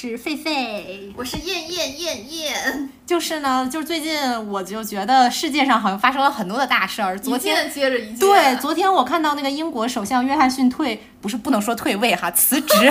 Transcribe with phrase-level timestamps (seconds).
[0.00, 2.88] 是狒狒，我是燕燕燕燕。
[3.06, 4.18] 就是呢，就是最近
[4.48, 7.20] 我就觉得世界上好像发生了很多的大事儿。
[7.20, 8.18] 昨天接着一件。
[8.18, 12.90] 对，昨天我看到那个英国首相约翰逊退，不是不能说退位哈，辞职，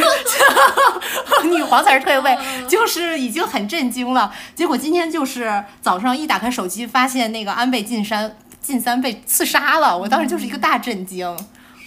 [1.50, 2.38] 女皇才是退位，
[2.70, 4.32] 就是已经很震惊了。
[4.54, 11.36] 结果今天就是早上一打开手机，发现那个安倍晋三晋三被刺杀了，我当时就是一个大震惊。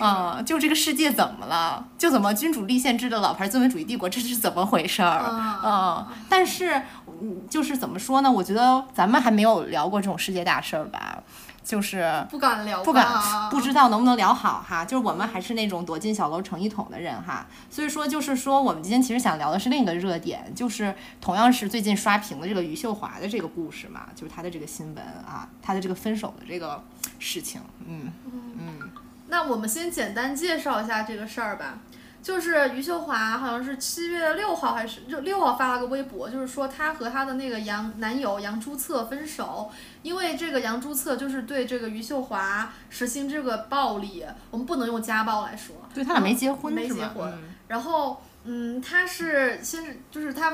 [0.02, 1.86] 啊，就这个世界怎么了？
[1.96, 5.22] 就怎么君主立宪制的老牌资本主义帝国，这是怎么回事儿？
[5.64, 6.82] 嗯，但是，
[7.20, 8.30] 嗯，就是怎么说呢？
[8.30, 11.22] 我觉得咱们还没有聊过这种世界大事儿吧，
[11.62, 13.06] 就是不敢聊，不敢，
[13.48, 14.84] 不知道能不能聊好哈。
[14.84, 17.46] 就是我们还是那种躲进小楼成一统的人哈。
[17.70, 26.82] 所以说，就是说，我们今天其实想聊的是另一个热点，就是同样是最近刷屏的这个余秀华的这个故事嘛，就是她的这个新闻啊，她的这个分手的这个
[27.20, 28.12] 事情，嗯
[28.58, 28.90] 嗯。
[29.32, 31.78] 那我们先简单介绍一下这个事儿吧，
[32.22, 39.70] 就是余秀华好像是七月六号还是就六号发了个微博，就是说她和她的那个杨男友杨朱策分手，
[40.02, 47.32] 因为这个杨朱策就是对这个余秀华实行这个暴力，我们不能用家暴来说，对他俩没结婚没结婚，
[47.68, 50.52] 然后嗯，他是先是就是他。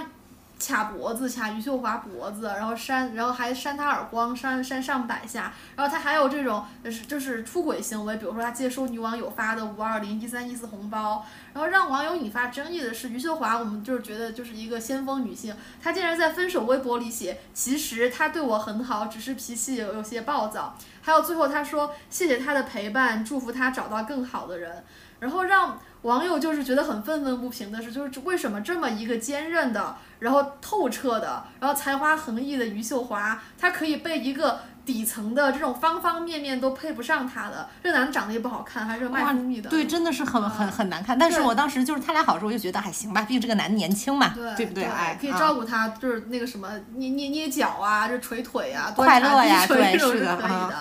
[0.59, 24.84] 卡脖子，卡余秀华脖子，然后扇，然后还扇他耳光，扇扇上百下，然后他还有这种就是就是出轨行为，比如说他接收女网友发的五二零一三一四红包，然后让网友引发争议的是余秀华，我们就是觉得就是一个先锋女性，她竟然在分手微博里写，其实他对我很好，只是脾气有有些暴躁，还有最后她说谢谢他的陪伴，祝福他找到更好的人，
[25.20, 25.79] 然后让。
[26.09, 34.58] 网友就是觉得很愤愤不平的是，就是为什么这么一个坚韧的，然后透彻的，然后才华横溢的余秀华，她可以被一个。
[34.89, 41.19] 底层的这种方方面面都配不上他的，这男的长得也不好看，还是卖蜂蜜的，对，真的是很很很难看。
[41.19, 44.85] 但是我当时就是他俩好的时候，我就觉得还行吧，毕竟这个男的年轻嘛，对不对？
[44.85, 50.75] 哎，可以照顾他，就是那个什么捏捏捏脚啊，就捶腿啊，快乐呀，对，是的，可以的。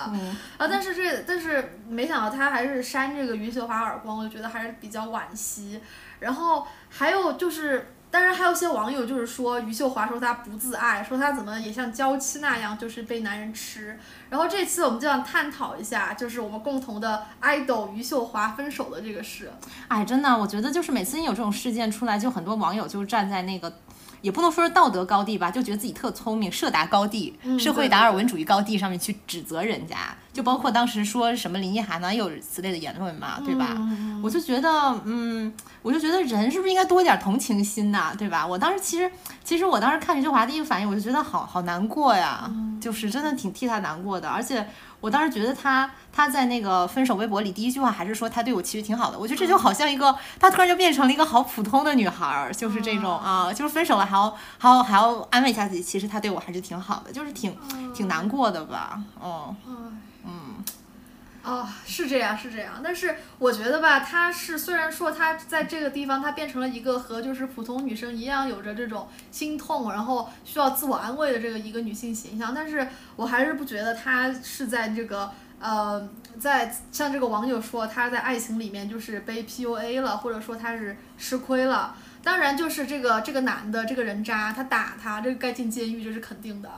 [0.56, 5.78] 啊，但是这但是没想到他还是扇这个余秀华耳光，我就觉得还是比较惋惜。
[6.20, 7.92] 然后还有就是。
[8.10, 13.98] 当然，还有些网友就是说余秀华说她不自爱，说她怎么也像娇妻那样，就是被男人吃。
[14.30, 19.52] 然后这次我们就想探讨一下，就是我们共同的 idol 余秀华分手的这个事。
[19.88, 23.72] 哎，真的，我觉得就是每次有这种事件出来，就很多网友就站在那个。
[24.20, 29.96] 也不能说是道德高地吧，就觉得自己特聪明，社达高地，社会达尔文主义高地上面去指责人家，
[30.38, 33.76] 就包括当时说什么林奕涵呢，有此类的言论嘛，对吧？
[34.22, 34.70] 我就觉得，
[35.04, 38.46] 嗯，我就觉得人是不是应该多一点同情心呐，对吧？
[38.46, 39.10] 我当时其实，
[39.42, 42.48] 其实我当时看余秀华第一个反应，我就觉得好好难过呀，
[42.80, 44.64] 就是真的挺替他难过的，而且。
[45.00, 57.56] 我当时觉得他他在那个分手微博里第一句话还是说他对我其实挺好的，我觉得这就好像一个他突然就变成了一个好普通的女孩儿，就是这种啊，就是分手了还要还要还要安慰一下自己，其实他对我还是挺好的，就是挺
[57.94, 60.00] 挺难过的吧，嗯嗯。
[61.48, 72.86] 哦，是这样，是这样，但是我觉得吧，她是虽然说她在这个地方，她变成了一个和就是普通女生一样，有着这种心痛，然后需要自我安慰的这个一个女性形象，但是
[73.16, 76.06] 我还是不觉得她是在这个呃，
[76.38, 81.96] 在像这个网友说她在爱情里面就是被 PUA 了，或者说她是吃亏了。
[82.22, 86.68] 当然，就是这个这个男的这个人渣，他打她，这个该进监狱，这是肯定的。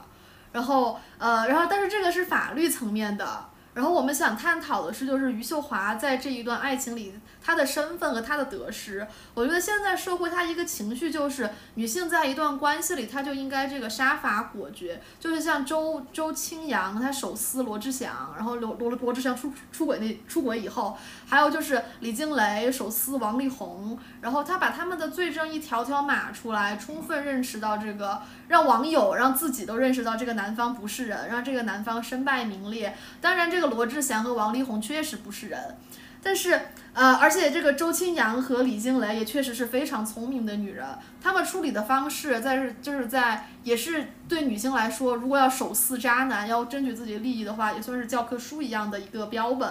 [0.52, 3.46] 然后呃，然后但是这个是法律层面的。
[3.72, 7.14] 然后我们想探讨的是，就是余秀华在这一段爱情里，
[7.50, 9.04] 她的身份和她的得失。
[9.34, 15.02] 我觉得现在社会她一个情绪就是，女性在一段关系里，她就应该这个杀伐果决。
[15.18, 20.96] 就是像周周青阳，她手撕罗志祥，然后罗罗罗志祥出出轨那出轨以后，
[21.28, 32.96] 还有就是李静蕾手撕王力宏，然后他把他们的罪证一条条码出来，充分认识到这个，让网友让自己都认识到这个男方不是人，让这个男方身败名裂。
[33.20, 33.50] 当然。
[33.50, 35.76] 这个罗志祥和王力宏确实不是人，
[36.22, 36.60] 但是
[36.92, 40.86] 呃，而且这个周青阳和李静蕾也确实是非常聪明的女人，
[41.22, 49.68] 她们处理的方式在是就是在也是对女性来说，如果要手撕渣男，要争取自己的利益的话，也算是教科书一样的一个标本。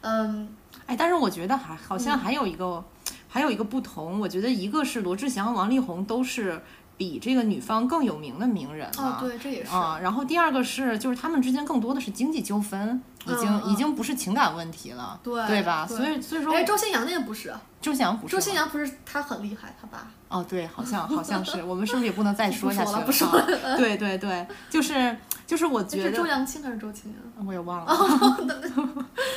[0.00, 0.48] 嗯，
[0.86, 2.84] 哎，但是我觉得还好像还有一个
[3.28, 6.60] 还有一个不同，我觉得一个是罗志祥王力宏都是。
[6.96, 9.98] 比这个女方更有名的名人啊，对，这也是啊。
[10.02, 15.86] 然后第二个是，就是他们之间更多的是经济纠纷，已经已经不是情感问题了，对对吧？
[15.86, 18.34] 所以所以说，哎，周新阳那个不是，周信阳不是。
[18.34, 20.06] 周信阳不是他很厉害，他爸。
[20.28, 27.46] 哦，对，好像好像是，我们是不是也不能再 说下去不说了不说了对对对，就是就是我觉得是周，扬青还是周青阳？
[27.46, 27.96] 我也忘了，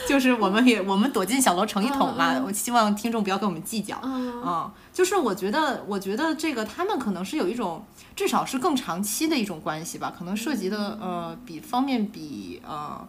[0.07, 4.00] 就是我们也我们躲进小楼成一统嘛，我希望听众不要跟我们计较。
[4.03, 7.83] 嗯嗯，就是我觉得，我觉得这个他们可能是有一种，
[8.15, 13.03] 至少是更长期的一种关系吧，可能涉及的呃比方面比呃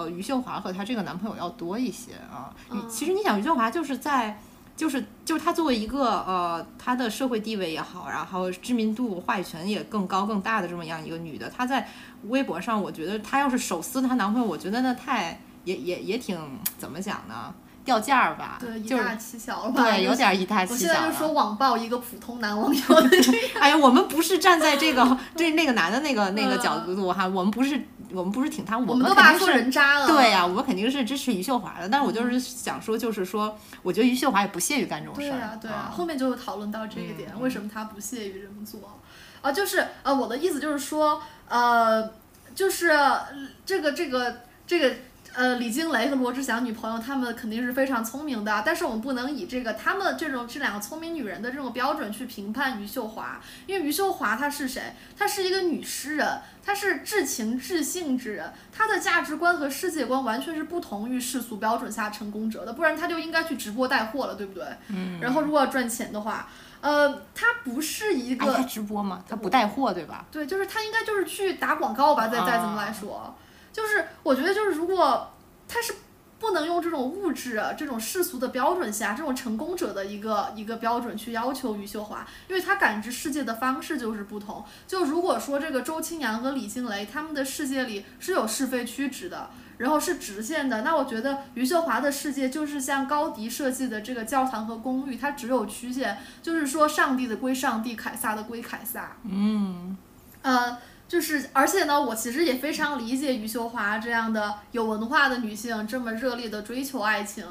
[0.00, 2.50] 呃余秀华和她这个男朋友要多一些啊。
[2.88, 4.40] 其实你想，余秀华就是在。
[4.76, 11.86] 就是就是她作为一个呃，她的社会地位也好，然后知名度、话语权也更高更大的这么样一个女的，她在
[12.28, 16.38] 微博上，我觉得她要是手撕她男朋友，我觉得那太也也也挺
[16.78, 17.52] 怎么讲呢，
[17.84, 19.82] 掉价儿吧，对，以就是大欺小了吧？
[19.82, 20.94] 对，有点以大我欺小了。
[20.94, 27.78] 现在就说网暴一个普通男网友的这个， 哎呀，我们不是站在这个对那个男的那个那个嗯角度哈，我们不是
[28.12, 30.06] 我们不是挺他，我我们都把他说人渣了。
[30.06, 31.88] 对呀、我们肯定是支持余秀华的。
[31.88, 35.32] 但是我就是想说，就是说，我觉得余秀华也不屑于干这种事儿。
[35.32, 38.98] 对呀、对呀、啊后面就有讨论到这一点，嗯为什么他不屑于这么做？
[39.40, 42.10] 啊，就是呃，我的意思就是说，呃，
[42.54, 43.26] 就是呃
[43.64, 44.94] 这个这个这个。
[45.34, 54.94] 呃，李金雷和罗志祥女朋友，她们肯定是非常聪明的，但是我们不能以这个她们这种这两个聪明女人的这种标准去评判余秀华，因为余秀华她是谁？
[55.16, 64.64] 她是一个女诗人，她是至情至性之人，她的价值观和世界观完全是不同于世俗标准下成功者的，不然她就应该去直播带货了，对不对？
[64.88, 65.20] 嗯。
[65.20, 66.48] 然后如果要赚钱的话，
[66.80, 69.22] 呃，她不是一哎，个他直播嘛？
[69.28, 70.26] 他不带货对吧？
[70.32, 73.34] 对，就是他应该就是去打广告吧，再再怎么来说，
[73.80, 75.30] 就是我觉得就是如果
[75.66, 75.94] 他是
[76.38, 84.64] 不能用这种物质、啊、这种世俗的标准下，这种成功者的一个一个标准去要求余秀华，因为他感知世界的方式就是不同。
[84.86, 89.48] 就如果说这个周青阳和李静蕾他们的世界里是有是非曲直的。
[89.80, 99.16] 然后是直线的，那我觉得余秀华的世界就是像高迪设计的这个教堂和公寓，它只有曲线，就是说上帝的归上帝，凯撒的归凯撒。
[99.24, 99.96] 嗯，
[100.42, 100.76] 呃，
[101.10, 107.44] 就是，而且呢，我其实也非常理解余秀华这样的有文化的女性这么热烈的追求爱情，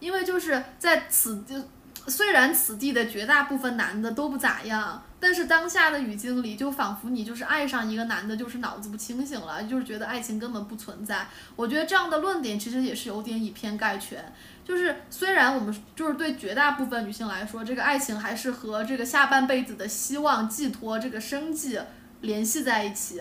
[0.00, 1.64] 因为就是在此地
[2.06, 11.26] 虽然此地的绝大部分男的都不咋样，但是当下的语境里，就仿佛你就是爱上一个男的，就是脑子不清醒了，就是觉得爱情根本不存在。
[11.56, 14.22] 我觉得这样的论点其实也是有点以偏概全。
[14.62, 21.80] 就是虽然我们就是对绝大部分女性来说，这个爱情还是和这个下半辈子的希望寄托、这个生计
[22.20, 23.20] 联系在一起。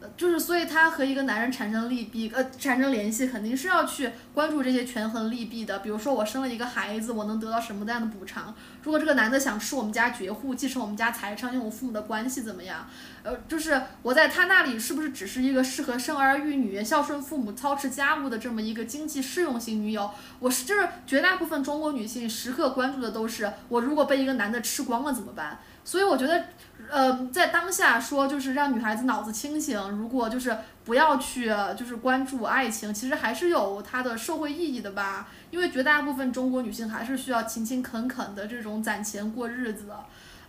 [0.00, 5.78] 呃就是，所以他和一个男人产生利弊，呃，产生联系，肯定是要去关注这些权衡利弊的。
[5.78, 8.52] 比如说，我生了一个孩子，我能得到什么样的补偿？
[8.82, 12.88] 如果这个男的想吃我们家绝户，继承我们家财产，用我父母的关系怎么样？
[13.22, 20.10] 呃，就是我在他那里是不是只是一个适合生儿育女、孝顺父母、操持家务的这么一个经济适用型女友？
[20.40, 25.60] 我是就是绝大部分中国女性时刻关注的都是我如果被一个男的吃光了怎么办？
[25.84, 26.44] 所以我觉得，
[26.88, 35.28] 呃，在当下说就是让女孩子脑子清醒，如果就是不要去就是关注爱情，其实还是有它的社会意义的吧。
[35.50, 39.98] 因为绝大部分中国女性还是需要勤勤恳恳的这种攒钱过日子的。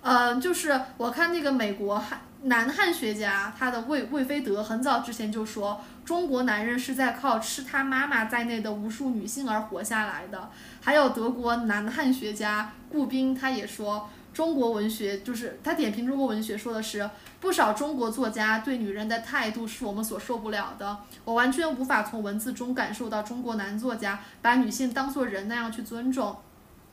[0.02, 10.50] 呃，就是我看那个美国汉男汉学家，他的魏魏菲德很早之前就说，中国男人是在靠吃他妈妈在内的无数女性而活下来的。
[10.82, 14.08] 还有德国男汉学家顾彬，他也说。
[14.34, 17.10] 中国文学就是他点评中国文学说的是，
[17.40, 20.98] 不少中国作家对女人的态度是我们所受不了的。
[21.24, 26.36] 我完全无法从文字中感受到中国男作家把女性当作人那样去尊重。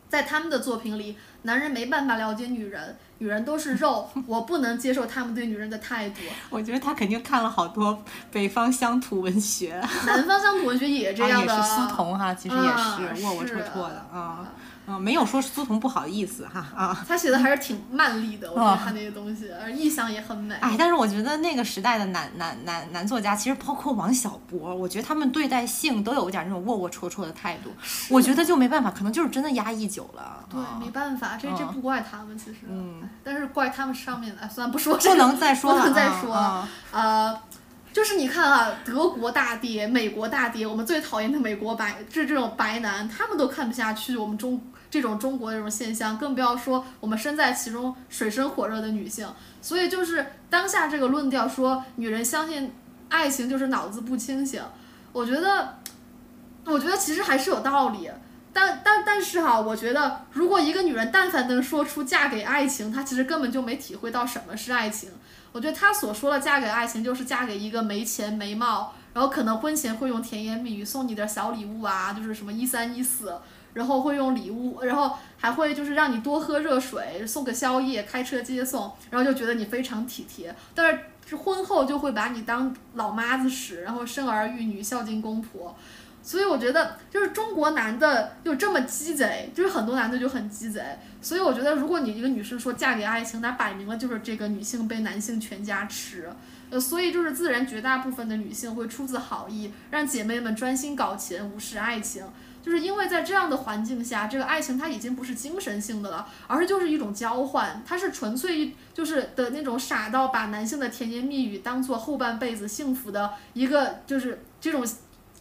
[0.09, 6.17] 在他们的作品里，男人没办法了解女人，女人都是肉，我不能接受他们对女人的态度。
[6.51, 14.53] 我觉得他肯定看了好多北方乡土文学， 南方乡土文学也这样的， 啊、也是苏童哈，其实也啊是窝窝是戳戳的啊。
[14.87, 20.55] 嗯，没有说苏童不好意思哈啊，他写的还是挺曼丽的，我觉得他那些东西，而意象也很美。
[20.57, 27.71] 哎，但是我觉得那个时代的男男男男作家，其实包括王小波，我觉得他们对待性都有一点那种窝窝戳戳的态度。
[28.09, 30.45] 我觉得就没办法，可能就是真的压抑久了。
[30.51, 37.41] 对，啊、没办法，这这嗯不怪他们，其实，嗯，但是怪他们上面的，哎，算了，不说这不，能再说了，不能再说啊呃。
[37.93, 49.29] 就是你看啊，德国大爹、美国大爹，我们最讨厌的美国白，这这种白男，他们都看不下去我们中这种中国这种现象，更不要说我们身在其中水深火热的女性。
[49.61, 52.73] 所以就是当下这个论调说，女人相信
[53.09, 54.63] 爱情就是脑子不清醒，
[55.13, 55.79] 我觉得，
[56.65, 58.09] 我觉得其实还是有道理。
[58.53, 65.09] 但但但是哈，我觉得如果一个女人但凡能说出嫁给爱情，她其实根本就没体会到什么是爱情。
[65.53, 73.35] 我觉得她所说的嫁给爱情，就是嫁给一个没钱没貌，然后可能婚前会用甜言蜜语送你点小礼物啊，就是什么一三一四，
[73.75, 80.55] 然后会用礼物，然后还会就是让你多喝热水，送个宵夜，开车接送，然后就觉得你非常体贴。
[80.75, 85.77] 但是婚后就会把你当老妈子使，然后生儿育女，孝敬公婆。
[86.23, 90.83] 所以我觉得，就是中国男的又这么鸡贼，就是很多男的就很鸡贼。
[91.23, 96.29] 所以我觉得，如果你一个女生说嫁给爱情，那摆明了就是这个女性被男性全家吃。
[96.69, 102.23] 呃，所以就是自然绝大部分的女性会出自好意，让姐妹们专心搞钱，无视爱情。
[102.63, 114.87] 就是因为在这样的环境下，这个爱情它已经不是精神性的了，而是就是一种交换，它是纯粹一就是的那种傻到把男性的甜言蜜语当做后半辈子幸福的一个，就是这种。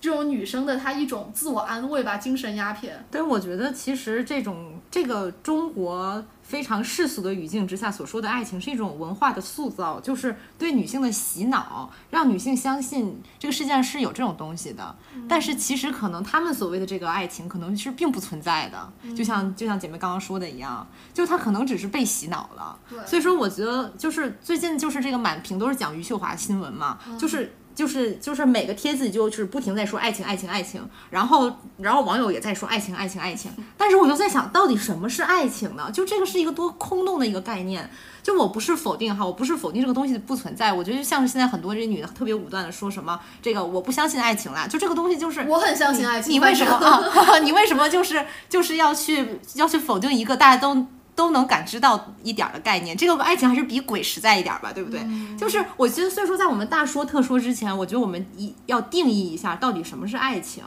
[0.01, 3.05] 这种女生的她一种自我安慰吧，精神鸦片。
[3.11, 14.95] 对，我觉得其实这种这个中国非常世俗的语境之下所说的爱情，是一种文化的塑造，就是对女性的洗脑，让女性相信这个世界上是有这种东西的。
[15.27, 18.91] 但是其实可能他们所谓的这个爱情，可能是并不存在的。
[19.13, 22.79] 就像就像姐妹刚刚说的一样，就她可能只是被洗脑了。
[22.89, 22.97] 对。
[23.05, 27.53] 所以说，我觉得就是最近就是这个满屏都是讲余秀华新闻嘛，就是。
[27.79, 35.89] 就是就是每个帖子就是不停在说爱情爱情爱情，然后然后网友也在说爱情爱情爱情，但是我就在想到底什么是爱情呢？
[35.89, 37.89] 就这个是一个多空洞的一个概念。
[38.21, 47.39] 就我不是否定哈，我不是否定这个东西不存在，我觉得像是现在很多这些女的特别武断的说什么这个我不相信爱情了，就这个东西就是我很相信爱情，你为什么 啊？
[47.39, 50.85] 你为什么就是就是要去要去否定一个大家都。
[51.19, 55.01] 都能感知到一点的概念，这个爱情还是比鬼实在一点吧，对不对？
[55.37, 60.63] 就是我觉得，所以说在我们大说特说之前，我觉得我们一要定义一下到底什么是爱情。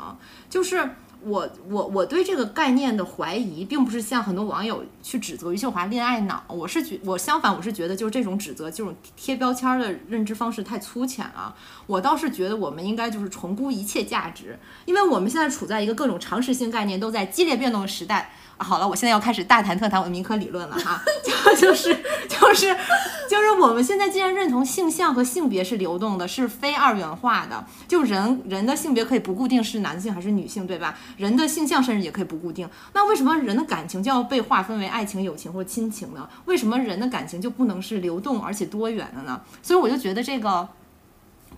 [0.50, 0.90] 就是
[1.22, 11.54] 我我我对这个概念的怀疑，并不是像很多网友去指责余秀华恋爱脑，我是觉我相反，我是觉得就是这种指责，这种贴标签的认知方式太粗浅了。
[11.86, 18.34] 我倒是觉得我们应该就是重估一切价值，因为我们现在处在一个各种常识性概念都在激烈变动的时代。
[18.62, 21.94] 好了，我现在要开始大谈特谈我的民科理论了哈，就 就是
[22.28, 22.76] 就是
[23.28, 30.96] 就是我们现在既然认同性向和性别是流动的，是非二元化的，就人人的性别可以不固定是男性还是女性，对吧？
[31.16, 36.28] 人的性向甚至也可以不固定，那为什么人的感情就要被划分为爱情、友情或亲情呢？
[36.44, 39.40] 为什么人的感情就不能是流动而且多元的呢？
[39.62, 40.68] 所以我就觉得这个。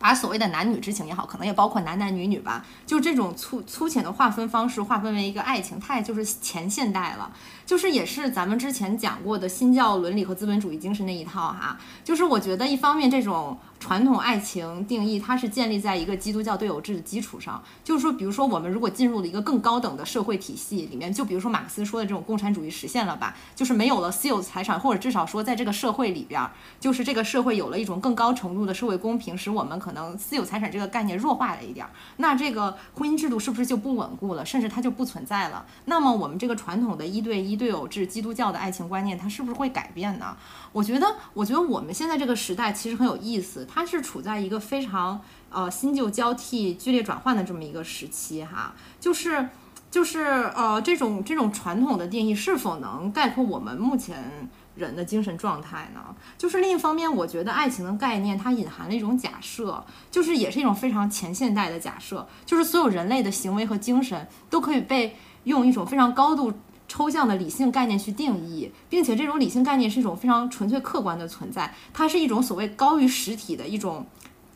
[0.04, 7.32] 把所谓的男女之情也好，可能也包括男男女女吧，就这种粗粗浅的划分方式，划分为一个爱情，太就是前现代了。
[7.64, 26.40] 就是也是咱们之前讲过的新教伦理和资本主义精神那一套哈，就是我觉得一方面这种传统爱情定义，它是建立在一个基督教对偶制的基础上，就是说，比如说我们如果进入了一个更高等的社会体系里面，就比如说马克思说的这种共产主义实现了吧，就是没有了私有财产，或者至少说在这个社会里边，
[26.78, 31.86] 就是这个社会有了一种更高程度的社会公平，使我们可能私有财产这个概念弱化了一点，
[32.18, 35.66] 那这个婚姻制度是不是就不稳固了，甚至它就不存在了？
[35.86, 37.54] 那么我们这个传统的一对一。
[37.54, 40.36] 对偶制基督教的爱情观念，它是不是会改变呢？
[40.72, 48.72] 我觉得，我觉得我们现在这个时代其实很有意思，它是处在一个非常呃新旧交替、剧烈转换的这么一个时期哈。
[49.00, 49.48] 就是
[49.90, 50.20] 就是
[50.54, 56.14] 呃这种这种传统的定义是否能概括我们目前人的精神状态呢？
[56.38, 66.52] 就是另一方面，我觉得爱情的概念它隐含了一种假设，就是也是一种非常前现代的假设，就是所有人类的行为和精神都可以被用一种非常高度。
[66.86, 74.06] 抽象的理性概念去定义，并且这种理性概念是一种非常纯粹客观的存在，它是一种所谓高于实体的一种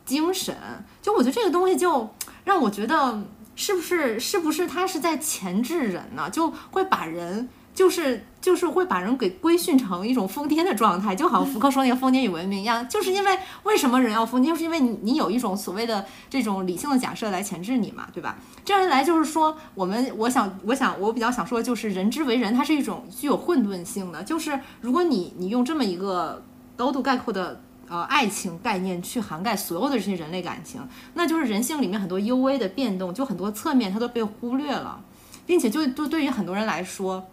[0.05, 0.55] 精神。
[1.01, 2.09] 就我觉得这个东西就
[2.45, 3.23] 让我觉得，
[3.55, 6.29] 是不是是不是它是在钳制人呢？
[6.29, 7.49] 就会把人。
[7.79, 18.37] 就是就是会把人给规训成一种疯癫的状态，就好像 福柯说那个疯癫与文明一样，就是因为为什么人要疯癫，就是因为你你有一种所谓的这种理性的假设来钳制你嘛，对吧？
[18.65, 26.43] 这样一来就是说，我们我想我想我比较想说的就是人之为人，它是一种具有混沌性的，就是如果你你用这么一个
[26.75, 34.99] 高度概括的呃爱情概念去涵盖所有的这些人类感情，那就是人性里面很多幽微的变动，就很多侧面它都被忽略了，
[35.45, 37.25] 并且就就对于很多人来说。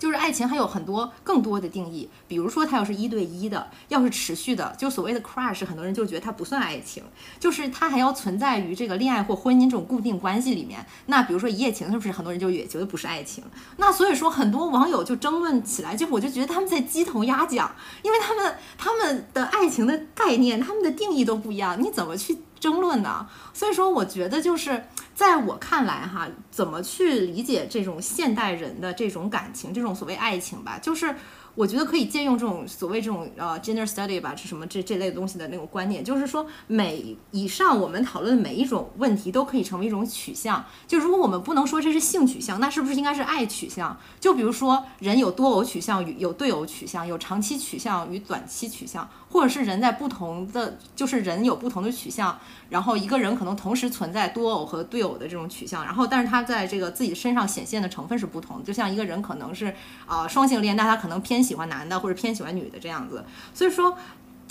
[0.00, 7.04] 就是爱情还有很多更多的定义，比如说它要是一对一的，要是持续的，就所谓的 crush，很多人就觉得它不算爱情，
[7.38, 10.84] 就是它还要存在于这个恋爱或婚姻这种固定关系里面。
[11.06, 13.44] 那比如说一夜情，是不是很多人就也觉得不是爱情？
[13.76, 17.70] 那所以说很多网友就争论起来，就我就觉得他们在鸡同鸭讲，
[18.02, 22.38] 因为他们他们的爱情的概念，他们的定义都不一样，你怎么去？
[22.60, 31.14] 争论呢，所以说我觉得就是在我看来哈，怎么去理解这种现代人的这种感情，这种所谓爱情吧，就是
[31.54, 40.64] 我觉得可以借用这种所谓这种呃 gender study 吧，是什么这这类东西的那种观念，就是说每以上我们讨论的每一种问题都可以成为一种取向。
[40.86, 43.98] 就如果我们不能说这是性取向，那是不是应该是爱取向？
[44.18, 59.74] 就比如说人有多偶取向与有对偶取向，有长期取向与短期取向，或者是人在不同的就是人有不同的取向，然后一个人可能同时存在多偶和对偶的这种取向，然后但是他在这个自己身上显现的成分是不同的，就像一个人可能是
[60.06, 63.96] 啊、双性恋，但他可能偏喜欢男的或者偏喜欢女的这样子，所以说。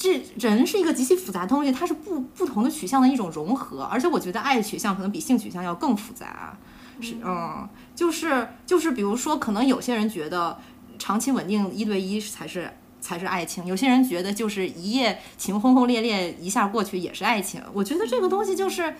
[0.01, 6.57] 这人是一个极其复杂的东西，它是不不同的取向的一种融合，而且我觉得爱取向可能比性取向要更复杂，
[7.01, 10.57] 是嗯，就是就是比如说，可能有些人觉得
[10.98, 17.62] 长期稳定一对一才是才是爱情，有些人觉得就是一夜情轰轰烈烈一下过去也是爱情。
[17.74, 18.96] 我觉得这个东西就是。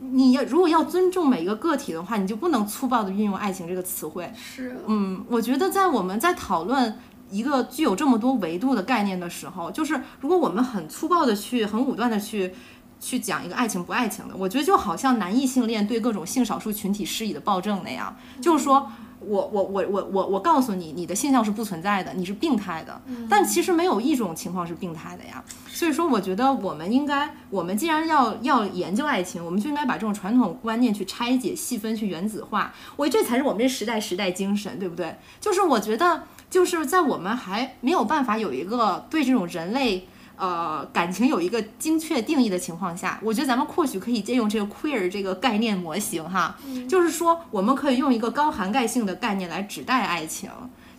[0.00, 4.30] 你要如果要尊重每一个个体的话，你就不能粗暴的运用“爱情”这个词汇。
[4.34, 6.98] 是，嗯，我觉得在我们在讨论
[7.30, 12.52] 一个具有这么多维度的概念的时候，就是如果我们很粗暴的去、很武断的去
[13.00, 18.90] 去讲一个爱情不爱情的，我觉得就好像男异性恋对各种性少数群体施以的暴政那样，就是说。
[19.26, 23.00] 我我我我我我告诉你，你的现象是不存在的，你是病态的。
[23.28, 25.42] 但其实没有一种情况是病态的呀。
[25.68, 32.72] 所以说，我觉得我们应该，我们既然要要研究爱情，我们就应该把这种传统观念去拆解、细分、去原子化。
[32.96, 35.16] 我这才是我们这时代时代精神，对不对？
[35.40, 40.08] 就是我觉得，就是在我们还没有办法有一个对这种人类。
[40.36, 46.56] 呃，感情有一个精确定义的情况下，我觉得咱们或许可以借用这个 queer 这个概念模型哈，
[46.88, 50.50] 就是说我们可以用一个高涵盖性的概念来指代爱情，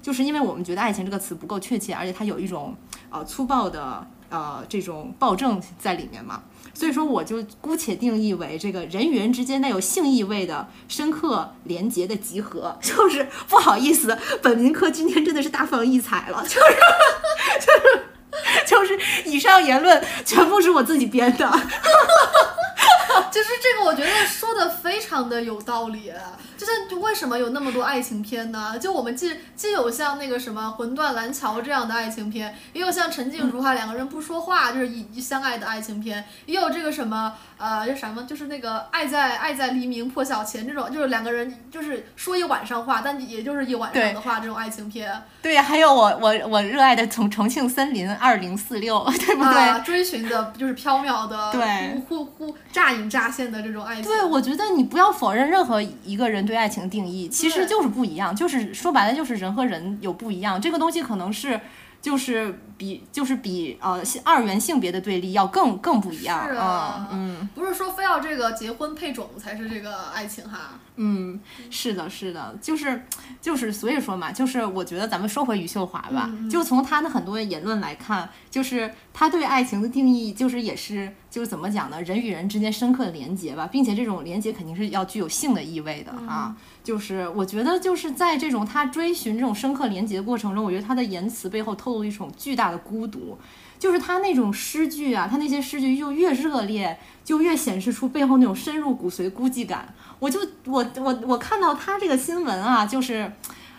[0.01, 2.73] 就是因为我们觉得爱情这个词不够确切，而且它有一种
[3.09, 16.57] 呃粗暴的呃这种暴政在里面嘛，所以说我就姑且定义为这个人与人之间带有性意味的深刻连结的集合， 就是不好意思，本民科今天真的是大放异彩了，就是
[17.59, 18.05] 就是。
[18.65, 21.45] 就是以上言论全部是我自己编的，
[23.31, 26.11] 就是这个，我觉得说的非常的有道理。
[26.57, 28.79] 就像为什么有那么多爱情片呢？
[28.79, 45.11] 就我们既既有像那个什么《魂断蓝桥》这样的爱情片，也有像陈静如哈两个人不说话就是一相爱的爱情片，也有这个什么呃叫什么，就是那个爱在爱在黎明破晓前这种，就是两个人就是说一晚上话，但也就是一晚上的话这种爱情片。
[45.41, 49.53] 对，还有我我我热爱的重重庆森林二零四六，对不对？
[49.53, 54.03] 啊，追寻的就是飘渺的，对，忽忽忽乍隐乍现的这种爱情。
[54.03, 61.59] 对，我觉得你不要否认任何一个人对爱情的定义，其实就是不一样，就是说白了就是人和人有不一样，这个东西可能是
[62.05, 70.79] 就是比就是比呃二元性别的对立要更更不一样啊，嗯，不是说非要这个结婚配种才是这个爱情哈。
[70.97, 71.41] 嗯，
[71.71, 73.03] 是的，是的，就是
[73.41, 81.99] 就是，所以说嘛，就是我觉得咱们说回余秀华吧，就从她的很多言论来看，就是她对爱情的定义，就是也是就是怎么讲呢？
[82.03, 86.55] 人与人之间深刻的连接吧，并且这种连接肯定是要具有性的意味的啊。
[86.85, 93.37] 就是我觉得就是在这种他追寻这种深刻连接的过程中，我觉得他的言辞背后透露一种巨大的孤独。
[93.77, 99.93] 就是他那种诗句啊，他那些诗句就越热烈，就越显示出背后那种深入骨髓孤寂感。
[100.19, 103.29] 我就我我我看到他这个新闻啊，就是，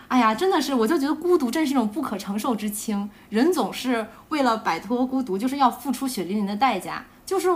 [0.07, 3.09] 哎呀，真的是，我就觉得孤独真是一种不可承受之轻。
[3.29, 7.05] 人总是为了摆脱孤独，就是要付出血淋淋的代价。
[7.25, 7.49] 就是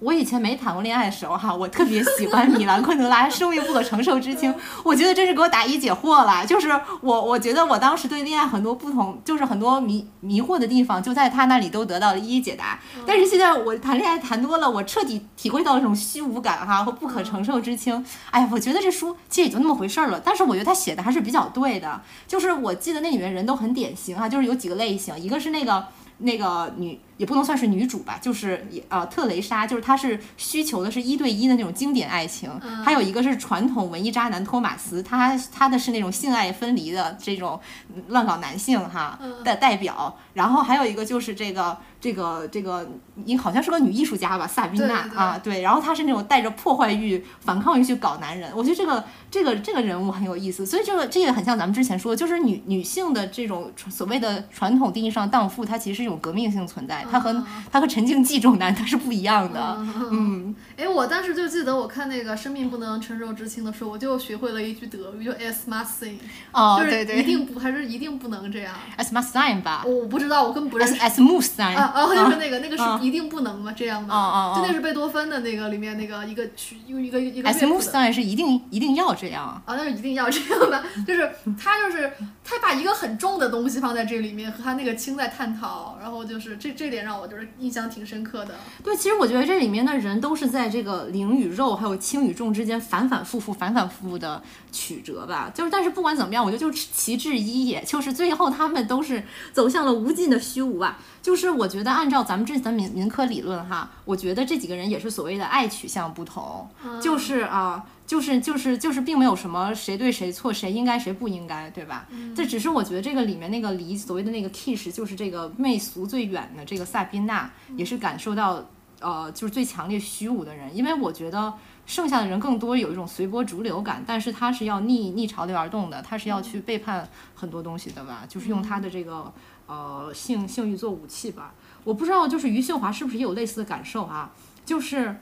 [0.00, 4.52] 我以前没谈过恋爱的时候哈，我特别喜欢米兰昆德拉《生命不可承受之轻》，
[4.84, 6.46] 我觉得真是给我答疑解惑了。
[6.46, 6.68] 就是
[7.00, 12.78] 我我觉得我当时对恋爱很多不同，就是很多迷迷惑的地方，就在他那里都得到了一一解答。
[13.04, 18.04] 但是现在我谈恋爱谈多了，我彻底体会到这种虚无感哈和不可承受之轻。
[18.30, 22.00] 哎呀，我觉得这书其实也就那么回事儿了，但是我觉得他写的还是比较对的。
[22.28, 25.86] 就是我记得那里面人都很典型啊，就是有几个类型，一个是那个
[26.18, 27.00] 那个女。
[27.18, 32.50] 也不能算是女主吧，就是也呃特蕾莎，就是她是需求的是一对一的那种经典爱情，
[32.84, 37.60] 还有一个是传统文艺渣男托马斯，他他的是那种性爱分离的这种
[38.08, 57.04] 乱搞男性哈的代表，然后还有一个就是这个这个这个你好像是个女艺术家吧，萨宾娜啊，对，然后她是那种带着破坏欲、反抗欲去搞男人，我觉得这个这个这个人物很有意思，所以这个这个很像咱们之前说的，就是女女性的这种所谓的传统定义上荡妇，它其实是一种革命性存在。
[57.10, 59.76] 他和他和陈静记这种男他是不一样的，
[60.10, 66.16] 嗯，哎，我当时就记得我看那个《生命不能承受之轻》的时候，我就学会了一句德语，就 “es must sein”，
[66.52, 67.18] 哦，就是对对。
[67.18, 68.74] 一定不还是一定不能这样。
[68.96, 69.84] ，es must sein 吧。
[69.86, 70.94] 我不知道，我根本不认识。
[70.94, 73.72] ，es es muss sein，啊啊，就是那个那个是一定不能吗？
[73.76, 74.60] 这样的，哦哦哦。
[74.60, 77.92] 就那是贝多芬的那个里面那个一个曲，用一个一个 es muss 的。
[77.92, 82.12] sein 是一定一定要这样，啊，那是一定要这样的，就是他就是
[82.44, 88.54] 他把一个很重的东西放在这里面，和他那个轻在探讨，然后就是这这点让我就是印象挺深刻的。
[88.82, 95.50] 对，其实我觉得这里面的人都是在这个灵与肉还有轻与重之间反反复复、反反复复的曲折吧。
[95.54, 100.98] 就是，但是不管怎么样，我觉得就是其志一也，就是最后他们都是走向了无尽的虚无啊。
[101.22, 106.68] 就是我觉得按照咱们这咱民民科理论哈，我觉得这几个人也是所谓的爱取向不同，
[107.02, 107.84] 就是啊。
[108.08, 112.08] 就是就是就是，并没有什么谁对谁错，谁应该谁不应该，对吧？
[112.34, 118.64] 这只是我觉得这个里面那个离所谓的那个 kiss，就是这个媚俗最远的这个萨宾娜，也是感受到
[119.00, 120.74] 呃就是最强烈虚无的人。
[120.74, 121.52] 因为我觉得
[121.84, 128.24] 剩下的人更多有一种随波逐流感，但是他是要逆逆潮流而动的，他是要去背叛很多东西的吧？
[128.26, 129.30] 就是用他的这个
[129.66, 131.52] 呃性性欲做武器吧？
[131.84, 134.32] 我不知道，就是余秀华是不是也有类似的感受啊？
[134.64, 135.20] 就是。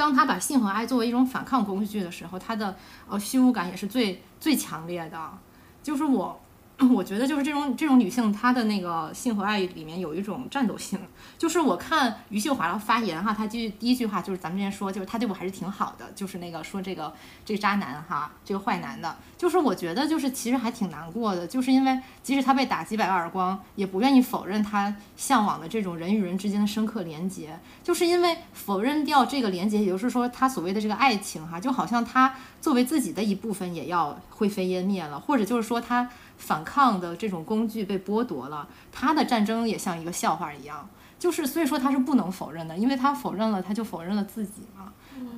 [0.00, 2.74] 当他把性和爱作为一种反抗工具的时候，他的
[3.06, 5.38] 呃虚无感也是最最强烈的，
[5.82, 6.40] 就是我。
[6.88, 10.98] 我觉得就是这种这种女性，她的那个性和爱里面有一种战斗性。
[11.36, 17.12] 就是我看余秀华的发言哈，她第一句话就是咱们之前说，就是她对我还是挺好的，就是那个说这个
[17.44, 36.08] 这个渣男哈，这个坏男的，就是我觉得就是其实还挺难过的，就是因为即使他被打几百个耳光，也不愿意否认他向往的这种人与人之间的深刻连接，就是因为否认掉这个连接，也就是说他所谓的这个爱情哈，就好像他作为自己的一部分也要灰飞烟灭了，或者就是说他。
[36.40, 44.92] 反抗的这种工具被剥夺了，他的战争也像一个笑话一样，就是所以说他是不能否认的，因为他否认了，他就否认了自己嘛，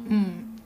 [0.06, 0.56] 嗯，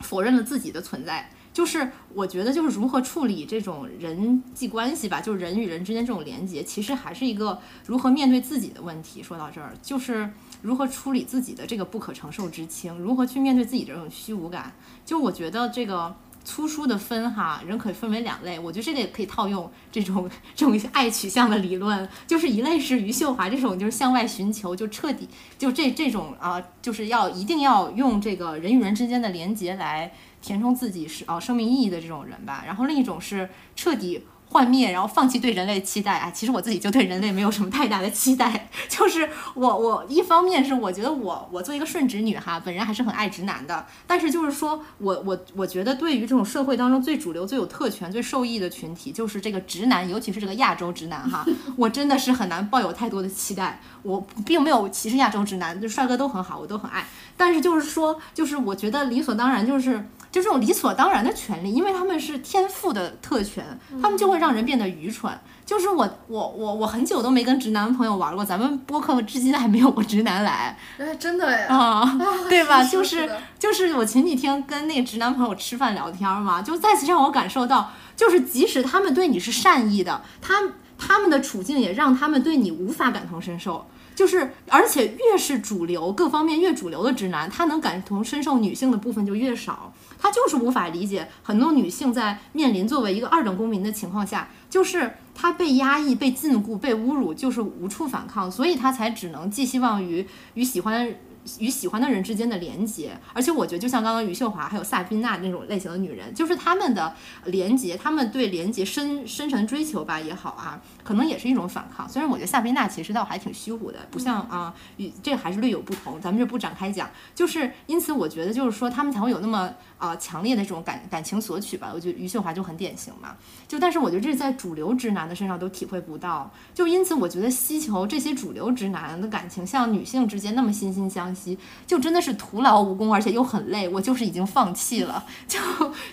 [0.00, 1.30] 否认了自己的存在。
[1.50, 9.20] 就是我觉得就是如何处理这种人际关系吧，就是人与人之间这种连接，其实还是一个如何面对自己的问题。
[9.22, 10.30] 说到这儿，就是
[10.62, 14.72] 如何处理自己的这个不可承受之轻，如何去面对自己这种虚无感。
[15.04, 16.14] 就我觉得这个。
[16.44, 34.24] 粗疏的分哈，人可以分为两类，我觉得这个也可以套用这种 这种爱取向的理论，就是一类是余秀华这种就是向外寻求，就彻底就这这种啊，就是要一定要用这个人与人之间的连接来填充自己是啊生命意义的这种人吧，然后另一种是彻底。
[34.50, 36.30] 幻灭，然后放弃对人类的期待啊！
[36.30, 51.44] 其实我自己就对人类没有什么太大的期待， 就是我我一方面是我觉得我我作为一个顺直女哈，本人还是很爱直男的，但是就是说我我我觉得对于这种社会当中最主流、最有特权、最受益的群体，就是这个直男，尤其是这个亚洲直男哈，
[51.76, 53.80] 我真的是很难抱有太多的期待。
[54.02, 57.06] 我并没有歧视亚洲直男，就帅哥都很好，我都很爱，
[57.36, 60.02] 但是就是说，就是我觉得理所当然就是。
[60.30, 63.64] 就这种理所当然的权利，因为他们是天赋的特权，
[64.02, 65.32] 他们就会让人变得愚蠢。
[65.64, 70.78] 就是我我我我很久都没跟直男朋友玩过，咱们播客至今还没有过直男来。
[70.98, 71.74] 哎，真的呀？
[71.74, 72.82] 啊， 对吧？
[72.88, 80.54] 就是就是我前几天跟那个直男朋友吃饭聊天嘛，就再次让我感受到，就是即使他们对你是善意的，他
[80.96, 83.86] 他们的处境也让他们对你无法感同身受。
[84.14, 89.92] 就是，而且越是主流，各方面越主流的直男，他能感同身受女性的部分就越少。
[90.18, 101.14] 他就是无法理解很多女性在面临作为一个二等公民的情况下，就是她被压抑、被禁锢、被侮辱，就是无处反抗，所以她才只能寄希望于与喜欢。
[101.58, 107.14] 与喜欢的人之间的连接，而且我觉得就像刚刚余秀华还有萨宾娜那种类型的女人，就是她们的
[107.46, 112.08] 连接，她们对连接深深沉追求吧也好啊，可能也是一种反抗。
[112.08, 117.08] 虽然我觉得萨宾娜其实倒还挺虚无的，不像啊，与这还是略有不同，咱们就不展开讲。
[117.34, 121.90] 就是因此，我觉得就是说他们才会有那么啊强烈的这种感感情索取吧。
[121.94, 123.36] 我觉得余秀华就很典型嘛。
[123.66, 126.50] 就但是我觉得这是在主流直男的身上都体会不到。
[126.74, 131.37] 就因此，我觉得希求这些主流直男的感情像女性之间那么惺惺相惜。
[131.86, 135.24] 就真的是徒劳无功，而且又很累，我就是已经放弃了。
[135.46, 135.58] 就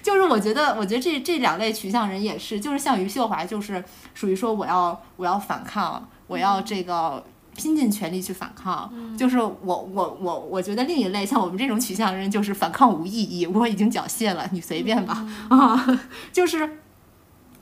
[0.02, 3.84] 就是我觉得，我觉得这这两类取向人也是，就是像余秀华，就是
[4.14, 7.24] 属于说我要我要反抗，我要这个
[7.56, 8.92] 拼尽全力去反抗。
[9.18, 16.00] 就是我我我我觉得另一类像我们这种取向人，就是反抗无意义，我已经缴械了，你随便吧啊，
[16.32, 16.80] 就是。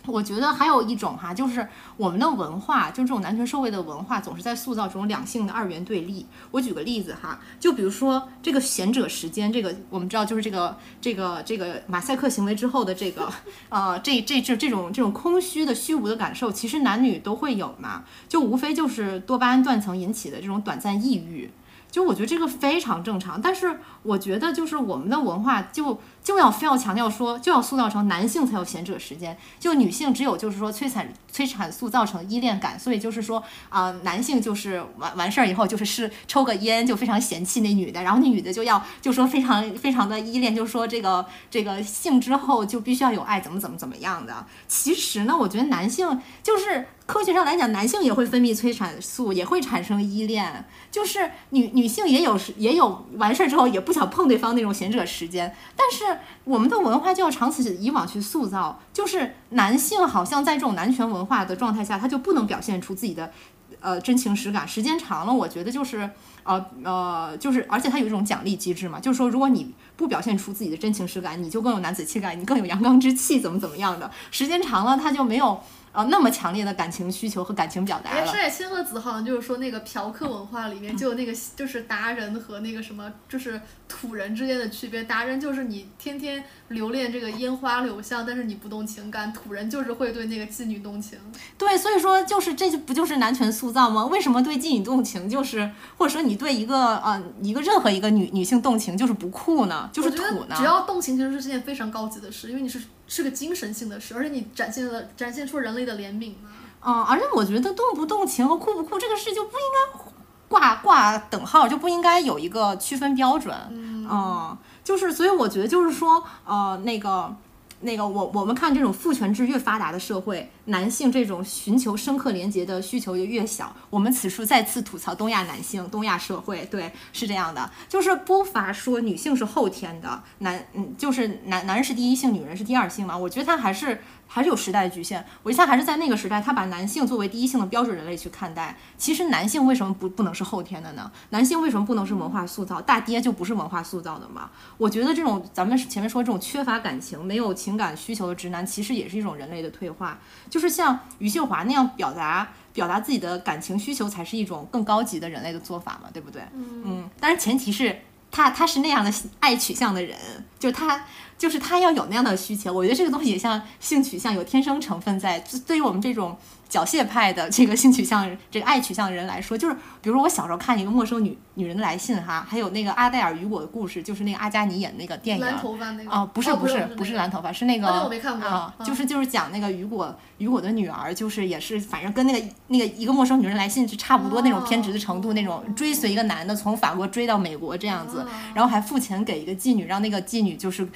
[0.06, 6.26] 我觉得还有一种哈，就是我们的文化，就是这种男权社会的文化，总是在塑造这种两性的二元对立。
[6.52, 13.32] 我举个例子哈，就比如说这个贤者时间，这个我们知道，就是这个这个这个马赛克行为之后的这个，
[13.70, 21.50] 呃，这这这这种这种空虚的虚无的感受，其实男女都会有嘛，就无非就是多巴胺断层引起的这种短暂抑郁。
[21.90, 44.46] 就我觉得这个非常正常，但是我觉得就是我们的文化就就要非要强调说，就要塑造成男性才有闲者时间，就女性只有就是说催产催产素造成依恋感，所以就是说啊、男性就是完完事儿以后就是是抽个烟就非常嫌弃那女的，然后那女的就要就说非常非常的依恋，就说这个这个性之后就必须要有爱，怎么怎么怎么样的。
[44.68, 50.66] 其实呢，我觉得男性就是科学上来讲，男性也会分泌催产素，也会产生依恋。
[50.90, 56.13] 就是女女性也有时也有完事儿之后也不想碰对方那种闲者时间，但是
[56.44, 63.32] 我们的文化就要长此以往去塑造，就是男性好像在这种男权文化的状态下，他就不能表现出自己的
[63.80, 64.68] 呃真情实感。
[64.68, 66.10] 时间长了，我觉得就是
[66.44, 74.10] 呃呃，就是而且他有一种奖励机制嘛，就是说如果你不表现出自己的真情实感，你就更有男子气概，你更有阳刚之气，怎么怎么样的。
[74.32, 75.60] 时间长了，他就没有
[75.94, 78.28] 呃那么强烈的感情需求和感情表达哎，了。
[78.28, 85.04] 山野千鹤子好像就是说，那个嫖客文化里面就有那个就是达人和那个什么，就是土人之间的区别。
[85.04, 91.20] 达人就是你天天留恋这个烟花柳巷，但是你不动情感；土人就是会对那个妓女动情。
[91.58, 94.06] 对，所以说就是这就不就是男权塑造吗？
[94.08, 99.90] 为什么对妓女动情就是，或者说你对一个呃一个任何一个女女性动情就是不酷呢？
[99.94, 100.56] 就是土呢？
[100.58, 102.82] 只要动情其实是件非常高级的事，因为你是
[103.14, 106.50] 是个精神性的事，而且你展现了展现出人类的怜悯嘛。
[106.82, 110.00] 嗯，而且我觉得动不动情和酷不酷这个事就不应该
[110.48, 113.56] 挂挂等号，就不应该有一个区分标准。
[113.70, 117.36] 嗯，就是所以我觉得就是说，呃，那个。
[117.84, 123.76] 那个我我们看这种父权制越发达的社会，男性这种寻求深刻连结的需求就越小。
[123.90, 133.18] 我们此处再次吐槽东亚男性、东亚社会，对，是这样的，就是不乏说女性是后天的，男嗯，就是男男人是第一性，女人是第二性嘛。
[133.18, 134.02] 我觉得他还是
[134.34, 135.24] 还是有时代的局限。
[135.44, 138.76] 我觉得他还是在那个时代，他把男性作为第一性的标准人类去看待。
[138.98, 141.12] 其实男性为什么不不能是后天的呢？
[141.30, 142.82] 男性为什么不能是文化塑造？
[142.82, 144.50] 大爹就不是文化塑造的吗？
[144.80, 150.18] 我觉得这种咱们前面说这种缺乏感情、没有情感需求的直男，其实也是一种人类的退化。
[150.50, 156.42] 就是像余秀华那样表达表达自己的感情需求，才是一种更高级的人类的做法嘛，对不对？
[156.54, 160.18] 嗯，当然前提是他他是那样的爱取向的人，
[160.58, 161.06] 就他
[161.38, 162.72] 就是他要有那样的需求。
[162.74, 166.38] 我觉得这个东西也像性取向有天生成分在，对于我们这种
[166.70, 175.46] 缴械派的这个性取向这个爱取向的人来说，就是比如说我小时候看一个陌生女女人的来信哈，还有那个阿黛尔雨果的故事，就是那个阿加尼演的那个电影。
[175.46, 190.88] 蓝头发那个哦，不是哦不是不是蓝头发，是那个啊那我没看过啊，嗯就是就是讲那个雨果雨果的女儿，就是也是反正跟那个那个一个陌生女人来信是差不多那种偏执的程度，那种追随一个男的从法国追到美国这样子哦，然后还付钱给一个妓女，让那个妓女就是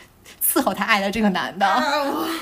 [0.43, 1.65] 伺候他爱的这个男的。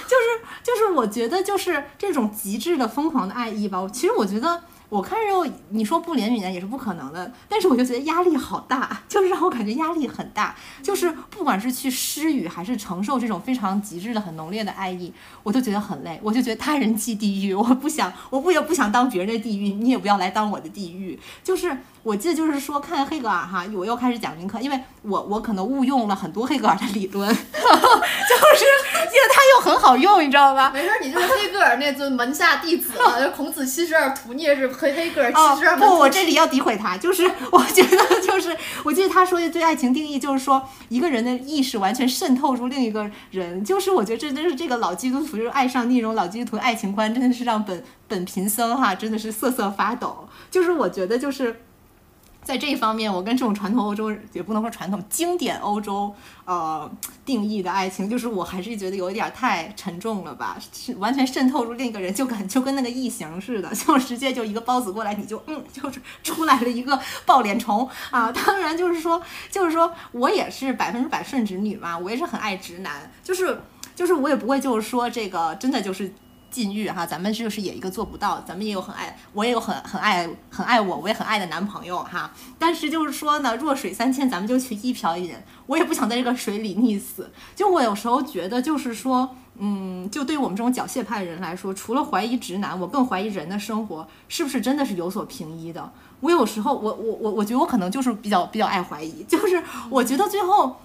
[0.08, 0.26] 就是
[0.64, 4.64] 就是我觉得就是这种极致的疯狂的爱意吧，其实我觉得。
[4.90, 15.12] 我看之后，你说不怜悯呢也是不可能的，但是我就觉得压力好大，就是让我感觉压力很大，就是不管是去施予还是承受这种非常极致的、很浓烈的爱意，
[15.44, 16.20] 我都觉得很累。
[16.24, 21.20] 我就觉得他人即地狱，我不想，我不也不想当别人的地狱，你也不要来当我的地狱。
[21.44, 30.72] 就是我记得就是说看黑格尔哈，我又开始讲林克，因为我我可能误用了很多黑格尔的理论， 就是因为他又很好用，你知道吧？
[30.72, 32.94] 没事儿，你就是黑格尔那尊门下弟子
[33.36, 50.28] 孔子七十二徒，你也是黑黑格尔哦不，我这里要诋毁他， 就是我觉得就是，我记得他说的对爱情定义就是说，一个人的意识完全渗透入另一个人，就是我觉得这真是这个老基督徒就是爱上那种老基督徒爱情观，真的是让本本贫僧哈真的是瑟瑟发抖。
[50.52, 51.62] 就是我觉得就是。
[52.46, 56.14] 在这一方面，我跟这种传统欧洲也不能说传统经典欧洲
[56.46, 56.90] 呃
[57.26, 68.32] 定义的爱情，就是我还是觉得有一点太沉重了吧，是完全渗透入另一个人，就感就跟那个异形似的，就直接就一个包子过来，你就嗯，就是出来了一个抱脸虫啊。
[68.32, 73.60] 当然就是说，就是说我也是百分之百顺直女嘛，我也是很爱直男，就是
[73.96, 76.14] 就是我也不会就是说这个真的就是。
[76.50, 82.32] 禁欲哈，咱们就是也一个做不到，咱们也有很爱，我也有很很爱很爱我，我也很爱的男朋友哈。
[82.58, 87.30] 但是就是说呢，弱水三千，咱们就去一瓢饮，我也不想在这个水里溺死。
[87.56, 95.92] 就我有时候觉得，就是说，嗯，就对于我们这种缴械派的人来说，除了怀疑直男，我更怀疑人的生活是不是真的是有所平移的。
[96.22, 100.78] 我有时候，我我我我觉得我可能就是比较比较爱怀疑，就是我觉得最后。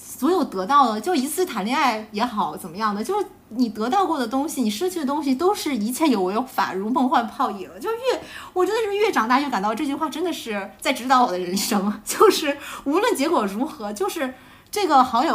[0.00, 7.68] 所有得到的，就一次谈恋爱也好，怎么样的，就是你得到过的东西，你失去的东西，都是一切有为法，如梦幻泡影。
[7.80, 14.32] 就越，我真的是越长大越感到这句话真的是在指导我的人生， 就是无论结果如何，就是
[14.70, 15.32] 这个好也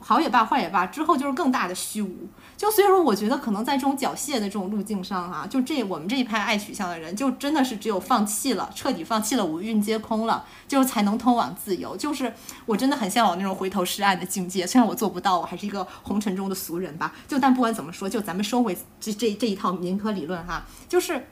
[0.00, 2.28] 好也罢，坏也罢，之后就是更大的虚无。
[2.56, 11.96] 就所以说，我觉得可能在这种缴械的这种路径上哈，就这我们这一派爱取向的人，就真的是只有放弃了，彻底放弃了五蕴皆空了，就才能通往自由。
[11.96, 12.32] 就是
[12.66, 17.14] 我真的很向往那种回头是岸的境界，虽然我做不到，我还是一个红尘中的俗人吧。
[17.26, 21.26] 就但不管怎么说，就咱们收回这这这一套民科理论哈，就是。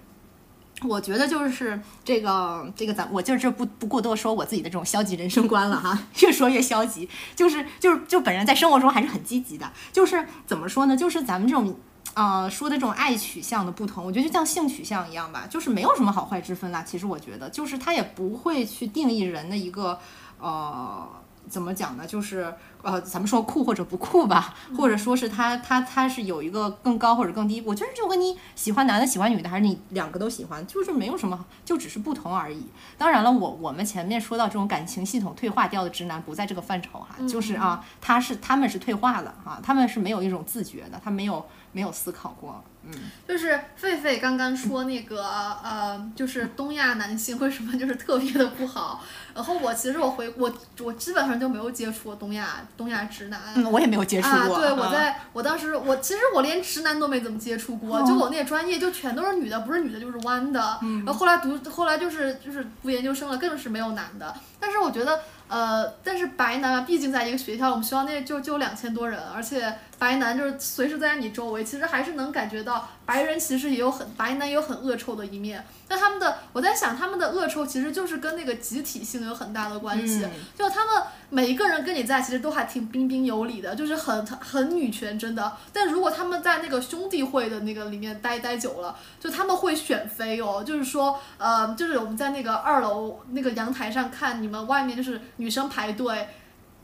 [0.89, 10.97] 我觉得就是这个这个咱我就这不不过多说我自己的这种消极人生观了哈，越说越消极，就是就是就本人在生活中还是很积极的，就是怎么说呢？
[10.97, 11.77] 就是咱们这种
[12.15, 16.83] 呃说的这种爱取向的不同，我觉得就像性取向一样吧，就是没有什么好坏之分啦。
[16.83, 19.99] 其实我觉得就是他也不会去定义人的一个
[20.39, 21.09] 呃。
[21.53, 22.07] 怎么讲呢？
[22.07, 27.63] 就是呃，咱们说酷或者不酷吧，或者说是他他他是有一个更高或者更低。
[27.67, 32.69] 我觉得就跟你喜欢男的喜欢女的，还是你两个都喜欢，就是没有什么，就只是不同而已。
[32.97, 42.63] 当然了，我我们前面说到这种感情系统退化掉的直男不在这个范畴哈，就是啊，他是他们是退化了啊，他们是没有一种自觉的，他没有没有思考过。
[42.85, 42.93] 嗯，
[43.29, 45.23] 就是狒狒刚刚说那个
[45.63, 49.01] 呃，就是东亚男性为什么就是 特别的不好。
[49.33, 53.41] 然后我其实我回我我基本上就没有接触过东亚东亚直男。
[53.55, 54.57] 嗯，我也没有接触过。
[54.57, 60.79] 啊，对，我在我当时我其实我连直男都没怎么接触过，就我那专业就全都是女的，不是女的就是弯的。
[60.83, 61.05] 嗯。
[61.05, 64.35] 然后后来读后来就是就是读研究生了，更是没有男的。
[64.59, 65.21] 但是我觉得。
[65.49, 69.71] 呃，但是白男嘛，毕竟在一个学校，我们学校那就就两千多人，而且
[70.03, 75.65] 白男就是随时在你周围，其实还是能感觉到白人其实也有很白男也有很恶臭的一面。
[75.87, 80.27] 但他们的，我在想他们的恶臭其实就是跟那个集体性有很大的关系，
[80.59, 85.53] 就他们每一个人跟你在其实都还挺彬彬有礼的，就是很很女权真的。
[85.73, 95.21] 但如果他们在那个兄弟会的那个里面待待久了，就他们会选妃哦，就是说呃，就是我们在那个二楼那个阳台上看你们外面就是。
[95.37, 96.29] 女生排队，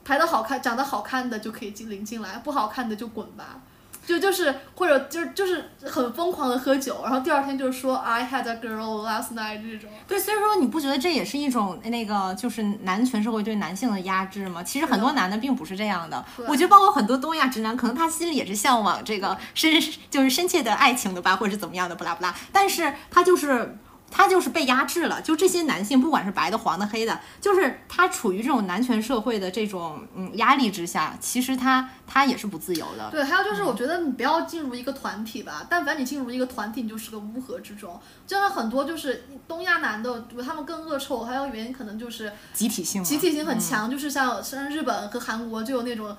[0.08, 3.60] 排的好看、长得好看的就可以进领进来，不好看的就滚吧。
[4.06, 9.90] 就就是或者就是就是很疯狂的喝酒，然后第二天就是说 I had a girl last night 这种。
[10.06, 14.62] 对，所以说你不觉得这也是一种那个就是男权社会对男性的压制吗？
[14.62, 16.24] 其实很多男的并不是这样的。
[16.46, 19.70] 我觉得包括很多东亚直男，可能他心里也是向往这个深
[20.08, 23.76] 就是深切的爱情的吧，或者是怎么样的不拉不拉，但是他就是。
[24.10, 33.10] 他就是被压制了，就这些男性，不管是白的、黄的、黑的，就是他处于这种男权社会的这种嗯压力之下，其实他他也是不自由的。
[33.10, 38.00] 对，还有就是我觉得你不要进入一个团体吧，但凡你进入一个团体，你就是个乌合之众。
[38.26, 46.16] 就像很多就是东亚男的，他们更恶臭，还有原因可能就是集体性，集体性很强，就是像像日本和韩国就有那种。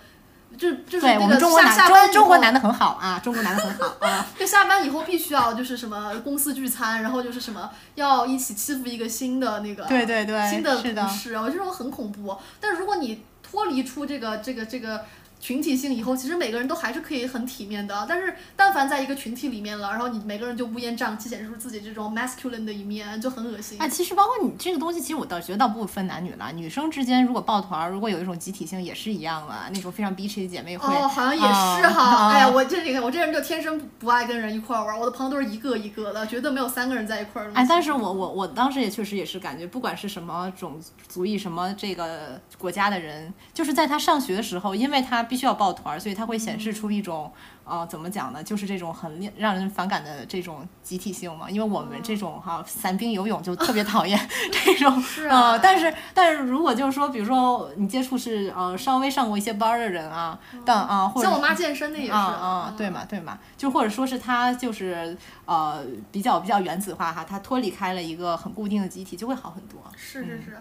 [0.58, 4.26] 就就是那个下下班中国男的很好啊，中国男的很好啊。
[4.38, 12.38] 就下班以后必须要就是什么公司聚餐，然后就是什么要一起欺负一个新的那个对对对新的同事，我这种很恐怖。
[12.60, 15.06] 但如果你脱离出这个这个这个。
[15.40, 18.06] 群体性以后，其实每个人都还是可以很体面的。
[18.08, 23.78] 但是，但凡在一个群体里面了，然后你每个人就乌烟瘴气，显示出自己这种 masculine 的一面，就很恶心。
[23.80, 26.52] 哎，其实包括你这个东西，其实我倒觉得倒不分男女了。
[26.52, 30.94] 女生之间如果抱团，如果有一种集体性，也是一样的，那种非常 bitchy 的姐妹会。
[30.94, 32.30] 哦，好像也是哈。
[32.34, 37.50] 哎呀，我这里我这人就天生不爱跟人一块玩，我的朋友都是一个一个的，绝对没有三个人在一块儿。
[37.54, 46.10] 哎，但是我我我当时也确实也是感觉，不管是什么种族裔、什么这个国家的人，就是在他上学的时候，因为他必须要抱团，所以。
[46.10, 47.32] 所以它会显示出一种，
[47.64, 48.44] 呃，怎么讲呢？
[48.44, 51.48] 就是这种很令让人反感的这种集体性嘛。
[51.48, 54.20] 因为我们这种哈散兵游泳就特别讨厌
[54.52, 54.92] 这种，
[55.30, 55.56] 啊。
[55.60, 65.16] 但是，但是如果就是说，比如说你接触是呃稍微上过一些班的人啊，但啊，或者像我妈健身的也是啊，对嘛对嘛，就或者说是他就是
[65.46, 69.80] 呃比较比较原子化哈，他脱离开了一个很固定的集体，就会好很多。
[69.96, 70.58] 是是是。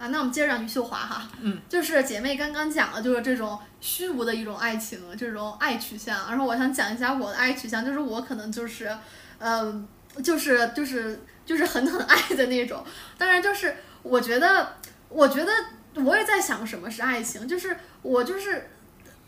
[0.00, 6.26] 啊，那我们接着让余秀华哈，嗯，就是姐妹刚刚讲了，就是这种虚无的一种爱情，这种爱取向。
[6.30, 8.90] 然后我想讲一下我的爱取向，就是我可能就是，
[9.38, 9.86] 嗯，
[10.24, 12.82] 就是就是就是很很爱的那种。
[13.18, 14.76] 当然，就是我觉得，
[15.10, 15.52] 我觉得
[15.96, 18.70] 我也在想什么是爱情，就是我就是。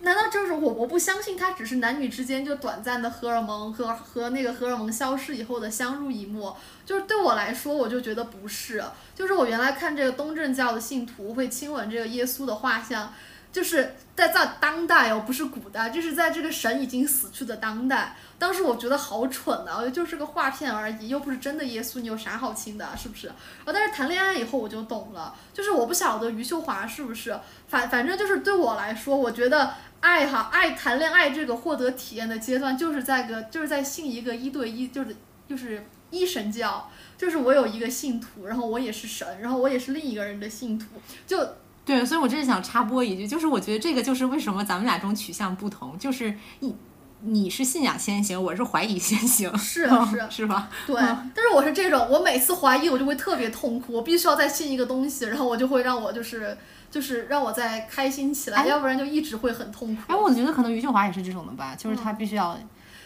[0.02, 0.72] 难道就是我？
[0.72, 6.56] 我不相信它只是男女之间就短暂的荷尔蒙和和那个荷尔蒙消失以后的相濡以沫。
[6.84, 8.82] 就是对我来说，我就觉得不是。
[9.14, 13.12] 就是我原来看这个东正教的信徒会亲吻这个耶稣的画像。
[13.52, 18.16] 就是在在当代哦，不是古代，就是在这个神已经死去的当代。
[18.38, 23.28] 当时我觉得好蠢啊，我就是个画片而已，又不是真的耶稣，你有啥好亲的，是不是？
[23.28, 23.34] 啊
[23.66, 27.38] 但是谈恋爱以后我就懂了，就是我不晓得余秀华是不是，
[27.68, 35.16] 反反正就是对我来说，我觉得爱哈爱谈恋爱这个获得体验的阶段，就是在个就是在信一个一对一，就是
[35.48, 40.84] 就是一神教，就是我有一个信徒，然后我也是神，然后我也是另一个人的信徒，
[41.26, 41.38] 就。
[41.84, 46.76] 对，所以我真是想插播一句，就是我觉得这个就是为什么咱们俩中取向不同，就是你
[47.22, 50.70] 你是信仰先行，我是怀疑先行， 是是是吧？
[50.86, 50.94] 对，
[51.34, 56.56] 但是我是这种，我每次怀疑我就会特别痛苦，我必须要再信一个东西，然后我就会让我就是
[56.92, 60.02] 就是让我再开心起来，要不然就一直会很痛苦。
[60.06, 62.56] 哎，我觉得可能余秀华也是这种的吧，就是她必须要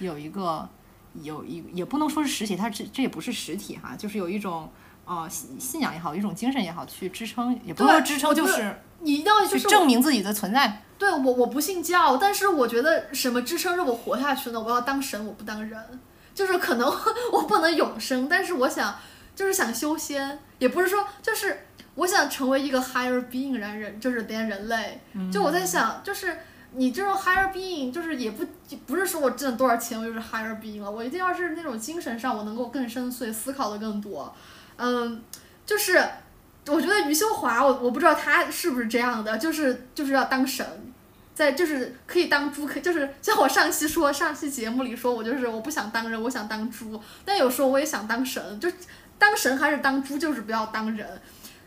[0.01, 0.69] 有一个
[1.23, 4.69] 有一也不能说是实体，它这这也不是实体哈，就是有一种
[5.07, 10.83] 呃信信仰也好，一种精神也好去支撑，也不能说支撑，就是你一定要去证明自己的存在。
[10.99, 14.61] 对我我不信教，但是我觉得什么支撑着我活下去呢？
[14.61, 15.79] 我要当神，我不当人。
[16.35, 16.87] 就是可能
[17.33, 18.95] 我不能永生，但是我想
[19.35, 21.67] 就是想修仙，也不是说就是
[21.97, 25.01] 我想成为一个 higher being 然人，就是连人类。
[25.33, 26.39] 就我在想，就是
[26.73, 28.47] 你这种 higher being，就是也不
[28.87, 34.35] 不是说我挣多少钱我就是 higher being 了，我一定要是那种精神上我能够更深邃，思考的更多。
[34.77, 35.23] 嗯，
[35.67, 36.03] 就是
[36.67, 40.65] 我觉得余秀华，我我不知道她是不是这样的，就是就是要当神。
[41.35, 46.99] 在就是可以当猪，可就是像我上期说，上期节目里说我就是我不想当人，我想当猪。
[47.27, 48.71] 但有时候我也想当神，就
[49.19, 51.07] 当神还是当猪，就是不要当人。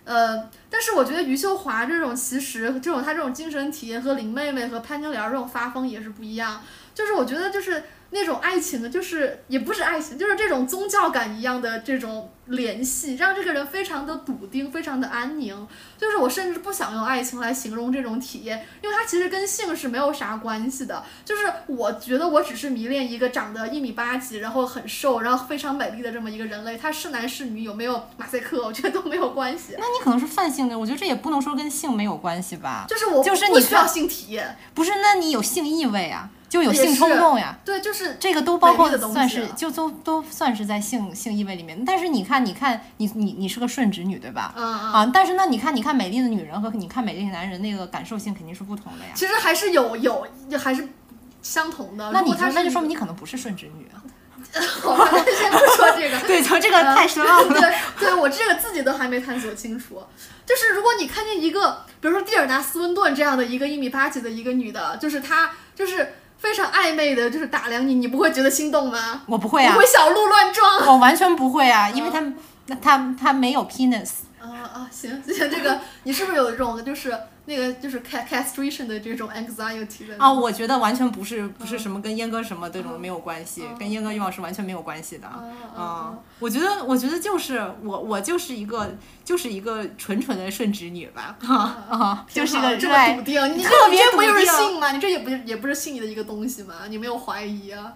[0.05, 6.61] 呃，但是我觉得余秀华这种其实这种她这种精神体验和林妹妹和潘金莲这种发疯也是不一样。
[6.95, 15.67] 就是我觉得就是那种爱情的，就是也不是爱情，就是这种宗教感一样的这种联系，让这个人非常的笃定，非常的安宁。
[15.97, 21.03] 就是我甚至不想用爱情来形容这种体验，因为它其实跟性是没有啥关系的。
[21.23, 26.77] 就是我觉得我只是迷恋一个长得一米八几，然后很瘦，然后非常美丽的这么一个人类。
[26.77, 29.75] 他是男是女，有没有马赛克，我觉得都没有关系。
[29.77, 32.85] 那你可能是泛性的，我觉得这也不能说跟性没有关系吧。
[32.89, 34.89] 就是我就是你需要性体验，不是？
[35.01, 36.29] 那你有性意味啊？
[36.49, 41.85] 就有性冲动呀，对，就是这个都包括美丽的东西算是就都都算是在性性意味里面。
[41.85, 44.51] 但是你看，你看你你你是个顺直女对吧？
[44.57, 44.93] 嗯嗯。
[44.93, 49.11] 啊，但是那，你看你看美丽的女人和你看美丽的男人，那个感受性肯定是不同的呀。
[49.13, 50.27] 其实还是有有
[50.57, 50.87] 还是
[51.43, 52.11] 相同的。
[52.11, 54.01] 那你如果他就那就说明你可能不是顺直女啊。
[54.81, 56.17] 好吧，那先不说这个。
[56.25, 57.59] 对，就这个太深奥了。
[57.59, 60.01] 对，对我这个自己都还没探索清楚。
[60.45, 69.21] 就是如果你看见一个，比如说蒂尔达·斯温顿这样的一个一米八几的一个女的，就是她就是非常暧昧的，就是打量你，你不会觉得心动吗？
[69.27, 70.87] 我不会啊你会小鹿乱撞。
[70.87, 72.23] 我完全不会啊，因为他
[72.65, 74.09] 那他他没有 penis。
[74.39, 77.15] 啊啊，行行，这个你是不是有一种就是
[77.49, 80.15] 那个就是 ca- castration 的这种 anxiety 的？
[80.19, 85.27] 啊，我觉得完全不是不是什么跟阉割什么这种嗯没有关系，嗯跟阉割欲望是完全没有关系的。
[85.27, 88.95] 啊我觉得我觉得就是我我就是一个
[89.25, 94.91] 就是一个纯纯的顺直女吧，啊 啊，就是一挺好这么笃定，你特别这不就是笃定性吗？
[94.93, 96.75] 你这也不是也不是性的一个东西吗？
[96.87, 97.93] 你没有怀疑啊？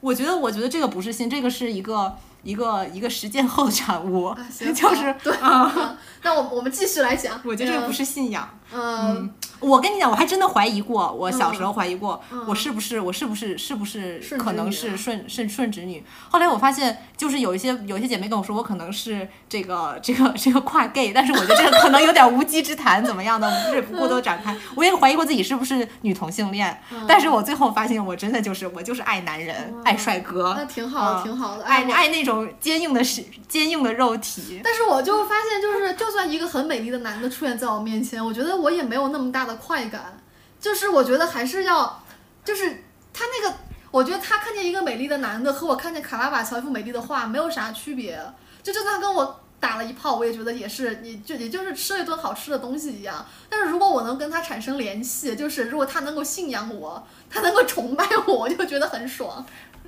[0.00, 5.06] 我觉得，我觉得这个不是信，这个是一个一个一个实践后的产物，啊， 行，就是。
[5.42, 8.48] 啊， 那我我们继续来讲，我觉得这个不是信仰。
[8.72, 16.04] 嗯，我跟你讲，我还真的怀疑过，我小时候怀疑过，嗯我是不是我是不是是不是可能是顺顺顺直女。
[16.28, 24.56] 后来我发现，就是有一些有一些姐妹跟我说，我可能是这个这个这个跨 gay，但是我觉得这个可能有点无稽之谈，怎么样的，我们这不过多展开。
[24.76, 31.64] 我也怀疑过自己是不是女同性恋，嗯但是我最后发现，我真的就是我就是爱男人，爱帅哥，那挺好挺好的。
[31.64, 34.60] 爱爱那种坚硬的是坚硬的肉体。
[34.62, 40.20] 但是我就发现，就是就就算一个很美丽的男的出现在我面前，我觉得我也没有那么大的快感。
[40.58, 42.02] 就是我觉得还是要，
[42.44, 42.82] 就是
[43.12, 43.56] 他那个，
[43.92, 48.20] 我觉得他看见一个美丽的男的和我看见卡拉瓦乔一幅美丽的画没有啥区别。
[48.60, 53.24] 就就算跟我打了一炮，我也觉得也是，你就也就是吃了一顿好吃的东西一样。
[53.48, 59.46] 但是如果我能跟他产生联系，就是如果他能够信仰我，他能够崇拜我，我就觉得很爽。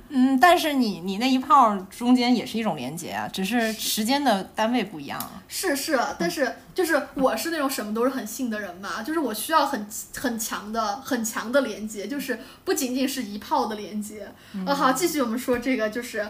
[0.09, 5.41] 嗯，但是你你那一炮中间也是一种连接啊，只是时间的单位不一样啊。
[5.47, 14.27] 是是，但是就是我是那种什么都是很信的人嘛，就是我需要很很强的很强的连接，就是不仅仅是一炮的连接。
[14.67, 16.29] 呃，好，继续我们说这个，就是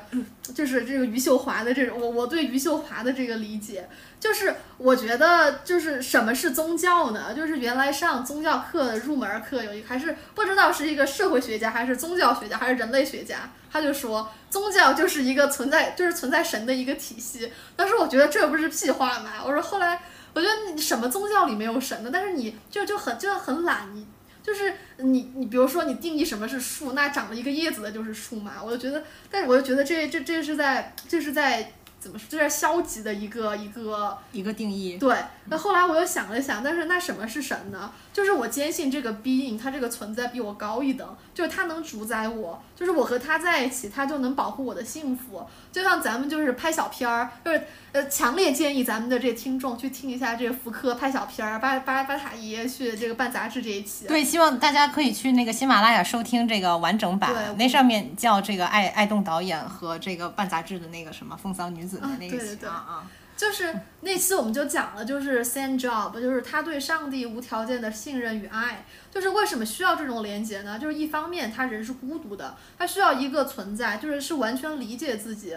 [0.53, 3.89] 就是这个余秀华的这种，我我对余秀华的这个理解，
[4.23, 7.33] 就是我觉得就是什么是宗教呢？
[7.35, 17.51] 就是原来上宗教课的入门课有一，还是不知道是一个社会学家还是宗教学家还是人类学家，他就说宗教就是一个存在就是存在神的一个体系。
[17.75, 19.99] 当时我觉得这不是屁话嘛，我说后来
[20.33, 24.07] 我觉得你什么宗教里没有神的，但是你就就很就很懒，你
[24.41, 34.97] 就是你你比如说你定义什么是树，那长了一个叶子的就是树嘛，我就觉得，但是我就觉得这这这是在这是在怎么说，这是消极的一个一个一个定义。
[34.97, 35.15] 对，
[35.45, 37.91] 那后来我又想了想，但是那什么是神呢？
[38.13, 45.45] 就是我坚信这个 being，它这个存在比我高一等，就是它能主宰我，就是我和它在一起，它就能保护我的幸福。
[45.71, 54.07] 就像咱们就是拍小片儿，就是呃，强烈建议咱们的这听众去听一下这个福柯拍小片儿，巴巴巴塔耶去这个办杂志这一期。
[54.07, 63.03] 对，希望大家可以去那个喜马拉雅收听这个完整版，那上面叫这个爱爱动导演和这个办杂志的那个什么风骚女子的那一期啊啊。
[63.35, 68.85] 就是那期我们就讲了，就是 send job，就是他对上帝无条件的信任与爱。
[69.11, 70.79] 就是为什么需要这种连接呢？
[70.79, 75.55] 就是一方面他人是孤独的，他需要一个存在，就是是完全理解自己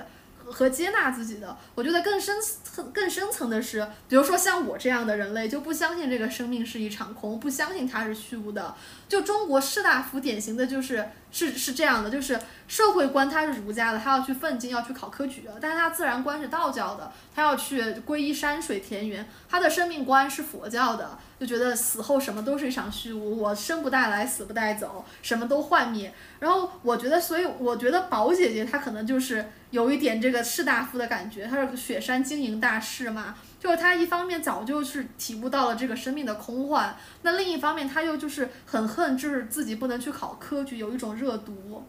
[0.50, 1.56] 和接纳自己的。
[1.74, 8.74] 我觉得更深层、更深层的是，比如说像我这样的人类，就不相信这个生命是一场空，不相信它是虚无的。
[9.08, 26.12] 就中国士大夫典型的就是是是这样的，就是社会观他是儒家的，他要去奋进，要去考科举的；但是他自然观是道教的，他要去皈依山水田园；他的生命观是佛教的，就觉得死后什么都是一场虚无，我生不带来，死不带走，什么都幻灭。
[26.40, 33.34] 然后我觉得，所以我觉得宝姐姐她可能就是有一点这个士大夫的感觉，他是雪山经营大士嘛。
[33.60, 41.84] 就是他一方面早就是体悟到了这个生命的空幻，那另一方面他又就是很恨，就是自己不能去考科举，有一种热毒。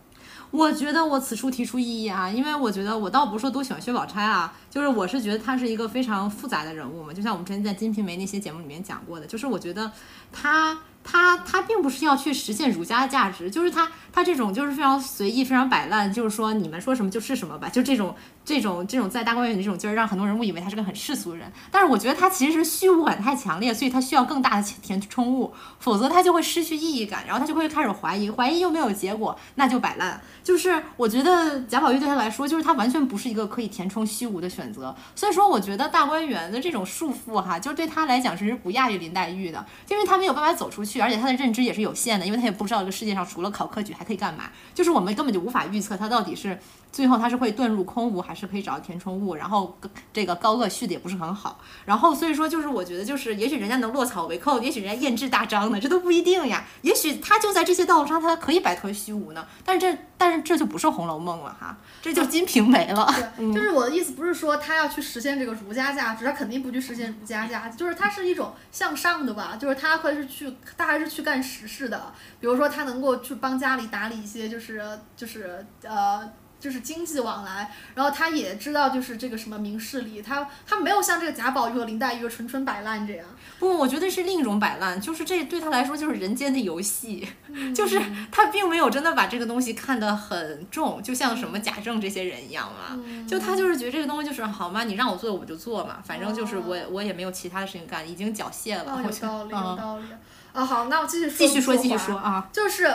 [0.52, 9.90] 我觉得我此处提出异议啊，因为我觉得我倒不是说多喜欢薛宝钗啊，就是我是觉得他是一个非常复杂的人物嘛，就像我们之前在《金瓶梅》那些节目里面讲过的，就是我觉得
[10.32, 10.78] 他。
[11.10, 21.50] 他他并不是要去实现儒家的价值，就是他他这种就是非常随意、非常摆烂，就是说你们说什么就是什么吧，就这种这种这种在大观园里这种劲儿，让很多人误以为他是个很世俗人。
[21.72, 30.20] 但是我觉得他其实是虚无感太强烈，所以他需要更大的填充物，否则他就会失去意义感，然后他就会开始怀疑，怀疑又没有结果，那就摆烂。
[30.44, 34.94] 就是我觉得贾宝玉对他来说，就是他完全不是一个可以填充虚无的选择。
[35.16, 44.52] 所以说，我觉得大观园的这种束缚哈，就对他来讲是不亚于林黛玉的，因为他没有办法走出去，而且他的认知也是有限的，因为他也不知道这个世界上除了考科举还可以干嘛。
[44.74, 46.58] 就是我们根本就无法预测他到底是
[46.98, 49.36] 最后他是会遁入空无，还是可以找到填充物。
[49.36, 49.78] 然后
[50.12, 51.60] 这个高鹗续的也不是很好。
[51.86, 56.66] 然后所以说，就是我觉得就是也许人家能落草为寇，也许人家艳质大张呢，这都不一定呀。
[56.82, 59.46] 也许他就在这些道路上，他可以摆脱虚无呢。
[59.64, 60.48] 但是这但是。
[60.48, 63.06] 这就不是《红楼梦》了哈，这就《金瓶梅》了。
[63.36, 72.14] 对，就是我的意思，不是说他要去实现这个儒家价值，他肯定不去实现儒家价值，就是他是一种向上的吧，就是他会是去，他还是去干实事的。
[72.40, 74.82] 比如说，他能够去帮家里打理一些，就是
[75.18, 76.32] 就是呃。
[76.60, 83.26] 就是经济往来，然后他也知道就是这个什么明事理，他他没有像这个贾宝玉和林黛玉纯纯摆烂这样。
[83.60, 87.28] 不，我觉得是另一种摆烂，就是这对他来说就是人间的游戏，
[87.76, 88.02] 就是
[88.32, 93.00] 他并没有真的把这个东西看得很重，就像什么贾政这些人一样嘛。
[93.28, 99.02] 就他就是觉得这个东西就是好嘛，你让我做我就做嘛，反正就是我我也没有其他的事情干，已经缴械了。
[99.04, 100.06] 有道理，有道理。
[100.54, 101.38] 啊，好，那我继续说。
[101.38, 102.94] 继续说，继续说啊，就是。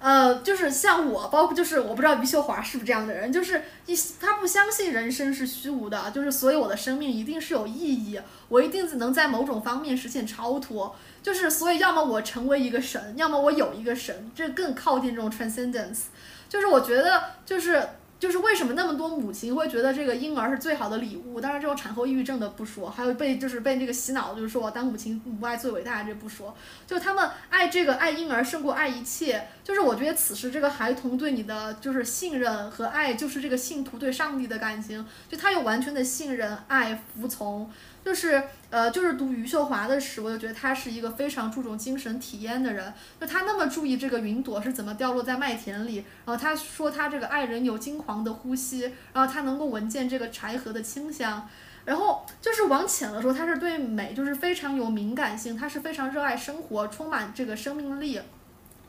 [0.00, 16.04] 呃，就是像我，包括就是我不知道余秀华是不是这样的人，就是一他不相信人生是虚无的，就是所以我的生命一定是有意义，我一定能在某种方面实现超脱，就是所以要么我成为一个神，要么我有一个神，这更靠近这种 transcendence，
[16.48, 17.86] 就是我觉得就是。
[18.20, 21.40] 就是为什么那么多母亲会觉得这个婴儿是最好的礼物？
[21.40, 26.54] 当然，这种产后抑郁症的不说，还有被就是被这个洗脑，就是说我当母亲母爱最伟大，这不说，
[26.86, 29.48] 就他们爱这个爱婴儿胜过爱一切。
[29.64, 37.70] 就是我觉得此时这个孩童对你的就是信任和爱，就是这个信徒对上帝的感情，就他有完全的信任、爱、服从。
[38.10, 42.92] 就是呃，就是读余秀华的诗，我就觉得他是一个非常注重精神体验的人。
[43.20, 48.80] 就他那么注意这个云朵是怎么掉落在麦田里，然后他说他这个爱人有金黄的呼吸，
[49.12, 51.48] 然后他能够闻见这个柴禾的清香。
[51.84, 58.20] 然后就是往浅了说，他是对美就是非常有敏感性，他是非常热爱生活，充满这个生命力。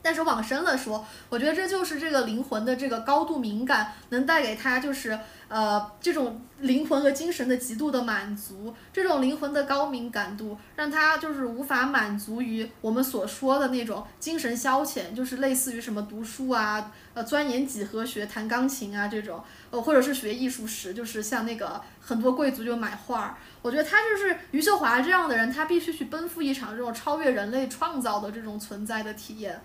[0.04, 5.20] 但是往深了说，我觉得这就是这个灵魂的这个高度敏感，能带给他就是
[5.52, 8.74] 呃这种灵魂和精神的极度的满足。
[8.94, 23.36] 这种灵魂的高敏感度，让他就是无法满足于我们所说的那种精神消遣，就是类似于什么读书啊，呃钻研几何学、弹钢琴啊这种，呃或者是学艺术史，就是像那个很多贵族就买画儿。
[23.62, 29.62] 我觉得他就是余秀华这样的人，他必须去奔赴一场这种超越人类创造的这种存在的体验。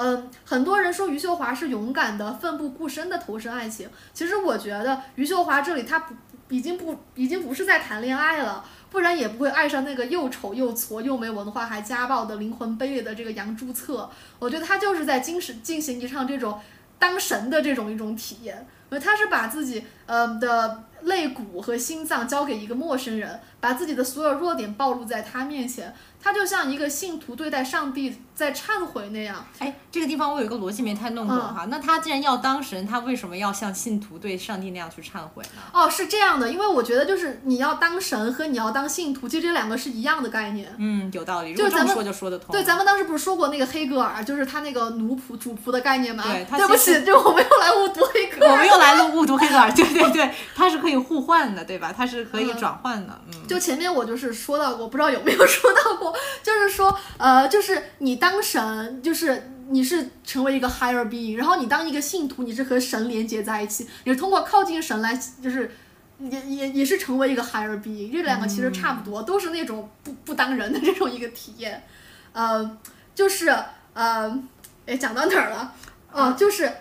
[0.00, 3.90] 嗯，很多人说余秀华是勇敢的、奋不顾身的投身爱情。
[4.14, 6.14] 其实我觉得余秀华这里她不
[6.50, 14.08] 已经不已经不是在谈恋爱了，不然也不会爱上那个又丑又矬又没文化还家暴的灵魂卑劣的这个杨朱策。
[14.38, 16.60] 我觉得他就是在精神进行一场这种
[16.96, 18.66] 当神的这种一种体验。
[18.90, 29.44] 呃，他是把自己呃的肋骨和心脏交给一个陌生人，把自己的所有弱点暴露在他面前，他就像一个信徒对待上帝在忏悔那样。
[29.58, 31.66] 哎，这个地方我有一个逻辑没太弄懂哈。
[31.70, 35.62] 那他既然要当神，他为什么要像信徒对上帝那样去忏悔呢？
[35.72, 40.74] 哦，是这样的，因为我觉得就是你要当神和你要当信徒，其实这两个是一样的概念。
[40.78, 41.54] 嗯，有道理。
[41.54, 42.52] 就咱们说就说得通。
[42.52, 46.24] 对，咱们当时不是说过那个黑格尔，就是他那个奴仆主仆的概念吗？
[46.24, 48.52] 对，对不起，就我们又来误读黑格尔。
[48.52, 51.94] 我们又来了误读黑格尔，对对对，它是可以互换的，对吧？
[51.96, 53.18] 它是可以转换的。
[53.26, 53.46] 嗯。
[53.46, 56.07] 就前面我就是说到过，不知道有没有说到过，
[56.42, 65.70] 就是说，呃，就是你当神，就是你是成为一个 higher being，然后你当一个信徒，你是和神连接在一起，你是通过靠近神来，就是
[66.18, 71.84] 也也也是成为一个 higher being，这两个其实差不多，都是那种不不当人的这种一个体验，
[72.32, 72.78] 呃，
[73.14, 73.48] 就是
[73.94, 74.38] 呃，
[74.86, 75.72] 哎，讲到哪儿了？
[76.12, 76.72] 哦，就是。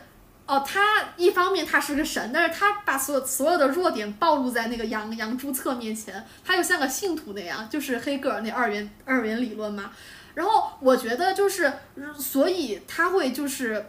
[0.48, 0.82] 哦，他
[1.18, 9.92] 一方面他是个神，但是他把所有所有的弱点暴露在那个杨杨朱策面前，他又像个信徒那样，就是黑格尔那二元二元理论嘛。
[10.34, 11.72] 然后我觉得就是，
[12.18, 13.88] 所以他会就是，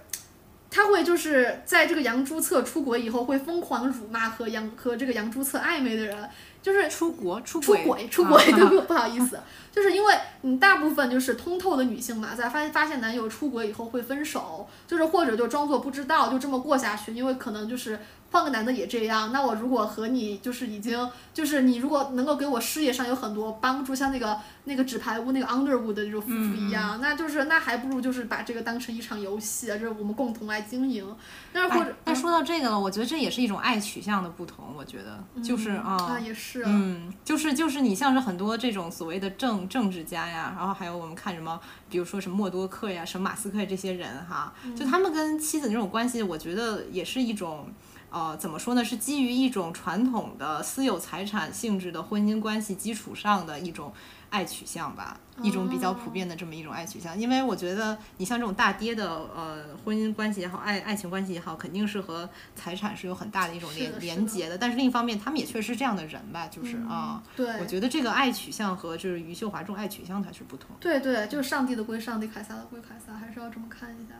[0.69, 6.29] 他会就是在这个杨朱策出国以后，会疯狂辱骂和杨和这个杨朱策暧昧的人。
[6.61, 9.39] 就是出国出轨出轨，对不不好意思，
[9.71, 17.99] 就是因为你大部分就是通透的女性嘛，在发现发现男友出轨以后会分手，就是或者就装作不知道，就这么过下去，因为可能就是。
[18.31, 31.07] 换个男的也这样，那我如果和你就是已经就是你如果能够给我事业上有很多帮助，像那个那个纸牌屋那个 Underwood 的这种夫妇一样，那就是那还不如就是把这个当成一场游戏，就是我们共同来经营。
[31.55, 34.75] 但是或者，那说到这个了，我觉得这也是一种爱取向的不同。
[34.77, 39.31] 我觉得就是啊，也是，嗯，就是就是你像是很多这种所谓的
[39.67, 47.67] 政政治家呀，然后还有我们看什么，比如说什么默多克呀、什么马斯克这些人哈，就他们跟妻子那种关系，我觉得也是一种。
[48.11, 48.83] 呃，怎么说呢？
[48.83, 53.93] 是基于一种传统的私有财产性质的婚姻关系基础上的一种
[54.31, 57.19] 爱取向吧，一种比较普遍的这么一种爱取向。
[57.19, 64.59] 因为我觉得你像这种大跌的呃婚姻关系也好，爱爱情关系也好，肯定是和财产是有很大的一种连连接的。
[64.59, 70.77] 但是另一方面，他们也确实是这样的人吧，就是啊，对，我觉得这个爱取向和就是余秀华这种爱取向它是不同。
[70.81, 74.15] 对对，就是上帝的归上帝，凯撒的归凯撒，还是要这么看一下，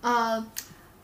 [0.00, 0.46] 呃。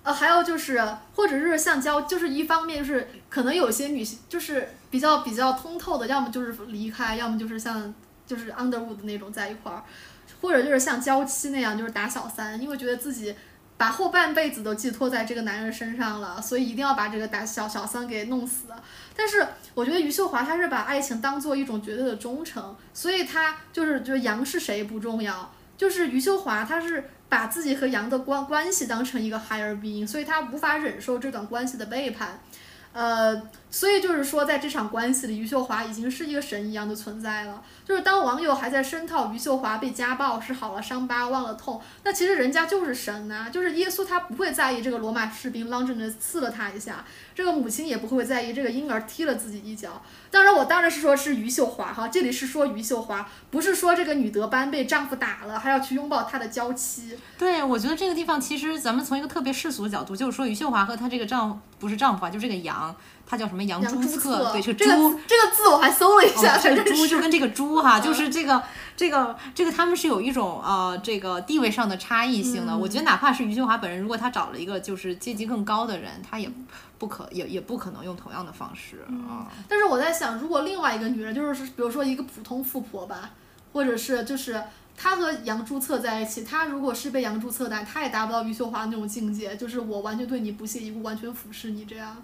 [0.05, 7.95] 呃，还有就是，或者是像交，就是一方面就是可能有些女性就是比较比较通透的，要么就是离开，要么就是像
[8.27, 9.83] 就是 Underwood 的那种在一块儿，
[10.41, 13.35] 或者就是像娇妻那样就是打小三，因为觉得自己
[13.77, 18.67] 把后半辈子都寄托在这个男人身上了，所以一定要把这个打小小三给弄死。
[19.17, 27.11] 但是我觉得余秀华她是把爱情当做一种绝对的忠诚，所以她就是就是杨是谁不重要，就是余秀华她是。
[27.27, 32.39] 把自己和杨的关关系当成一个 higher being，所以他无法忍受这段关系的背叛，
[32.93, 33.35] 呃，
[33.75, 37.61] 所以就是说，在这场关系里，余秀华已经是一个神一样的存在了。
[37.85, 47.05] 就是当网友还在声讨余秀华被家暴是好了伤疤忘了痛，那其实人家就是神呐，就是耶稣他不会在意这个罗马士兵啷着的刺了他一下，
[47.35, 50.01] 这个母亲也不会在意这个婴儿踢了自己一脚。
[50.31, 57.19] 当然，我当然是说是余秀华哈，这里是说余秀华，不是说这个女德班被丈夫打了还要去拥抱她的娇妻。
[57.37, 62.95] 对，我觉得这个地方其实咱们从一个特别世俗的角度，就是说余秀华和她这个丈不是丈夫啊，就这个杨。
[63.27, 63.65] 他叫什么？
[63.65, 68.63] 杨朱策，对，这个朱，这个字我还搜了一下，这个朱就跟这个朱哈，就是这个
[68.97, 72.77] 这个这个他们是有一种呃这个地位上的差异性的。
[72.77, 76.51] 我觉得哪怕是余秀华本人，如果他找了一个就是阶级更高的人，他也
[76.99, 79.51] 不可也也不可能用同样的方式啊。
[79.69, 83.31] 但是我在想，如果另外一个女人，就是比如说一个普通富婆吧，
[83.73, 84.63] 或者是就是
[84.97, 92.23] 她和杨朱策在一起，她如果是被杨朱策带，她也达不到余秀华那种境界，就是我完全对你不屑一顾，完全俯视你这样。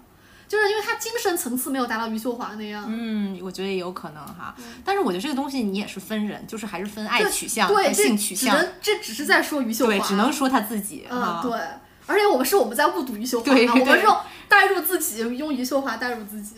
[0.51, 2.83] 就是因为他精神层次没有达到余秀华那样。
[2.85, 4.53] 嗯，我觉得也有可能哈。
[4.83, 8.53] 但是我觉得这个东西你也是分人，就是还是分爱取向和性取向。
[8.53, 9.91] 这这只是在说余秀华。
[9.91, 11.07] 对，只能说他自己。
[11.09, 11.57] 嗯，对。
[12.05, 14.17] 而且我们是我们在误读余秀华，我们是用
[14.49, 16.55] 代入自己，用余秀华代入自己。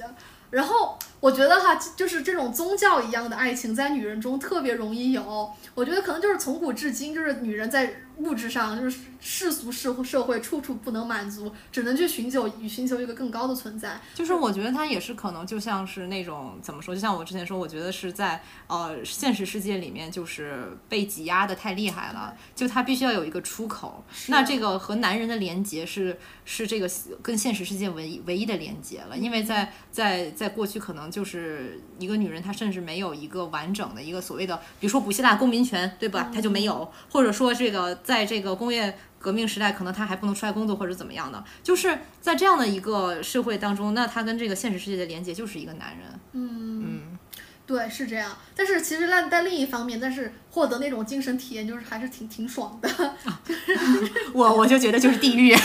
[0.49, 5.51] 然后我觉得哈，就是这种宗教一样的爱情，在女人中特别容易有。
[5.75, 7.93] 我觉得可能就是从古至今，就是女人在。
[8.17, 13.99] 物质上就是世俗社社会处处不能满足，只能去寻求与寻求一个更高的存在。
[14.13, 24.03] 就是我觉得他也是可能就像是那种怎么说，就像我之前说，我觉得是在呃现实世界里面就是被挤压的太厉害了，就他必须要有一个出口。
[24.27, 26.87] 那这个和男人的连接是是这个
[27.23, 36.29] 跟现实世界唯一唯一的连接了，因为在在在过去可能就是一个女人她甚至没有一个完整的一个所谓的，比如说古希腊公民权，对吧？
[36.31, 37.99] 她就没有，或者说这个。
[38.03, 46.07] 在这个工业革命时代，可能他还不能出来工作或者怎么样的，就是在这样的一个社会当中，那他跟这个现实世界的连接就是一个男人。
[46.33, 47.19] 嗯，嗯，
[47.65, 48.37] 对，是这样。
[48.55, 52.89] 但是其实在在另一方面，但是获得那种精神体验，就是还是挺挺爽的。
[54.33, 55.55] 我我就觉得就是地狱。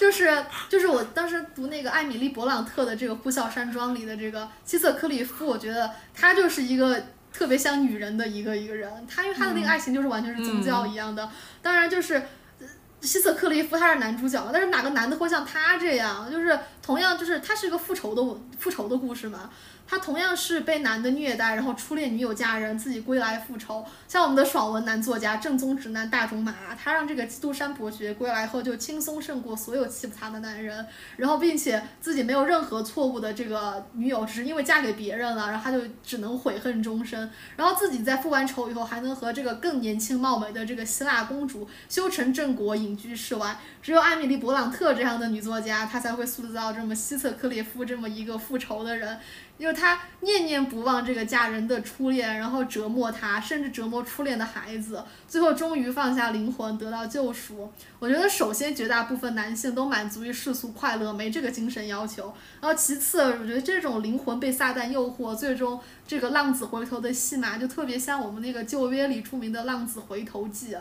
[0.00, 7.00] 就是就是我当时读那个艾米丽·勃朗特的这个《呼啸山庄》里的这个希瑟克里夫，我觉得他就是一个
[7.32, 8.90] 特别像女人的一个一个人。
[9.06, 11.30] 他因为他的那个爱情就是完全是宗教一样的，
[11.64, 12.14] 当然就是。
[12.60, 12.66] 呃
[13.04, 16.30] 希瑟克利夫他是男主角，但是哪个男的会像他这样？
[16.32, 19.50] 就是同样就是他是一个复仇的复仇的故事嘛，
[19.86, 23.84] 他同样是被男的虐待，然后初恋女友嫁人，自己归来复仇。
[24.08, 37.30] 像我们的爽文男作家正宗直男大种马，他让这个基督山伯爵归来后就轻松胜过所有欺负他的男人，然后并且自己没有任何错误的这个女友，只是因为嫁给别人了，然后他就只能悔恨终身。
[37.56, 43.58] 然后自己在复完仇以后，还能和这个更年轻貌美的这个希腊公主修成正果，隐居世外。
[43.82, 49.18] 只有艾米丽·勃朗特这样的女作家，她才会塑造这么希特克列夫这么一个复仇的人。
[49.56, 57.70] 因为她念念不忘这个嫁人的初恋，然后折磨他，甚至折磨初恋的孩子，最后终于放下灵魂，得到救赎。
[57.98, 62.34] 我觉得首先绝大部分男性都满足于世俗快乐，没这个精神要求。
[62.60, 70.76] 然后其次，我觉得这种灵魂被撒旦诱惑，最终这个浪子回头的戏码，就特别像我们那个旧约里著名的浪子回头记。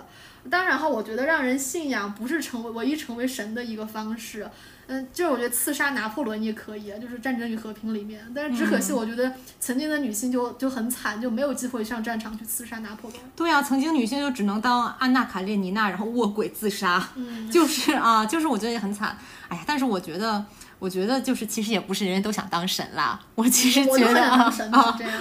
[0.49, 4.49] 当然哈，我觉得让人信仰不是成为唯一成为神的一个方式。
[4.87, 8.21] 嗯，就是我觉得刺杀拿破仑也可以，就是《战争与和平》里面。
[8.35, 13.23] 但是只可惜，我觉得曾经的女性就就很惨，就没有机会上战场去刺杀拿破仑。
[13.35, 19.17] 对呀、曾经女性就只能当安娜卡列尼娜，然后卧轨自杀，嗯，就是啊，就是我觉得也很惨。
[19.47, 20.43] 哎呀，但是我觉得，
[20.79, 23.19] 我觉得就是其实也不是人人都想当神啦。
[23.35, 24.53] 我其实觉得啊。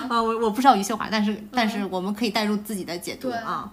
[0.09, 3.71] 啊，我我不知道余秀华，但是但是我们可以带入自己的解读啊。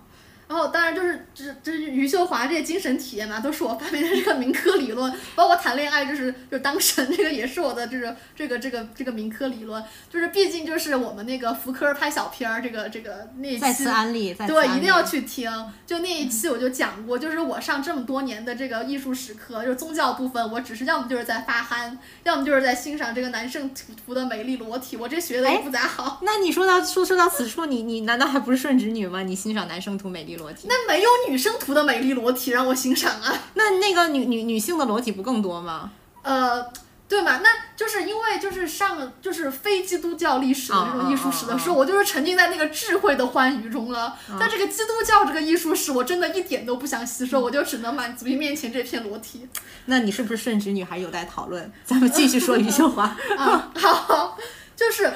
[0.49, 15.51] 然后当然就是这这余秀华这些精神体验嘛，都是我发明的这个民科理论，包括谈恋爱就是就当神这个也是我的这个这个这个这个民科理论，就是毕竟就是我们那个福柯拍小片儿这个这个那一再期次安利，再次对，安利一定要去听。
[15.85, 26.19] 就那一期我就讲过，就是我上这么多年的这个艺术史课，就是宗教部分，我只是要么就是在发憨，要么就是在欣赏这个男圣土图的美丽裸体，我这学的也哎不咋好。
[26.23, 29.21] 那你说到说说到此处，你你难道还不是顺直女吗？
[29.21, 30.67] 你欣赏男生图美丽裸体？
[30.67, 33.31] 那没有女生图的美丽裸体让我欣赏啊。
[33.53, 35.91] 那那个女女女性的裸体不更多吗？
[36.23, 36.65] 呃，
[37.07, 37.39] 对嘛？
[37.43, 44.17] 那就是因为就是上就是非基督教历史的那种艺术史的时候，我就是沉浸在那个智慧的欢愉中了。
[44.39, 49.47] 但这个基督教这个艺术史，我真的一点都不想吸收，我就只能满足于面前这片裸体。
[49.85, 51.71] 那你是不是顺直女还有待讨论？
[51.85, 53.03] 咱们继续说余秀华。
[53.37, 54.37] 啊，好，
[54.75, 55.11] 就是。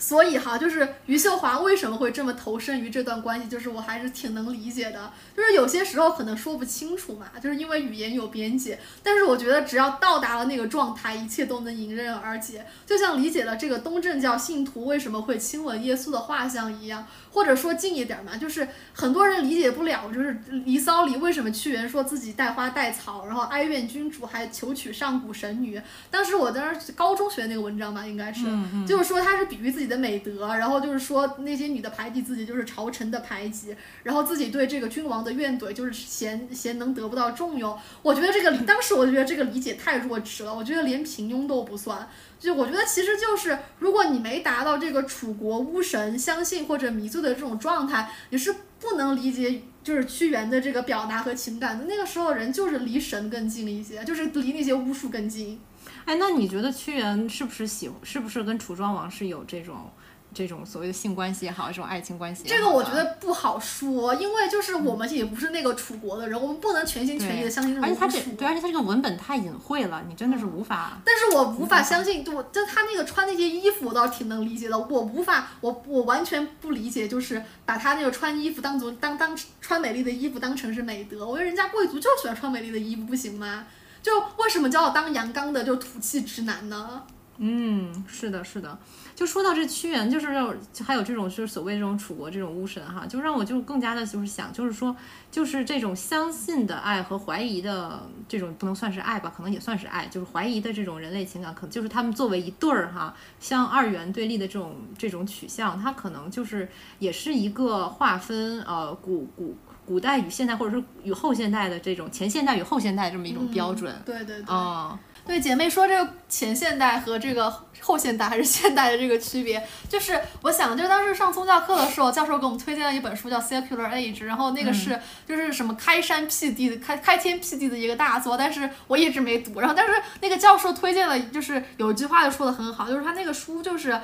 [0.00, 5.12] 所以哈，就是余秀华为什么会这么投身于这段关系，就是我还是挺能理解的。
[5.36, 8.80] 就是有些时候可能说不清楚嘛，就是因为语言有边界。
[9.02, 12.64] 但是我觉得只要到达了那个状态，一切都能迎刃而解。
[12.86, 20.32] 就像理解了这个东正教信徒为什么会亲吻耶稣的画像一样，或者说近一点嘛，就是很多人理解不了，就是
[20.64, 25.80] 《离骚》里为什么屈原说自己带花带草，然后哀怨君主，还求娶上古神女。
[26.10, 28.44] 当时我当时高中学的那个文章吧，应该是，
[28.86, 37.78] 就是说他是比喻自己的美德，然后就是说那些女的排挤自己就是朝臣的排挤，然后自己对这个君王的怨怼就是贤贤能得不到重用。
[38.02, 42.08] 我觉得这个理当时我就觉得这个理解太弱智了，我觉得连平庸都不算。
[42.40, 51.84] 就我觉得其实就是，如果你没达到这个楚国巫神相信或者迷醉的这种状态，你是不能理解就是屈原的这个表达和情感的。
[51.84, 55.60] 那个时候人就是离神更近一些，就是离那些巫术更近。
[56.06, 59.90] 哎，那你觉得屈原是不是喜，是不是跟楚庄王是有这种
[60.32, 62.44] 这种所谓的性关系也好，这种爱情关系？
[62.46, 68.30] 这个我觉得不好说，因为就是我们也不是那个楚国的人，我们不能全心全意的相信这而且他种巫术。
[68.30, 71.00] 这对，而且他这个文本太隐晦了，你真的是无法。
[71.04, 74.78] 但是我无法相信，就我就他那个穿那些衣服，我倒是挺能理解的。
[74.78, 81.26] 我无法，我我完全不理解，就是把他那个穿衣服当做当当穿美丽的衣服当成是美德。
[81.26, 83.66] 我觉得人家贵族就喜欢穿美丽的衣服，不行吗？
[84.02, 87.02] 就为什么叫我当阳刚的就土气直男呢？
[87.42, 88.78] 嗯，是的，是的。
[89.20, 94.96] 就说到这屈原，就是让还有这种就是所谓这种楚国这种巫神哈，就让我就更加的就是想，就是说，
[95.30, 106.66] 就是这种相信的爱和怀疑的这种不能算是爱吧，可能也算是爱，就是怀疑的这种人类情感，可能就是他们作为一对儿哈，像二元对立的这种这种取向，它可能就是
[106.98, 109.54] 也是一个划分呃古古
[109.84, 113.92] 古代与现代或者是与后现代的这种前现代与后现代这么一种标准。
[113.92, 114.44] 嗯对对对。
[114.46, 129.60] 哦，对，姐妹说这个前现代和这个后现代还是现代的这个区别，就是我想，就是当时上宗教课的时候，教授给我们推荐了一本书叫《Secular Age》，然后那个是就是什么开山辟地的、开开天辟地的一个大作，但是我一直没读。
[129.60, 134.00] 然后，但是那个教授推荐了，就是有一句话就说的很好，就是他那个书就是。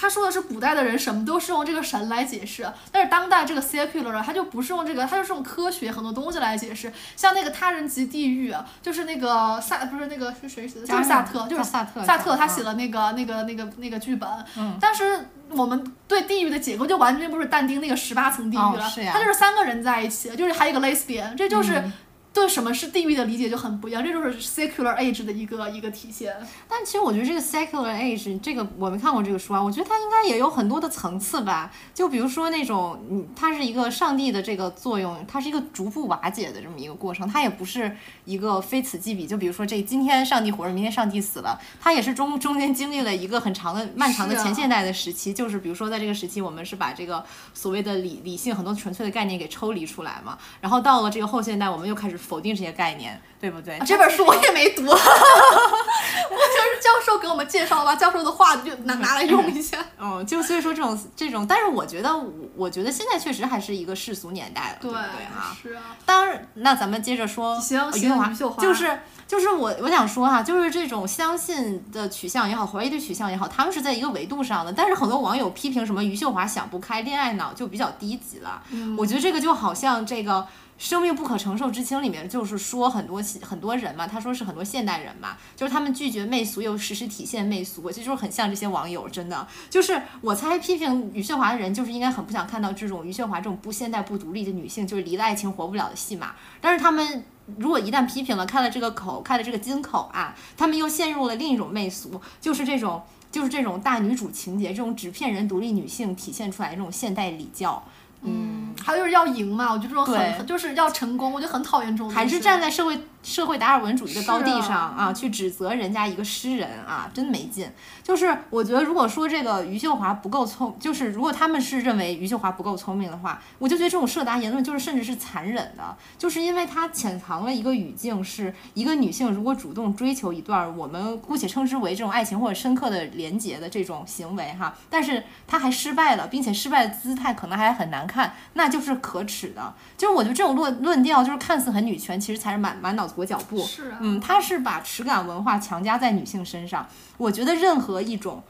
[0.00, 6.92] 他说的是古代的人什么都是用这个神来解释，但是当代这个 secular 他就不是用这个，他就是用科学很多东西来解释。
[7.16, 10.86] 像那个他人即地狱，就是那个萨不是那个是谁写的？
[10.86, 12.04] 就是萨特，就是萨特。
[12.04, 14.28] 萨特他写了那个那个那个那个剧本。
[14.56, 14.78] 嗯。
[14.80, 21.82] 但是我们对地狱的解构就完全不是但丁那个十八层地狱了，他就是三个人在一起，就是还有一个 lesbian，这就是。
[22.30, 26.36] 对什么是地域的理解就很不一样，这就是 secular age 的一个一个体现。
[26.68, 31.72] 但其实我觉得这个 secular age 这个我没看过这个书啊，我觉得它应该也有很多的层次吧。
[31.92, 39.26] 就比如说那种，嗯，它是一个上帝的这个作用，它是一个逐步瓦解的这么一个过程，它也不是一个非此即彼。
[39.26, 45.32] 就比如说这今天上帝活着，明天上帝死了，它也是中中间经历了一个很长的漫长的前现代的时期。
[45.32, 52.17] 就是比如说在这个时期，我们是把这个所谓的理理性很多纯粹的概念给抽离出来嘛，然后到了这个后现代，我们又开始。
[52.18, 53.78] 否定这些概念，对不对？
[53.86, 59.78] 这本书我也没读， 我就是教授给我们介绍吧，教授的话就拿拿来用一下。
[59.98, 62.12] 嗯， 就所以说这种这种，但是我觉得，
[62.56, 65.56] 我觉得现在确实还是一个世俗年代了，对不对啊？
[65.62, 65.96] 是啊。
[66.04, 74.72] 当然，那咱们接着说行，余秀华，就是就是我我想说哈，就是这种相信的取向也好，怀疑的取向也好，他们是在一个维度上的。
[74.72, 78.62] 但是很多网友批评什么余秀华想不开，恋爱脑就比较低级了。
[78.70, 80.46] 嗯，我觉得这个就好像这个。
[80.78, 97.24] 生命不可承受之轻里面就是说很多很多人嘛，他说是很多现代人嘛，就是他们拒绝媚俗又时时体现媚俗，其实就是很像这些网友，真的就是我猜批评余秀华的人就是应该很不想看到这种余秀华这种不现代不独立的女性就是离了爱情活不了的戏码，但是他们
[97.56, 103.02] 如果一旦批评了开了这个口开了这个金口啊，他们又陷入了另一种媚俗，就是这种
[103.32, 107.82] 就是这种大女主情节，这种纸片人独立女性体现出来这种现代礼教。
[108.22, 112.10] 嗯，还有就是要赢嘛，我觉得这种很就是要成功，我就很讨厌这种。
[112.10, 112.98] 还是站在社会
[113.28, 117.70] 社会达尔文主义的高地上啊，去指责人家一个诗人啊，真没劲。
[118.02, 138.08] 就是我觉得，如果说这个余秀华不够聪，就是如果他们是认为余秀华不够聪明的话，我就觉得这种社达言论就是甚至是残忍的，就是因为它潜藏了一个语境，是一个女性如果主动追求一段我们姑且称之为这种爱情或者深刻的连结的这种行为哈，但是她还失败了，并且失败的姿态可能还很难。
[138.08, 139.74] 看，那就是可耻的。
[139.98, 143.58] 就是我觉得这种论论调，就是看似很女权，其实才是满满脑子裹脚布。
[143.64, 146.86] 是啊，嗯，他是把耻感文化强加在女性身上。
[147.16, 148.40] 我觉得任何一种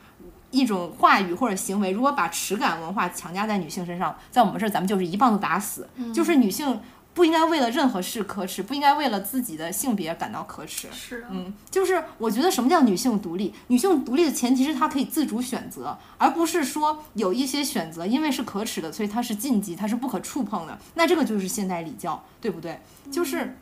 [0.50, 5.88] 一种话语或者行为，如果把耻感文化强加在女性身上，在我们这儿咱们就是一棒子打死。
[6.12, 6.78] 就是女性。
[7.14, 10.86] 不应该为了任何事可耻，不应该为了自己的性别感到可耻。
[10.92, 13.52] 是，嗯，就是我觉得什么叫女性独立？
[13.66, 20.78] 女性独立的前提是她可以自主选择，而不是说有一些选择因为是可耻的，所以它是禁忌，它是不可触碰的。
[20.94, 22.80] 那这个就是现代礼教，对不对？
[23.10, 23.56] 就是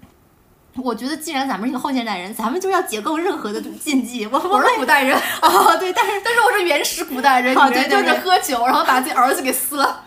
[0.83, 4.27] 我觉得，既然咱们是个后现代人，咱们就要解构任何的禁忌。
[4.27, 10.05] 我我是古代人啊， 对，但是但是我是原始古代人，对，就是喝酒，然后把自己儿子给撕了。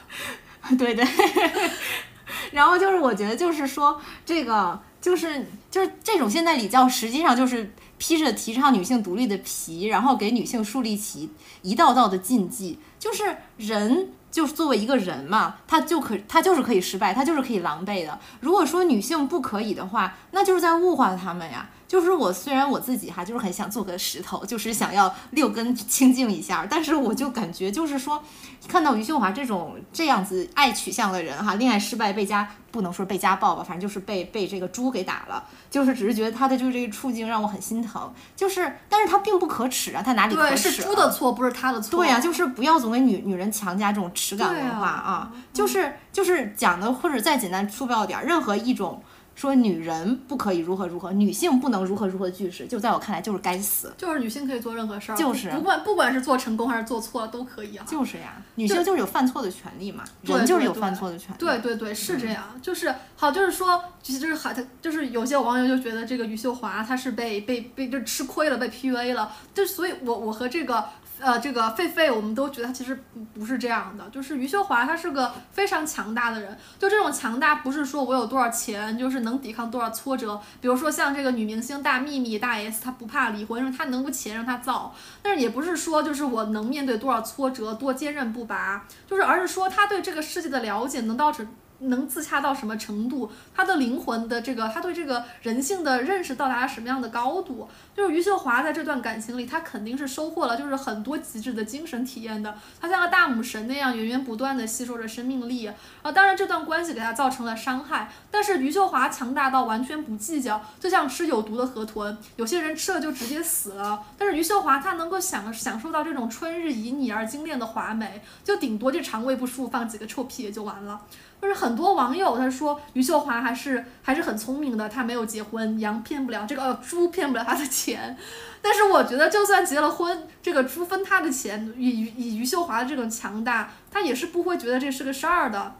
[0.78, 1.06] 对 对。
[2.52, 12.80] 然后就是，我觉得就是说，这个就是就是这种现代礼教，实际上就是披着提倡女性独立的皮，然后给女性树立起一道道的禁忌。
[12.98, 18.20] 就是人，就是作为一个人嘛，他就可他就是可以失败，他就是可以狼狈的。
[18.40, 21.70] 如果说女性不可以的话，那就是在物化他们呀。
[21.90, 28.24] 就是我虽然我自己哈，就是很想做个石头，就是想要六根清净一下，但是我就感觉就是说，
[28.68, 40.70] 看到余秀华这种这样子爱取向的人哈，恋爱失败被家不能说被家暴吧，反正就是被被这个猪给打了，就是只是觉得他的就是这个处境让我很心疼，就是但是他并不可耻啊，他哪里可耻？
[40.70, 41.98] 是猪的错，不是他的错。
[42.00, 49.02] 对呀，就是不要总给女女人强加这种耻感文化啊，就是就是讲的或者再简单粗暴点，任何一种。
[49.40, 53.94] 说女人不可以如何如何，女性不能如何如何的句式，就在我看来就是该死。
[53.98, 57.86] 就是女性可以做任何事儿，就是不管不管是做成功还是做错了都可以啊。
[57.88, 61.38] 就是呀，女性就是有犯错的权利嘛，人就是有犯错的权利。
[61.40, 62.44] 对对对，是这样。
[62.62, 69.32] 就是好，就是说，其实就是好，他就是有些网友就觉得这个余秀华她是被被被就吃亏了，被 PUA 了。
[69.54, 70.84] 就所以，我我和这个。
[71.20, 76.58] 呃，这个狒狒，我们都觉得他其实不不是这样的，就是余秀华，他是个非常强大的人。
[76.80, 80.40] 就这种强大，不是说我有多少钱，就是能抵抗多少挫折。
[80.62, 84.96] 比如说像这个女明星大幂幂大 S，她不怕离婚，因为她能不钱让她造。
[85.22, 91.46] 但是也不是说就是我能面对多少挫折，多坚韧不拔，就是而是说她对这个世界的了解能到这。
[91.82, 97.70] 能自洽到什么程度，他的灵魂的这个，他对这个人性的认识到达了什么样的高度？
[98.00, 102.56] 就是余秀华在这段感情里，她肯定是收获了就是很多极致的精神体验的。
[102.80, 105.68] 她像个大母神那样源源不断的吸收着生命力。
[106.02, 114.02] 啊，当然这段关系给她造成了伤害，但是余秀华强大到完全不计较，就像吃有毒的河豚，有些人吃了就直接死了。
[114.18, 121.02] 但是余秀华她能够享享受到这种春日旖旎而精炼的华美，就顶多就肠胃不舒服放几个臭屁也就完了。
[121.42, 127.89] 就是很多网友他说余秀华还是还是很聪明的，她没有结婚，羊骗不了这个猪骗不了她的钱。
[127.90, 128.18] 钱
[128.62, 135.76] 但是我觉得就算结了婚，这个猪分他的钱，以以余秀华的这种强大，他也是不会觉得这是个事儿的。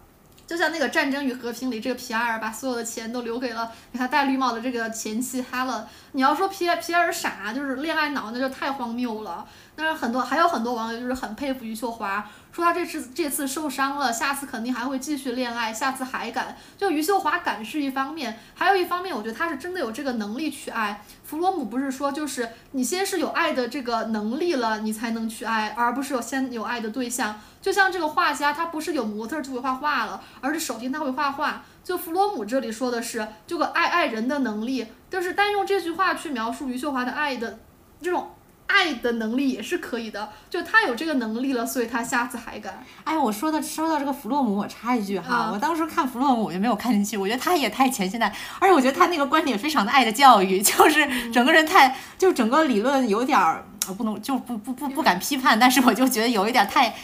[0.50, 5.88] 就像那个《战争与和平》里，这个皮埃尔把所有的钱都留给了给他戴绿帽的这个前妻哈勒。
[6.14, 9.46] 你要说皮皮埃尔傻，就是恋爱脑，那就太荒谬了。
[9.76, 12.28] 但是很多还有很多网友就是很佩服余秀华。
[12.52, 16.58] 说他这次这次受伤了，下次肯定还会继续恋爱，下次还敢。
[16.76, 21.04] 就余秀华敢是一方面，还有一方面，我觉得他是真的有这个能力去爱。
[21.24, 27.40] 弗洛姆不是说，就是你先是有爱的这个能力了，你才能去爱，而不是有先有爱的对象。
[27.62, 31.64] 就像这个画家，他不是有模特就会画画了，而是首先他会画画。
[31.84, 37.60] 就弗洛姆这里说的是，这个爱爱人的能力，就是单用这句话去描述余秀华的爱的
[38.02, 38.32] 这种。
[38.72, 42.86] 爱的能力也是可以的，就他有这个能力了，所以他下次还敢。
[43.04, 53.66] 哎，我说的说到这个弗洛姆，我插一句哈，我当时看弗洛姆我就没有看进去，我觉得他也太前现代，而且我觉得他那个观点非常的爱的教育，就是整个人太，就整个理论有点儿，
[53.98, 56.96] 不能就不不不不敢批判，但是我就觉得有一点太。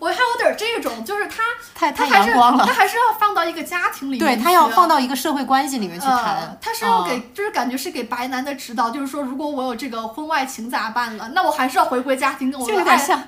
[0.00, 1.42] 我还有点这种，就是他，
[1.74, 6.58] 太太阳光了，他还是要放到一个家庭里面，对他要放到一个社会关系里面去谈。
[6.60, 11.30] 他是要给，就是感觉是给白男的指导，就是说，如果我有这个婚外情咋办了？
[11.34, 12.72] 那我还是要回归家庭，跟我的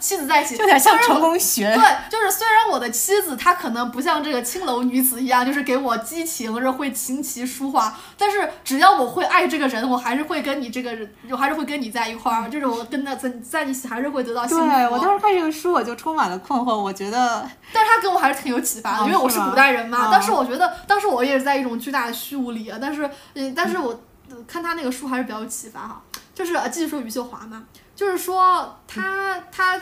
[0.01, 1.73] 妻子在一起，有点像成功学。
[1.75, 14.65] 对，就是虽然我的妻子她可能不像这个青楼女子一样，就是给我激情，是会琴棋书画，但是只要我会爱这个人，我还是会跟你这个人，我还是会跟你在一块儿，就是我跟他在在一起，还是会得到幸福。
[14.65, 17.49] 对我当时看这个书，我就充满了困惑，我觉得。
[17.73, 20.11] 但是他给我还是挺有启发的，因为我是古代人嘛。
[20.11, 22.79] 当时我觉得，当时我也是在一种巨大的虚无里啊。
[22.81, 23.99] 但是，嗯，但是我
[24.47, 26.03] 看他那个书还是比较有启发哈。
[26.35, 29.79] 就是继续说余秀华嘛，就是说他他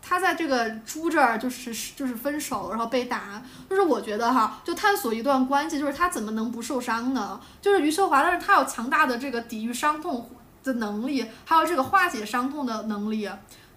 [0.00, 3.42] 他在这个猪这儿就是就是分手，然后被打。
[3.68, 7.38] 就是我觉得哈，就探索一段关系，就是他怎么能不受伤呢？
[7.60, 10.30] 就是余秀华，但是他有强大的这个抵御伤痛
[10.64, 13.28] 的能力，还有这个化解伤痛的能力。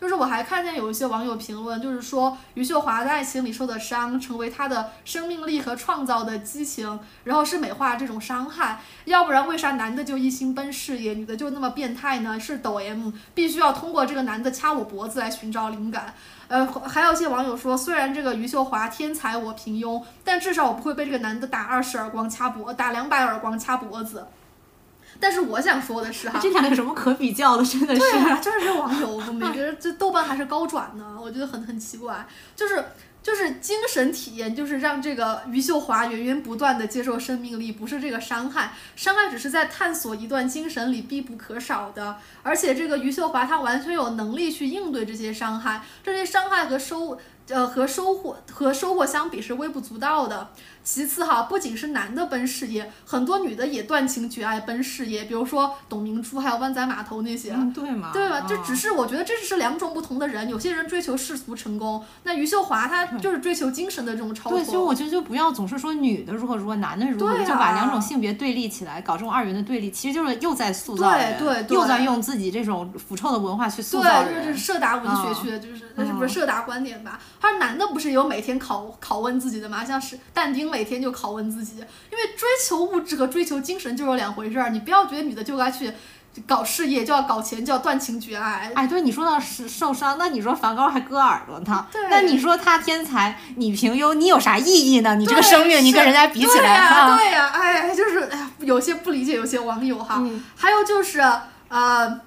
[0.04, 8.82] 就是我还看见有一些网友评论，就是说余秀华在爱情里受的伤，成为她的生命力和创造的激情，然后是美化这种伤害。
[9.06, 12.38] 要不然为啥男的就一心奔事业，女的就那么变态呢？
[12.38, 16.14] 是抖 M，必须要通过这个男的掐我脖子来寻找灵感。
[16.50, 24.28] 呃，还有一些网友说，虽然这个余秀华天才我平庸，但至少我不会被这个男的打二十耳光掐脖，打两百耳光掐脖子。
[25.20, 27.66] 但是我想说的是哈，这两个有什么可比较的？
[27.66, 32.28] 真的是，对啊，就是这网友，我每个人这豆瓣还是高转呢，我觉得很很奇怪。
[32.56, 32.84] 就是
[33.22, 42.18] 就是精神体验，就是让这个余秀华源源不断的接受生命力，不是这个伤害，伤害只是在探索一段精神里必不可少的。
[42.42, 50.50] 而且这个余秀华她完全有能力去应对这些伤害，这些伤害和收呃和收获和收获相比是微不足道的。
[50.84, 58.12] 其次哈，不仅是男的奔事业，很多女的也断情绝爱奔事业，比如说董明珠，还有湾仔码头那些，对嘛？
[58.12, 58.46] 对吧？
[58.48, 64.60] 这只是我觉得这只是两种不同的人，有些人追求世俗成功，那余秀华她就是追求精神的这种超脱。
[64.60, 74.34] 对，所以我觉得就不要总是说女的如何如何，男的如何，就把两种性别对立起来，搞这种二元的对立，其实就是又在塑造人，对对，又在用自己这种腐臭的文化去塑造人。
[74.34, 77.20] 对，就是社达文学去，就是那是不是社达观点吧？
[77.40, 79.86] 他说男的不是有每天拷拷问自己的吗？
[79.86, 81.44] 像是但丁每天就拷问。
[81.54, 84.70] 自己，因为追求物质和追求精神就是两回事儿。
[84.70, 85.92] 你不要觉得女的就该去
[86.48, 88.72] 搞事业，就要搞钱，就要断情绝爱。
[88.74, 91.86] 哎，对，你说到是受伤，那你说梵高还割耳朵呢？
[92.10, 95.16] 那你说他天才，你平庸，你有啥意义呢？
[95.16, 100.24] 你这个生命，你跟人家比起来，哈，对呀，哎，就是哎呀，有些不理解，有些网友哈，
[100.56, 101.22] 还有就是
[101.68, 102.20] 呃，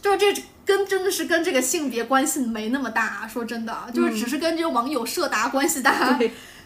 [0.00, 3.28] 就是这跟真的是跟这个性别关系没那么大。
[3.30, 6.18] 说真的，就是只是跟这个网友社达关系大。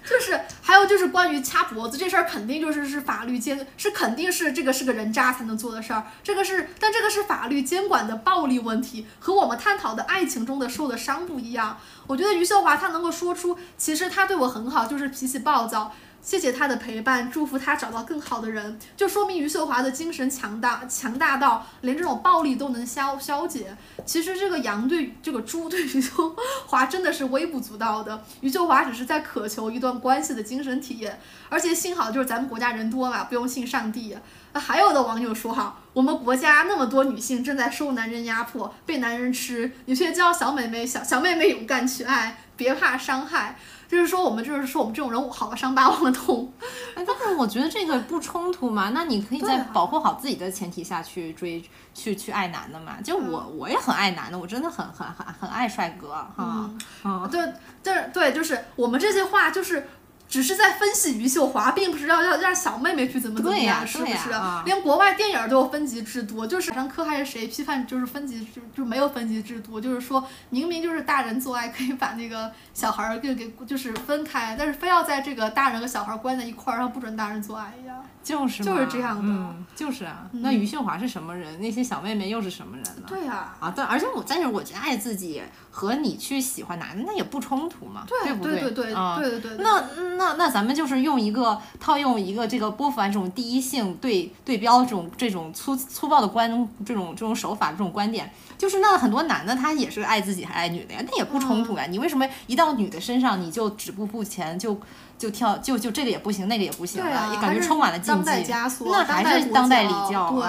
[0.08, 6.04] 就是还有就是关于掐脖子这事儿，肯定就是是法律监是肯定是这个是个人渣才能做的事儿。
[6.22, 11.78] 这个是，但这个是法律监管的暴力问题，和我们探讨的爱情中的受的伤不一样。
[12.06, 15.92] 我觉得余秀华她能够说出，其实她对我很好，就是脾气暴躁。
[16.26, 23.76] 谢谢他的陪伴，祝福他找到更好的人，就说明余秀华的精神强大，强大到连这种暴力都能消消解。
[24.04, 26.34] 其实这个羊对这个猪对余秀
[26.66, 34.16] 华真的是微不足道的，余秀华只是在渴求一段关系的精神体验，而且幸好就是咱们国家人多嘛，不用信上帝。
[34.52, 43.56] 还有的网友说哈，我们国家那么多女性正在受男人压迫，被男人吃，你却叫小妹妹小小妹妹勇敢去爱，别怕伤害。
[43.88, 46.52] 就是说，我们就是说，我们这种人好了伤疤忘了痛。
[46.94, 48.90] 哎，但是我觉得这个不冲突嘛。
[48.90, 51.62] 那你可以在保护好自己的前提下去追、
[51.94, 53.00] 去去爱男的嘛。
[53.02, 56.70] 就我，我也很爱男的，我真的很很很很爱帅哥哈。
[57.04, 59.88] 嗯，对，对对，就是我们这些话就是。
[60.28, 64.30] 只是在分析余秀华，并不是要要让小妹妹去怎么怎么样，是不是？
[64.64, 77.94] 连国外电影都有分级制度，就是上课还是谁批判就是分级制就没有分级制度，就是说明明就是大人做爱可以把那个小孩儿给给就是分开，但是非要在这个大人和小孩关在一块儿，然后不准大人做爱呀。
[78.26, 80.28] 就是就是这样的，就是啊。
[80.32, 81.60] 那余秀华是什么人？
[81.60, 83.02] 那些小妹妹又是什么人呢？
[83.06, 88.60] 对呀，啊对，而且我，但是我觉得爱自己和你去喜欢男的，那也不冲突嘛，对不对？
[88.62, 89.56] 对对对对对对。
[89.58, 89.80] 那
[90.16, 101.86] 那那咱们就是用一个套用一个这个波伏娃这种第一性对对标这种这种粗粗暴的观这种这种手法这种观点，就是那很多男的他也是爱自己还爱女的呀，那也不冲突呀。
[101.86, 104.76] 你为什么一到女的身上你就止步不前就？
[105.18, 108.52] 就跳就就这个也不行，那个也不行了，也感觉充满了禁忌。
[108.84, 110.42] 那还是当代礼教对，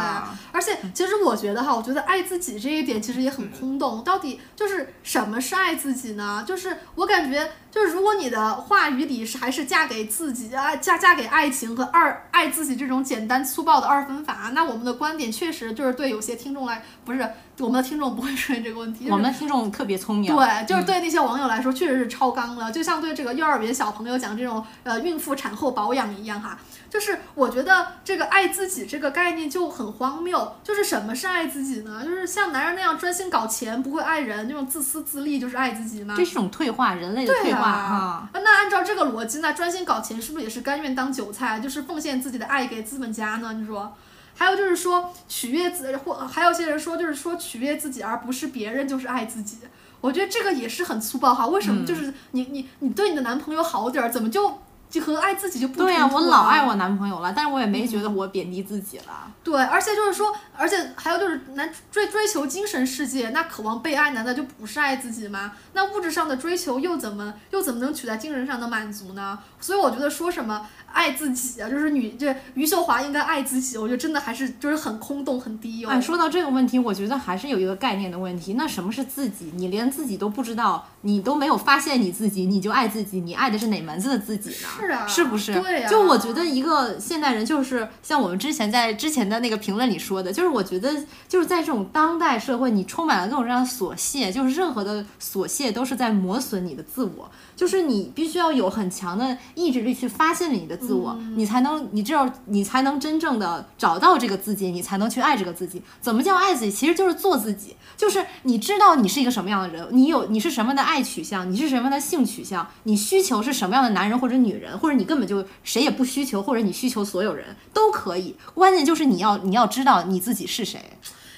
[0.52, 4.04] 而且其实我觉得哈，我觉得爱自己这一点其实也很空洞。
[4.04, 6.44] 到底就是什么是爱自己呢？
[6.48, 17.28] 就是我感觉，就是如果你的话语里是还是嫁给自己啊，嫁嫁给爱情和二爱自己这种简单粗暴的二分法，那我们的观点确实就是对有些听众来不是。
[17.60, 19.10] 我们的听众不会出现这个问题。
[19.10, 20.32] 我们的听众特别聪明。
[20.32, 22.72] 对，就是对那些网友来说，确实是超纲了。
[22.72, 26.56] 就像对这个幼儿园小朋友讲这种呃孕妇产后保养一样哈。
[26.88, 30.54] 就是我觉得这个爱自己这个概念就很荒谬。
[30.64, 32.04] 就是什么是爱自己呢？
[32.06, 36.14] 就是像男人那样专心搞钱，不会爱人，那种自私自利，就是爱自己吗？
[36.16, 38.30] 这是种退化，人类的退化啊。
[38.36, 43.54] 那按照这个逻辑，那专心搞钱是不是也是甘愿当韭菜，就是奉献自己的爱给资本家呢？
[43.54, 43.92] 你说？
[44.38, 49.58] 还有就是说取悦自或还有些人说就是说取悦自己而不是别人就是爱自己，
[50.00, 51.48] 我觉得这个也是很粗暴哈。
[51.48, 54.60] 为什么就是你你你对你的男朋友好点儿，怎么就
[54.90, 56.10] 就和爱自己就不对呀？
[56.12, 59.32] 我老爱我男朋友了，但是我也没觉得我贬低自己了。
[59.44, 65.54] 对，而且就是说，而且还有就是男追追求精神世界，那渴望被爱，难道就不是爱自己吗？
[65.74, 69.40] 那物质上的追求又怎么又怎么能取代精神上的满足呢？
[69.60, 70.68] 所以我觉得说什么。
[70.90, 75.90] 爱自己啊，就是女这余秀华应该爱自己，我觉得真的还是就是很空洞很低哦。
[75.90, 78.54] 哎，说到这个问题，我觉得还是有一个概念的问题。
[78.54, 79.52] 那什么是自己？
[79.54, 83.22] 你连自己都不知道，你都没有发现你自己，你就爱自己？
[83.22, 84.68] 你爱的是哪门子的自己呢？
[84.78, 85.54] 是啊，是不是？
[85.54, 90.94] 对就我觉得一个现代人就是像我们之前在之前的那个评论里说的，就是我觉得
[91.30, 97.32] 就是在这种当代社会，你充满了各种各样的琐屑，就是任何的琐屑都是在磨损你的自我。
[97.58, 105.82] 就是你必须要有很强的意志力去发现你的自我，你才能，你只有，你才能真正的找到这个自己，你才能去爱这个自己。
[106.00, 106.72] 怎么叫爱自己？
[106.72, 118.36] 其实就是做自己，就是你知道你是一个什么样的人，你有你是什么的爱取向，你是什么的性取向，你需求是什么样的男人或者女人，或者你根本就谁也不需求，或者你需求所有人都可以。
[118.54, 120.80] 关键就是你要你要知道你自己是谁。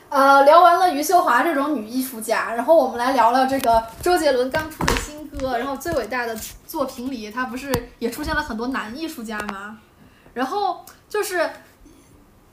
[0.09, 5.57] 呃，聊完了余秀华这种女艺术家，然后我们来聊聊这个周杰伦刚出的新歌。
[5.59, 6.35] 然后最伟大的
[6.65, 9.77] 作品里，他不是也出现了很多男艺术家吗？
[10.33, 11.47] 然后就是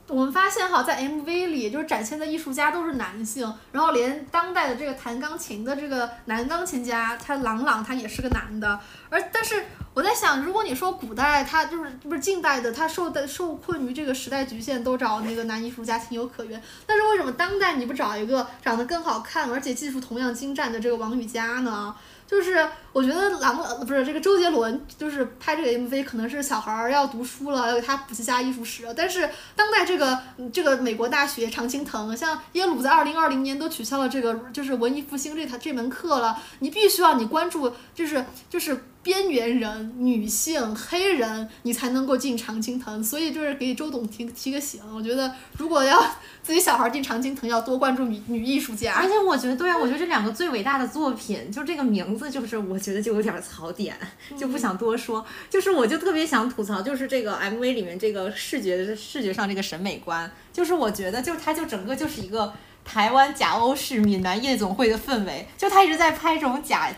[0.07, 8.79] 我们发现哈，在 MV 里就是展现的艺术家都是男性，然后连当代的这个弹钢琴的这个男钢琴家，他郎朗他也是个男的，
[9.09, 9.65] 而但是。
[9.97, 16.61] 我在想，如果你说古代他就是不是近代的，他受的受困于这个时代局限，都找那个男艺术家情有可原。
[16.85, 21.95] 但是为什么当代你不找一个长得更好看，而且技术同样精湛的这个王雨佳呢？
[22.27, 28.87] 就是我觉得郎不是这个周杰伦，就是拍这个 MV 可能是小孩儿要读书了，要给他补习下艺术史。
[28.97, 30.19] 但是当代这个
[30.51, 36.35] 这个美国大学常青藤，像耶鲁在二零二零年都取消了这个就是文艺复兴这堂这门课了。
[36.57, 38.75] 你必须要你关注就是就是。
[39.03, 43.01] 边缘人、女性、黑人，你才能够进常青藤。
[43.01, 45.97] 所以就是给周董提提个醒，我觉得如果要
[46.43, 48.95] 自己小孩进常青藤，要多关注女女艺术家。
[48.95, 53.97] 而且我觉得，对啊，我觉得这两个最伟大的作品，就这个名字，就是我觉得就有点槽点，
[54.39, 55.25] 就不想多说。
[55.49, 62.53] 就是我就特别想吐槽，就是这个 MV 里面这个视觉视觉上这个审美观，就是我觉得，就它就整个就是一个
[62.85, 66.89] 台湾假欧式闽南夜总会的氛围，就他一直在拍这种假。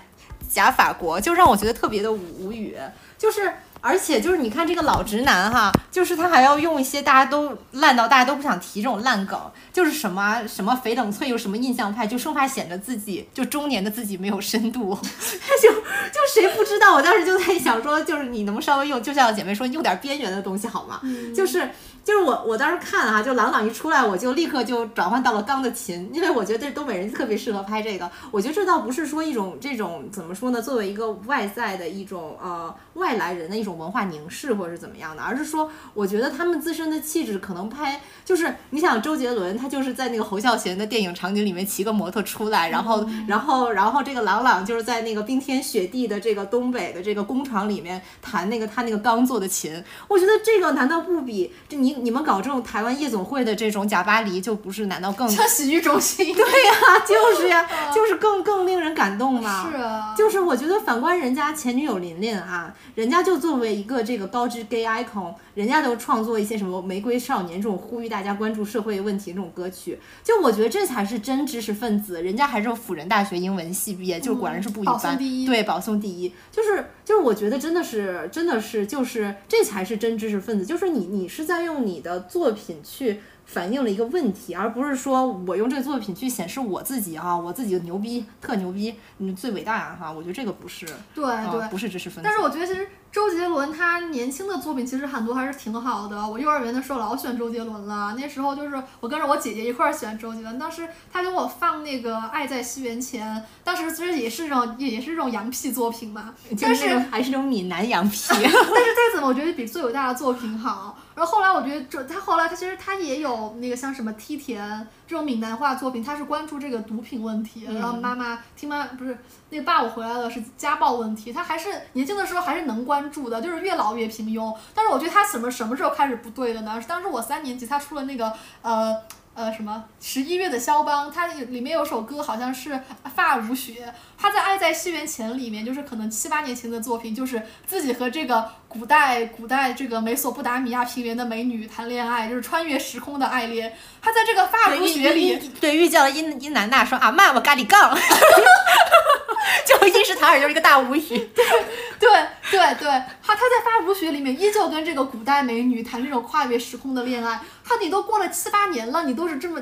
[0.51, 2.75] 假法国就让我觉得特别的无语，
[3.19, 9.39] 就是而且就是你看这个老直男哈，就是他还要用一些大家都烂到大家都不想提这种烂梗，
[9.71, 16.93] 就是什么什么翡冷翠有什么印象派，就生怕显得自己就中年的自己没有深度，他 就就谁不知道？
[16.95, 21.01] 我当时就在想说，就是你能稍微用，就像姐妹说，用点边缘的东西好吗？
[21.35, 21.69] 就是
[22.03, 28.09] 就是我我当时看哈，就朗朗一出来，我就立刻就转换到了钢的琴，因为我觉得东北人特别适合拍这个。
[28.31, 56.33] 我觉得这倒不是说一种这种怎么说呢，作为一个外在的一种呃外来人的一种文化凝视或者是怎么样的，而是说我觉得他们自身的气质可能拍就是你想周杰伦他就是在那个侯孝贤的电影场景里面骑个摩托出来，然后然后然后这个朗朗就是在那个冰天雪地的这个东北的这个工厂里面弹那个他那个钢做的琴，我觉得这个难道不比这你你们搞这种台湾夜总会的这种假巴黎就不是难道更像洗浴中心？
[56.35, 59.69] 对呀， 就是呀，就是更更令人感动嘛。
[59.71, 72.23] 是啊，就是我觉得反观人家前女友琳琳啊，人家就作为一个这个高知 gay icon，人家都创作一些什么玫瑰少年这种呼吁大家关注社会问题这种歌曲，就我觉得这才是真知识分子。
[72.23, 75.17] 人家还是辅仁大学英文系毕业，就果然是不一保送般。
[75.17, 83.19] 第一对，保送第一，就是就是我觉得真的是真的是就是这才是真知识分子，就是你你是在用你的作品去。
[83.51, 90.85] 反映了一个问题，而不是说我用这个作品去显示我自己哈、我自己牛逼，特牛逼，嗯，最伟大啊哈、我觉得这个不是，
[91.15, 91.59] 对对。
[91.61, 92.21] 啊不是知识分子。
[92.23, 96.27] 但是我觉得其实周杰伦他年轻的作品其实很多还是挺好的。
[96.27, 100.59] 我幼儿园的时候老喜欢周杰伦了，那时候就是我跟着我姐姐一块儿喜欢周杰伦。
[100.59, 110.98] 当时他给我放那个《爱在西元前》，当时其实也是这种也也是这种洋屁作品嘛，但是还是那种闽南羊皮， 但是再怎么我觉得比最伟大的作品好。
[111.19, 119.17] 然后后来我觉得这他后来他其实他也有那个像什么梯田这种闽南话作品，他是关注这个毒品问题，然后妈妈听妈不是
[119.49, 124.55] 那个爸我回来了是家暴问题，他还是年轻的时候还是能关注的，就是越老越平庸。
[124.73, 126.79] 但是我觉得他什么什么时候开始不对的呢？
[126.79, 128.95] 是当时我三年级他出了那个呃。
[129.39, 132.73] 呃，什么十一月的肖邦，他里面有首歌好像是
[133.15, 133.85] 《发如雪》，
[134.17, 143.73] 他在《爱在西元前》里面，就是可能七八年前的作品，就是自己和这个古代古代这个美索不达米亚平原的美女谈恋爱，就是穿越时空的爱恋。
[144.01, 147.95] 他在这个《发如雪》里，对遇见了伊伊南娜说啊妈我咖喱杠，
[149.65, 151.01] 就伊什塔尔就是一个大无语。
[151.07, 151.45] 对
[152.01, 152.09] 对
[152.49, 152.87] 对对，
[153.21, 157.41] 他他在《发如雪》里面依旧跟这个古代美女谈这种跨越时空的恋爱。
[157.63, 159.61] 他你都过了七八年了，你都是这么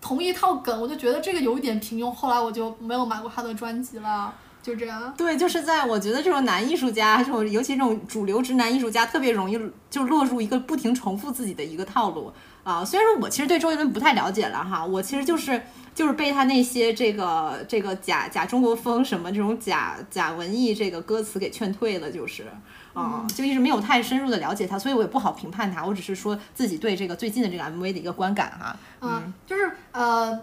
[0.00, 2.10] 同一套梗，我就觉得这个有一点平庸。
[2.10, 4.32] 后来我就没有买过他的专辑了，
[4.62, 5.12] 就这样。
[5.16, 9.60] 对，就是在我觉得这种男艺术家，这种尤其这种主流直男艺术家，特别容易
[9.90, 12.32] 就落入一个不停重复自己的一个套路
[12.64, 12.84] 啊。
[12.84, 15.62] 虽然说我其实对周杰伦不太了解了哈，我其实就是
[15.94, 22.46] 就是被他那些这个这个假假中国风什么这种假假文艺这个歌词给劝退了，就是。
[22.94, 25.82] 啊、就一直没有太深入的了解他，所以我也不好评判他。
[25.82, 28.76] 我只是说自己对这个最近的这个 MV 的一个观感哈。
[29.00, 30.38] 嗯，就是呃，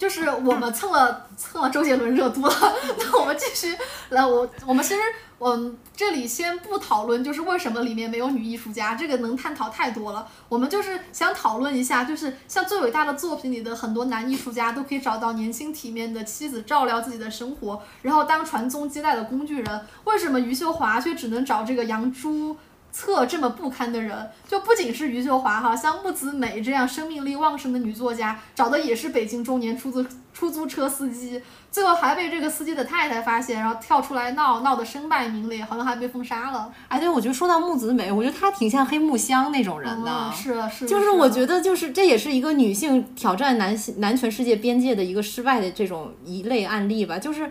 [0.00, 2.54] 就是我们蹭了蹭了周杰伦热度了，
[2.98, 3.76] 那我们继续
[4.08, 5.00] 来，我我们其实
[5.36, 10.26] 我们这里先不讨论，就是为什么里面没有女艺术家，这个能探讨太多了。
[10.48, 19.86] 我们就是想讨论一下，就是像最伟大的作品里的很多男艺术家都可以找到年轻体面的妻子照料自己的生活，然后当传宗接代的工具人。
[20.04, 22.56] 为什么余秀华却只能找这个杨朱？
[22.92, 31.40] 策这么不堪的人，就不仅是余秀华哈，像木子美这样生命力旺盛的女作家，找的也是北京中年出租出租车司机，
[31.70, 36.72] 最后还被这个司机的太太发现，然后跳出来闹，闹得身败名裂，好像还被封杀了。
[36.88, 40.10] 哎，对，我觉得说到木子美，我觉得她挺像黑木香那种人的。
[40.10, 47.50] 嗯、是啊是，就是我觉得就是这也是一个女性挑战男性男权世界边界的一个失败的这种一类案例吧，就是。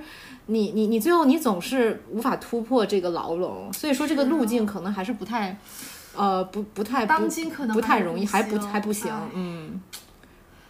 [0.50, 5.58] 你你你最后你总是无法突破这个牢笼，所以说这个路径可能还是不太，
[6.16, 9.82] 呃不不太当今可能不太容易，还不行还不行哎，嗯。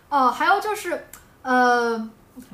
[0.09, 1.05] 哦，还有就是，
[1.43, 2.09] 呃，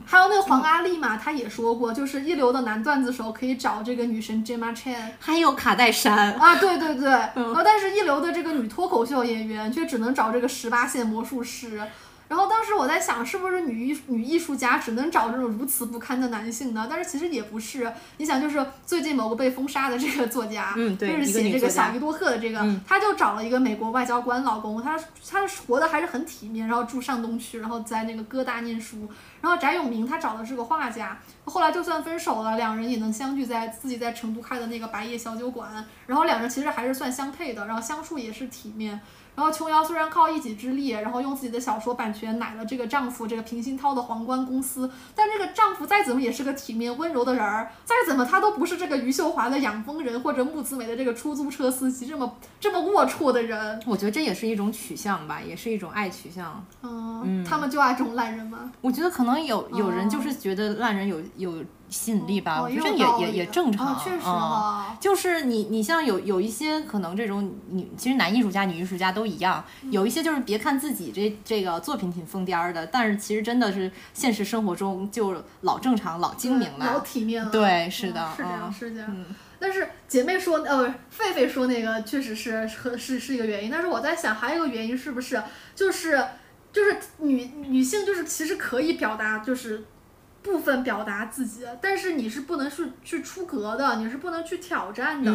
[0.05, 5.11] 还有那个黄阿丽嘛，她也说过，就是一流的男段子手可以找这个女神 Gemma Chan。
[5.19, 11.81] 还有卡戴珊，啊，对对对，然后但是一流的这个女脱口秀演员却只能找这个十八线魔术师。
[12.27, 16.87] 然后当时我在想，是不是女艺女艺术家只能找这种如此不堪的男性呢？
[16.89, 17.91] 但是其实也不是。
[18.17, 24.99] 你想，就是最近某个被封杀的这个作家，嗯对就是写这个小鱼多克的这个，嗯他就找了一个美国外交官老公，他
[25.29, 29.07] 他活得还是很体面，然后住上东区，然后在那个哥大念书。
[29.41, 35.69] 然后翟永明他找的是个画家，后来就算分手了，两人也能相聚在自己在成都开的那个白夜小酒馆，
[36.07, 38.99] 然后两人其实还是算相配的，然后相处也是体面。
[39.35, 53.79] 然后琼瑶虽然靠一己之力，然后用自己的小说版权买了这个丈夫这个平鑫涛的皇冠公司，但这个丈夫再怎么也是个体面温柔的人儿，再怎么他都不是这个余秀华的养蜂人或者木子美的这个出租车司机这么这么龌龊的人。
[53.85, 56.65] 我觉得这也是一种取向吧，也是一种爱取向。
[56.81, 58.71] 嗯，他们就爱这种烂人吗？
[58.81, 61.63] 我觉得可能有有人就是觉得烂人有有。
[61.95, 77.41] 吸引力吧，我觉得也也也正常，确实啊，就是你你像有有一些可能这种女，其实男艺术家、女艺术家都一样，有一些就是别看自己这这个作品挺疯癫的，但是其实真的是现实生活中就老正常、老精明了，老体面。
[77.43, 79.09] 了，对，是的，是这样，是这样。
[79.09, 79.25] 嗯，
[79.57, 85.41] 但是姐妹说，呃，狒狒说那个确实是和是是一个原因，但是我在想还有一个原因是不是
[85.73, 86.21] 就是
[86.73, 89.85] 就是女女性就是其实可以表达就是。
[90.45, 95.31] 部分表达自己，但是你是不能去去出格的，你是不能去挑战的。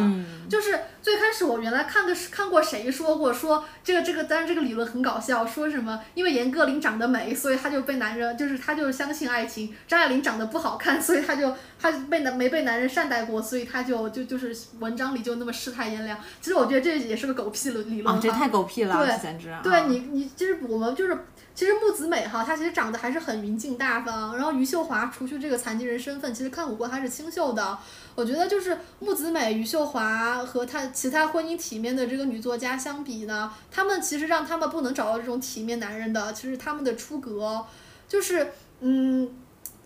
[0.49, 16.17] 就是最开始我原来看的是看过谁说过说这个这个，但是这个理论很搞笑，说什么因为严歌苓长得美，所以她就被男人就是她就相信爱情；张爱玲长得不好看，所以她就他被男没被男人善待过，所以她就就就是文章里就那么世态炎凉。
[16.39, 19.53] 其实我觉得这也是个狗屁的理论，这太狗屁了，对，简直。
[19.61, 21.17] 对你你其实我们就是。
[21.53, 24.35] 其实木子美哈，她其实长得还是很云静大方。
[24.35, 27.77] 然后余秀华，除去这个残疾人身份，其实看五官还是清秀的。
[28.15, 37.65] 我觉得就是木子美、余秀华和她其他婚姻体面的这个女作家相比呢，她们其实让她们不能找到这种体面男人的，其实她们的出格，
[38.07, 39.29] 就是嗯。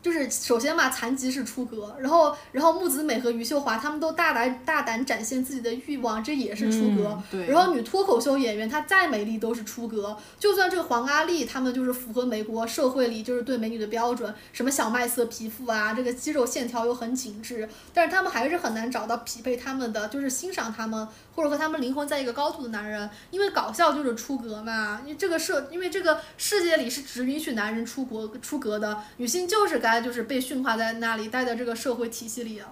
[0.06, 7.20] 就是首先嘛，残疾是出格，然后然后木子美和余秀华他们都大胆大胆展现自己的欲望，这也是出格。
[7.32, 7.48] 对。
[7.48, 29.95] 然后女脱口秀演员她再美丽都是出格，就算这个黄阿丽他们就是符合美国社会里就是对美女的标准，什么小麦色皮肤啊，这个肌肉线条又很紧致，但是他们还是很难找到匹配他们的，就是欣赏他们或者和他们灵魂在一个高度的男人，因为搞笑就是出格嘛，因为这个社因为这个世界里是只允许男人出国出格的，女性就是该。
[30.02, 32.68] 就是被驯化在那里，待在这个社会体系里啊。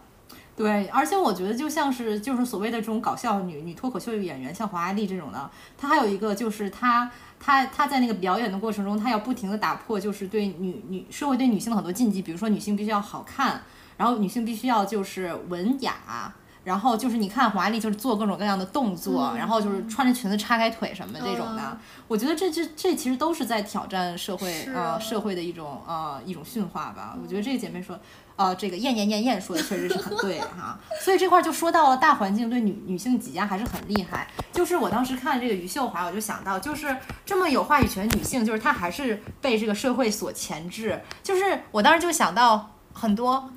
[0.56, 7.10] 对，而且我觉得就像是就是所谓的这种搞笑女女脱口秀演员，像黄阿丽这种的，她还有一个就是她
[7.40, 13.64] 她她在那个表演的过程中，她要不停的打破就是对女女社会对女性的很多禁忌，比如说女性必须要好看，
[13.98, 16.32] 然后女性必须要就是文雅。
[16.64, 21.78] 然后就是你看华丽，就是做各种各样的动作，然后就是穿着裙子叉开腿什么这种的。
[22.08, 27.18] 我觉得这这这其实都是在挑战社会啊社会的一种呃一种驯化吧。
[27.22, 28.00] 我觉得这个姐妹说，
[28.36, 30.80] 呃这个艳艳艳艳说的确实是很对哈。
[31.02, 34.28] 所以这块就说到了大环境对女女性挤压还是很厉害。
[34.54, 36.96] 就是我当时看这个余秀华，我就想到，就是
[37.26, 41.02] 这么有话语权女性，就是她还是被这个社会所钳制。
[41.22, 43.50] 就是我当时就想到很多。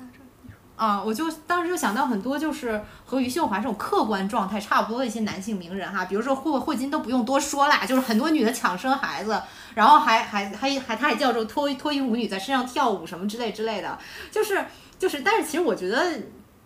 [0.77, 9.41] 啊，我就当时就想到很多，就是和余秀华这种客观状态差不多的一些男性名人哈，比如说霍霍金都不用多说啦，就是很多女的抢生孩子，
[9.75, 13.97] 然后还还还还他还叫这脱脱衣舞女在身上跳舞什么之类之类的，
[14.31, 14.63] 就是
[14.97, 16.13] 就是，但是其实我觉得。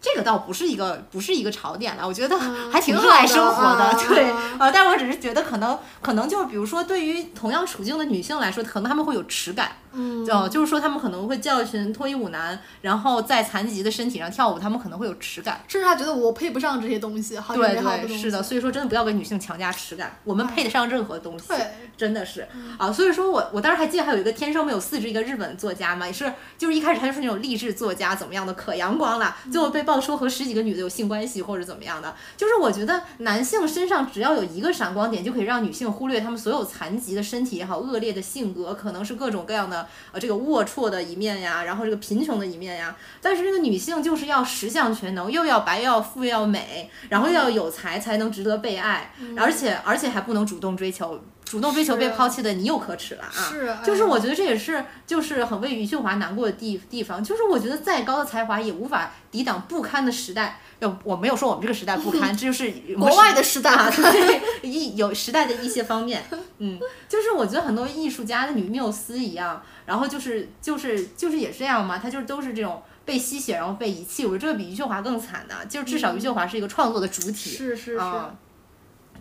[0.03, 2.35] 这个倒不是一个不是一个槽点了，我觉得
[2.71, 21.57] 还挺热爱生活的，对，呃，但我只是觉得可能可能就是比如说对于同样处境的女性来说，可能她们会有耻感，嗯，就就是说他们可能会叫一群脱衣舞男，然后在残疾的身体上跳舞，他们可能会有耻感，甚至他觉得我配不上这些东西，好对对是的，所以说真的不要给女性强加耻感，我们配得上任何东西，对，
[21.97, 22.47] 真的是
[22.77, 30.61] 啊，所以说我我当时还记得还有一个天生没有四肢一个日本作家嘛，也是就是一开始他就是那种励志作家怎么样的可阳光了，最后被爆出和十几个。
[30.61, 39.80] 女的有性关系或者怎么样的，就是我觉得男性身上只要有一个闪光点，就可以让女性忽略他们所有残疾的身体也好，恶劣的性格，可能是各种各样的
[40.11, 42.95] 呃这个龌龊的一面呀，然后这个贫穷的一面呀。
[43.21, 51.21] 但是这个女性就是要十项全能，又要白又要富又要美，然后又要有才才能值得被爱，而且而且还不能主动追求。
[51.43, 53.29] 主动追求被抛弃的你又可耻了啊！
[53.33, 60.61] 是，就是我觉得这也是就是很为余秀华难过的地地方，就是我觉得再高的才华也无法抵挡不堪的时代。
[60.81, 66.23] 呃，我没有说我们这个时代不堪， 这就是国外的时代啊，对， 一有时代的一些方面，
[66.57, 74.25] 嗯，就是我觉得很多艺术家的女缪斯一样，然后就是就是就是也是这样嘛，她就是都是这种被吸血然后被遗弃。
[74.25, 78.01] 我觉得这个比余秀华更惨的，就是至少余秀华是一个创作的主体，是是是。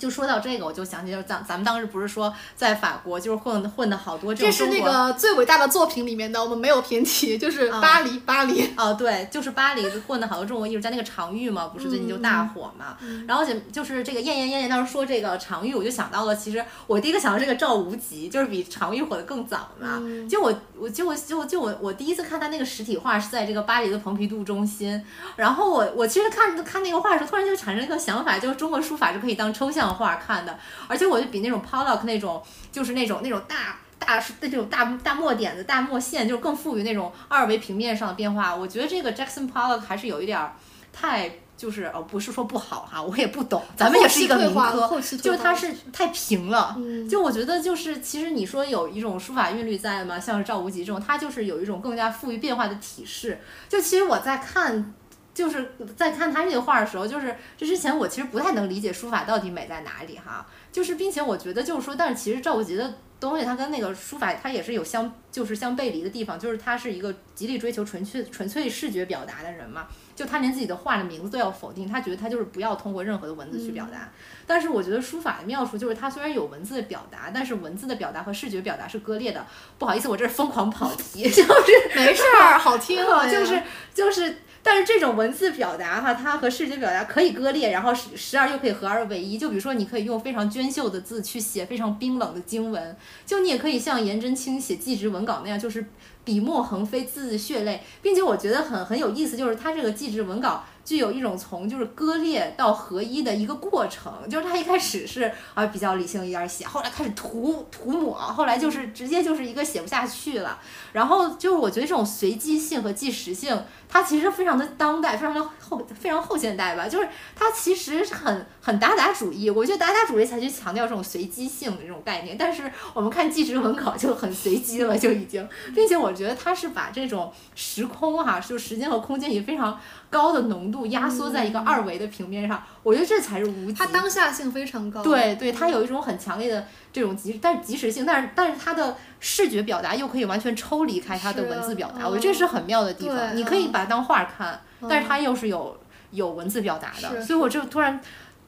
[0.00, 4.50] 就说到这个，我就想起，就是咱咱们当时不是说在法国就是混混的好多这种。
[4.50, 8.70] 这是那个最伟大的作品里面的，我们没有偏题，就是巴黎，巴黎。
[8.78, 12.96] 哦，对，就是巴黎混的好多中国艺术家，那个常玉嘛，不是最近就大火嘛。
[13.28, 20.02] 然后就就是这个艳艳艳艳当时说这个常玉，我就想到了，其实我第一个想到这个赵无极，就是比常玉火的更早嘛。
[20.30, 25.04] 就我我就我就就我我第一次看他那个实体画是在这个巴黎的蓬皮杜中心，
[25.36, 29.89] 然后我我其实看看那个画的时候，突然就产生一个想法，就是中国书法是可以当抽象。
[29.90, 30.58] 像画看的，
[30.88, 32.42] 而且我就比那种 Pollock 那种
[32.72, 38.54] 就是那种那种大大那这种大大墨点子、大墨线，就是更富于那种二维平面上的变化。
[38.54, 40.52] 我觉得这个 Jackson Pollock 还是有一点儿
[40.92, 41.30] 太。
[41.60, 46.74] 就是哦，不是说不好哈，我也不懂， 咱们也是一个民科，就是它是太平了。
[47.06, 50.18] 就我觉得就是，其实你说有一种书法韵律在吗？
[50.18, 53.38] 像是赵无极这种，他就是有一种更加富于变化的体式。
[53.68, 54.94] 就其实我在看，
[55.40, 60.46] 就是在看他这个画的时候，就是这之前我其实不太能理解书法到底美在哪里哈。
[60.70, 69.86] 就是并且我觉得就是说，但是其实赵无极的东西，它跟那个书法它也是有相就是相背离的地方，就是他是一个极力追求纯粹纯粹视觉表达的人嘛。
[70.14, 74.12] 就他连自己的画的名字都要否定，他觉得他就是不要通过任何的文字去表达。
[74.46, 79.46] 但是我觉得书法的妙处就是，它虽然有文字的表达，但是文字的表达和视觉表达是割裂的。
[79.78, 81.42] 不好意思，我这是疯狂跑题， 就是
[81.96, 83.62] 没事儿，好听 啊，就是
[83.94, 84.36] 就是。
[84.62, 89.38] 但是这种文字表达哈，它和视觉表达可以割裂，然后时时而又可以合二为一。
[89.38, 92.94] 就比如说，你可以用非常娟秀的字去写非常冰冷的经文，
[93.24, 95.86] 就你也可以像颜真卿写祭侄文稿那样，就是
[96.30, 100.62] 笔墨横飞，字字血泪，并且我觉得很很有意思，就是他这个祭侄文稿。
[100.82, 110.58] 具有一种从就是割裂到合一的一个过程，就是他一开始是啊比较理性一点写，后来开始涂涂抹，后来就是直接就是一个写不下去了。
[110.92, 116.88] 然后就是我觉得这种随机性和即时性，它其实非常的当代，非常的后非常后现代吧。
[116.88, 122.36] 就是它其实是很很达达主义，我觉得达达主义才去强调这种随机性的这种概念。
[122.38, 132.62] 但是我们看纪实文稿就很随机了，就已经，并且我觉得它是把这种时空哈，就时间和空间以非常高的浓度压缩在一个二维的平面上。
[132.82, 133.72] 我觉得这才是无。
[133.72, 135.02] 它当下性非常高。
[135.02, 143.36] 对对，它有一种很强烈的这种即，但是即时性，但是但是它的视觉表达又可以完全抽离开它的文字表达，我觉得这是很妙的地方。
[143.36, 145.76] 你可以把它当画看，但是它又是有
[146.10, 148.00] 有文字表达的，所以我就突然，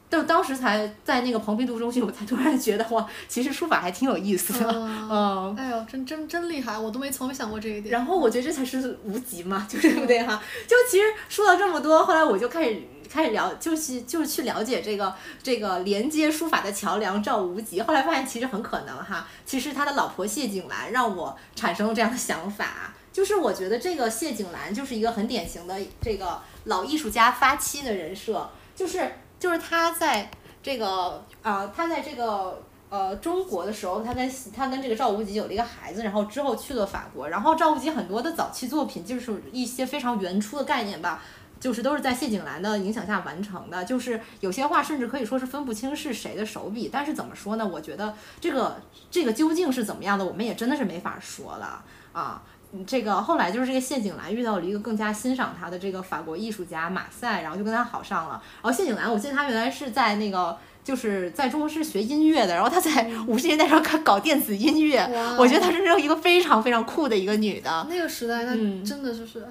[0.09, 4.69] 就当时才在那个蓬皮杜中心，我才突然觉得哇，其实书法还挺有意思的。
[4.69, 7.91] 嗯，哎呦，真真真厉害，我都没从没想过这一点。
[7.91, 10.41] 然后我觉得这才是无极嘛，就对不对哈？
[10.67, 12.81] 就其实说了这么多，后来我就开始。
[13.13, 15.13] 开始了，就是就是去了解这个
[15.43, 30.31] 这个连接书法的桥梁赵无极，后来发现其实很可能哈，其实他的老婆谢景兰让我产生了这样的想法，就是我觉得这个谢景兰就是一个很典型的这个老艺术家发妻的人设，就是就是他在
[30.63, 41.21] 这个啊他在这个呃中国的时候，他跟他跟这个赵无极有了一个孩子，然后之后去了法国，然后赵无极很多的早期作品就是一些非常原初的概念吧。
[41.63, 46.89] 就是都是在谢景兰的影响下完成的，就是有些话甚至可以说是分不清是谁的手笔。
[46.91, 47.65] 但是怎么说呢？
[47.65, 51.81] 我觉得这个这个究竟是怎么样的，我们也真的是没法说了
[52.11, 52.43] 啊。
[52.85, 58.43] 这个后来就是这个谢景兰遇到了一个更加欣赏她的这个法国艺术家马赛，然后就跟他好上了。
[58.61, 64.99] 然后谢景兰，我记得她原来是在那个就是在中国是学音乐的，然后她在五十年代时候搞搞电子音乐，
[65.39, 67.87] 我觉得她是一个非常非常酷的一个女的。
[67.89, 68.51] 那个时代，她
[68.85, 69.47] 真的就是。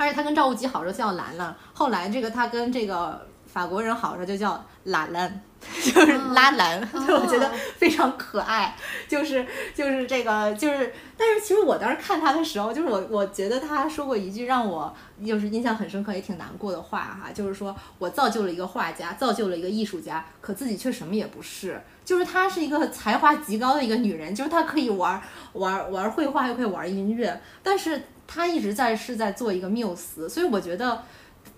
[0.00, 5.42] 而且他跟赵无极好时候叫兰兰，后来这个他跟这个法国人好时候就叫兰兰，
[5.84, 8.74] 就是拉兰，就我觉得非常可爱。
[9.06, 14.90] 就是就是这个就是，但是其实我当时看他的时候，就是我我觉得他说过一句让我
[15.26, 21.78] 就是印象很深刻也挺难过的话哈，就是说我造就了一个画家，造就了一个艺术家，可自己却什么也不是。
[22.06, 25.20] 就是她是一个才华极高的一个女人，就是她可以玩
[25.52, 28.00] 玩玩绘画，又可以玩音乐，但是。
[28.32, 31.02] 他一直在是在做一个缪斯，所以我觉得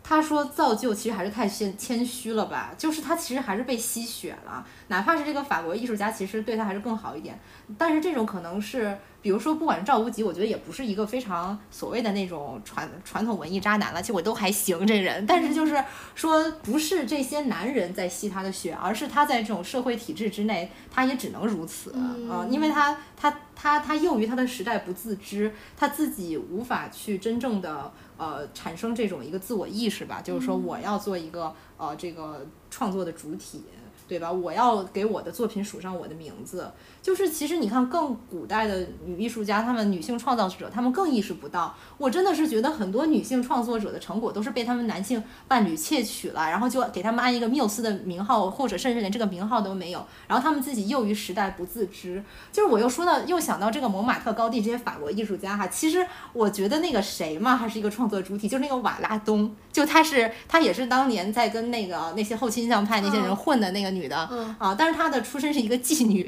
[0.03, 7.39] 他说造就其实还是太谦谦虚了吧，就是他其实还是被吸血了，哪怕是这个法国艺术家，其实对他还是更好一点，
[7.77, 8.97] 但是这种可能是。
[9.23, 15.25] 比如说，不管是赵无极，我觉得也不是一个非常所谓的那种传传统文艺渣男了，其实我都还行这人。
[15.25, 15.81] 但是就是
[16.17, 21.93] 说，不是这些男人在吸他的血，而是他在这种社会体制之内，他也只能如此
[22.29, 23.33] 啊，因为他他
[23.63, 33.63] 他他囿于他的时代不自知，他自己无法去真正的呃产生这种一个自我意识吧，就是说我要做一个呃这个创作的主体。
[34.09, 34.31] 对吧？
[34.31, 36.71] 我要给我的作品署上我的名字。
[37.03, 41.75] 就是其实你看，更古代的女艺术家，她们女性创造者，她们更意识不到。
[41.99, 50.07] 我真的是觉得很多女性创作者的成果都是被他们男性伴侣窃取了，然后就给他们安一个缪斯的名号，或者甚至连这个名号都没有。
[50.29, 52.23] 然后他们自己囿于时代不自知。
[52.53, 55.67] 就是我又说到，又想到这个蒙马特、高地这些法国艺术家哈。
[55.67, 59.53] 其实我觉得那个谁嘛，还是一个创作主体，就是那个瓦拉东。
[59.73, 64.17] 就他是他也是当年在跟那个那些后倾向派那些人混的那个女的
[64.59, 66.23] 啊，但是她的出身是一个妓女，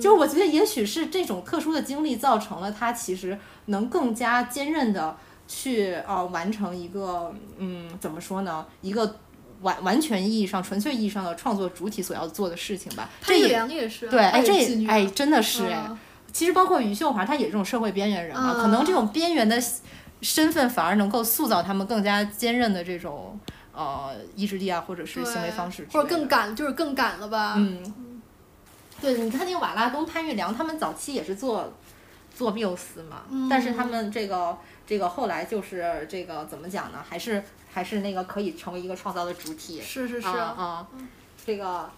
[0.00, 5.16] 就是我觉得也许是这种特殊的经历造成了他其实能更加坚韧的
[5.46, 9.16] 去呃完成一个嗯怎么说呢一个
[9.62, 13.08] 完完全意义上、纯粹意义上的创作主体所要做的事情吧。
[13.22, 15.84] 这潘玉也是，对，哎，这哎，真的是哎。
[15.88, 15.98] 嗯
[16.30, 19.58] 其实包括余秀华，她也是这种社会边缘人嘛，嗯可能这种边缘的
[20.20, 23.40] 身份反而能够塑造他们更加坚韧的这种
[23.72, 27.54] 呃意志力啊，或者是行为方式或者更敢，就是更敢了吧？
[27.56, 27.82] 嗯，
[29.00, 31.72] 对，你看那个瓦拉东、潘玉良，他们早期也是做
[32.34, 34.56] 做缪斯嘛，但是他们这个
[34.86, 37.04] 这个后来就是这个怎么讲呢？
[37.08, 37.42] 还是
[37.72, 39.80] 还是那个可以成为一个创造的主体。
[39.80, 40.86] 是是是，啊啊，
[41.44, 41.90] 这个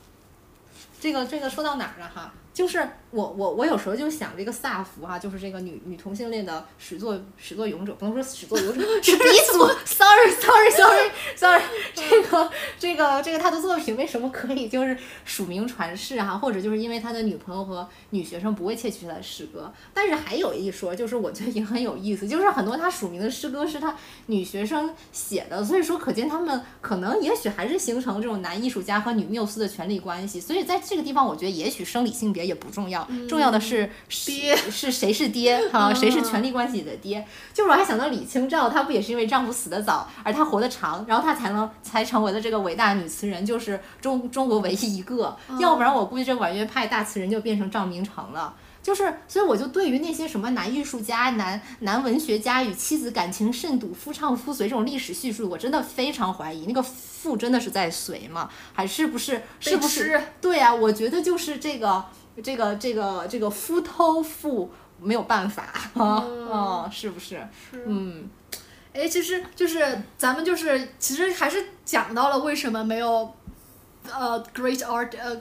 [1.01, 2.33] 这个这个说到哪儿了哈？
[2.53, 9.67] 就是我我我有时候就想这个萨福哈、就是这个女女同性恋的始作始作俑者，不能说始作俑者，是鼻祖。
[9.85, 11.63] Sorry Sorry Sorry Sorry，
[11.95, 19.73] 这个这个这个他的作品为什么可以就是署名传世哈、或者就是因为他的女朋友和女学生不会窃取他的诗歌。
[19.93, 23.97] 但是还有一说，就是我觉得也很有意思，就是很多他署名的诗歌是他
[24.27, 30.41] 女学生写的，所以说可见他们可能也许还是形成这种男艺术家和女缪斯的权力关系。
[30.41, 37.27] 所以在这个地方，我觉得也许生理性别也不重要，重要的是爹是是谁是爹哈、谁是权力关系里的爹。
[37.53, 45.37] 就是我还想到李清照，她不也是因为丈夫死得早，而她活得长，然后她才能才成为了这个伟大女词人，就是中中国唯一一个。
[45.59, 48.55] 要不然我估计这婉约派大词人就变成赵明诚了。
[48.83, 58.49] 就是，所以我就对于那些什么男艺术家、男男文学家与妻子感情甚笃、夫唱妇随这种历史叙述，我真的非常怀疑，那个妇真的是在随吗？
[58.73, 59.43] 还是不是？
[59.61, 60.05] 是不是？
[60.05, 62.03] 吃对啊，我觉得就是这个
[62.43, 64.71] 这个这个这个夫偷妇
[65.01, 67.41] 没有办法啊，嗯，是不是？
[67.71, 68.29] 是嗯，
[68.93, 73.35] 哎，其实就是咱们就是其实还是讲到了为什么没有
[74.11, 75.41] 呃 great art 呃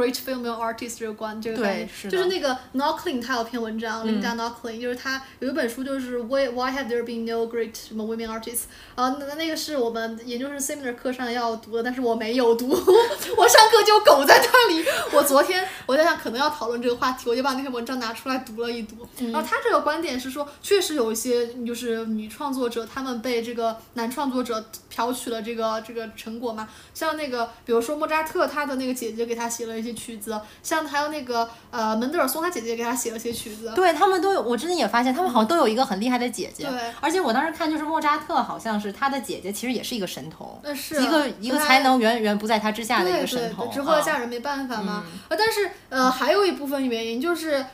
[0.00, 7.74] great female artist 这个关这个概念，是就是那个 Knocklin 他有篇文章、嗯 Linda Knocklin，就是他有一本书就是 Why Why have there been no great
[7.74, 8.62] 什么 women artists？
[8.94, 12.68] 啊，那那个是我们研究生 seminar 课上要读的，但是我没有读，
[13.36, 14.84] 我上课就苟在那里。
[15.12, 18.96] 我昨天我在想可能要讨论这个话题，我就把那篇文章拿出来读了一读。
[19.32, 24.64] 然后他这个观点是说，确实有一些就是女创作者，她们被这个男创作者
[24.94, 26.68] 剽取了这个这个成果嘛。
[26.94, 33.72] 像那个，比如说莫扎特，他的那个姐姐给他写了一些曲子，像还有那个呃门德尔松，他姐姐给他写了些曲子。
[33.74, 40.60] 对他们都有，我之前也发现他们好像都有一个很厉害的姐姐，对而且我当时看就是莫扎特好像是他的姐姐，其实也是一个神童，
[41.00, 45.04] 一个一个才能远远不在他之下的一个神童，对对，之后的啊嫁人没办法嘛。
[45.28, 47.64] 呃，但是呃，还有一部分原因就是。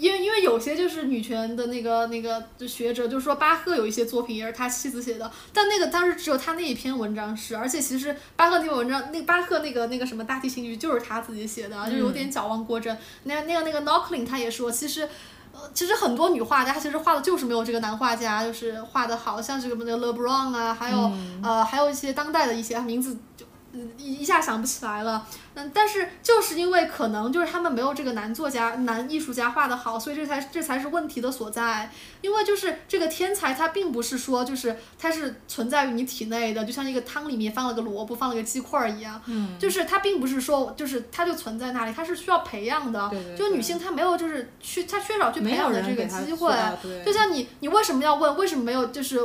[0.00, 12.96] 因为因为有些就是女权的那个那个就学者就说巴赫有一些作品也是他妻子写的，但那个当时只有他那一篇文章是，而且其实巴赫那篇文章，那巴赫那个那个什么大提琴曲就是他自己写的，就有点矫枉过正。
[13.24, 15.06] 那那个那个 Knocklin 他也说，其实。
[15.52, 21.10] 呃，其实很多女画家，她其实画的就是没有这个男画家就是画的好，像这个那个 LeBron 啊，还有、
[21.42, 23.18] 呃还有一些当代的一些名字
[23.98, 25.26] 一一下想不起来了。
[25.54, 31.90] 嗯，但是就是因为可能就是他们没有这个男作家、男艺术家画的好，所以这才这才是问题的所在。
[32.20, 39.20] 因为就是这个天才，它并不是说就是它是存在于你体内的，就像一个汤里面放了个萝卜、放了个鸡块儿一样。
[39.26, 43.08] 嗯，就是它并不是说就是它就存在那里，它是需要培养的。
[43.08, 46.54] 对对就女性她没有就是去她缺少去培养的这个机会。
[46.82, 49.20] 对就像你，你为什么要问为什么没有就是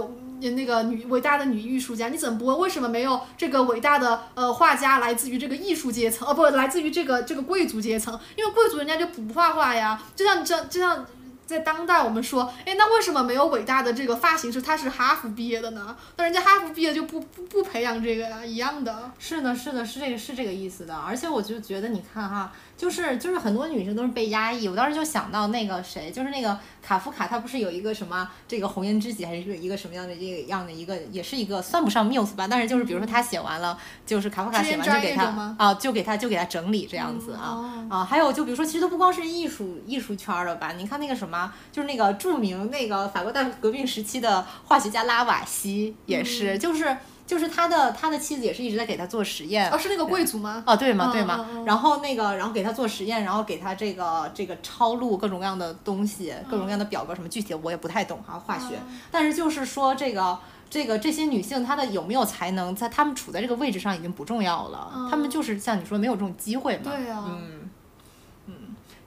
[0.52, 2.10] 那个女伟大的女艺术家？
[2.10, 6.28] 你怎么不问为什么没有这个伟大的呃画家来自于这个艺术阶层？
[6.28, 10.02] 哦，不，来自于这个这个贵族阶层，因为贵族人家就不画画呀。
[10.16, 11.06] 就像这就像。
[11.46, 14.60] 在当代，我们说，哎，那为什么没有伟大的这个发型师？
[14.60, 15.96] 他是哈佛毕业的呢？
[16.18, 19.12] 那人家哈佛毕业就不不不培养这个呀，一样的。
[19.20, 20.96] 是的，是的，是这个是这个意思的。
[20.96, 24.68] 而且我就觉得，你看哈，就是就是很多女生都是被压抑。
[24.68, 37.42] 我当时就想到那个谁，就是那个卡夫卡，他不是有一个什么这个红颜知己，还是一个什么样的这个样的一个，也是一个算不上 muse 吧，但是就是比如说他写完了，就是卡夫卡写完就给他就给他就给他整理这样子啊。
[37.46, 40.74] 哦啊，还有就比如说，其实都不光是艺术艺术圈儿的吧？
[40.74, 49.70] 你看那个什么，就是那个著名那个法国大革命时期的化学家拉瓦锡也是，就是就是他的他的妻子也是一直在给他做实验。
[49.72, 50.64] 哦，是那个贵族吗？
[50.68, 58.76] 哦，对嘛，嗯对嘛嗯，嗯然后那个，然后给他做实验，然后给他这个这个抄录各种各样的东西，各种各样的表格，什么具体我也不太懂哈，化学。
[58.76, 60.38] 嗯但是就是说这个
[60.70, 66.84] 这个这些女性她的有没有才能，在她们处在这个位置上已经不重要了，嗯她们就是像你说没有这种机会嘛。
[66.92, 67.24] 对呀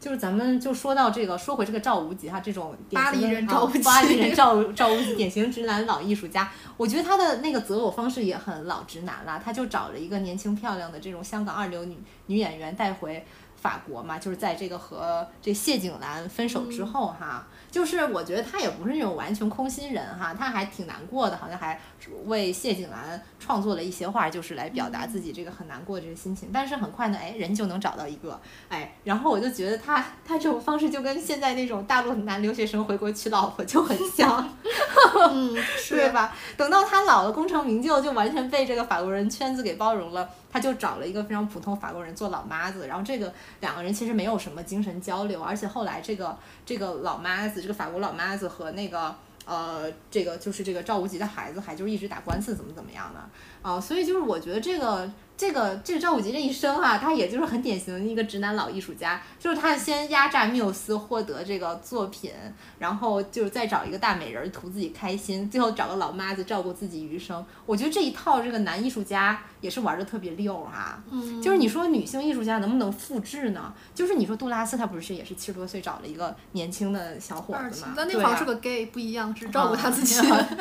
[0.00, 13.26] 就是咱们就说到这个，说回这个赵无极哈，这种典巴黎人赵无极巴黎人赵赵无极典型直男老艺术家，我觉得他的那个择偶方式也很老直男啦，他就找了一个年轻漂亮的这种香港二流女女演员带回
[13.56, 17.48] 法国嘛，就是在这个和这谢景兰分手之后哈，
[17.78, 21.80] 就是我觉得他也不是那种完全空心人哈，他还挺难过的，好像还
[22.26, 26.50] 为谢景兰创作了一些话，就是来表达自己这个很难过这个心情。
[26.52, 34.52] 但是很快呢，哎，人就能找到一个，哎，然后我就觉得他他这种方式就跟现在那种大陆男留学生回国娶老婆就很像，
[35.30, 35.56] 嗯，
[35.88, 36.34] 对吧？
[36.56, 40.28] 等到他老了功成名就，就完全被这个法国人圈子给包容了。
[40.50, 43.30] 他就找了一个非常普通法国人做老妈子，然后这个
[43.60, 46.34] 两个人其实没有什么精神交流，而且后来这个
[46.64, 49.14] 这个老妈子，这个法国老妈子和那个
[49.44, 53.20] 呃这个就是这个赵无极的孩子，还就是一直打官司，怎么怎么样的。
[53.68, 55.10] 啊，所以就是我觉得这个。
[55.38, 62.32] 这个这个赵武吉这一生啊，他也就是很典型的一个直男老艺术家，就是他先压榨缪斯获得这个作品，
[62.80, 67.46] 然后就是再找一个大美人图自己开心，最后找个老妈子照顾自己余生。
[67.66, 71.00] 我觉得这一套这个男艺术家也是玩的特别溜哈。
[71.08, 73.72] 嗯，就是你说女性艺术家能不能复制呢？
[73.94, 77.94] 就是你说杜拉斯他不是也是七十多岁找了一个年轻的小伙子吗？
[77.96, 80.20] 但那好像是个 gay，不一样，是照顾他自己。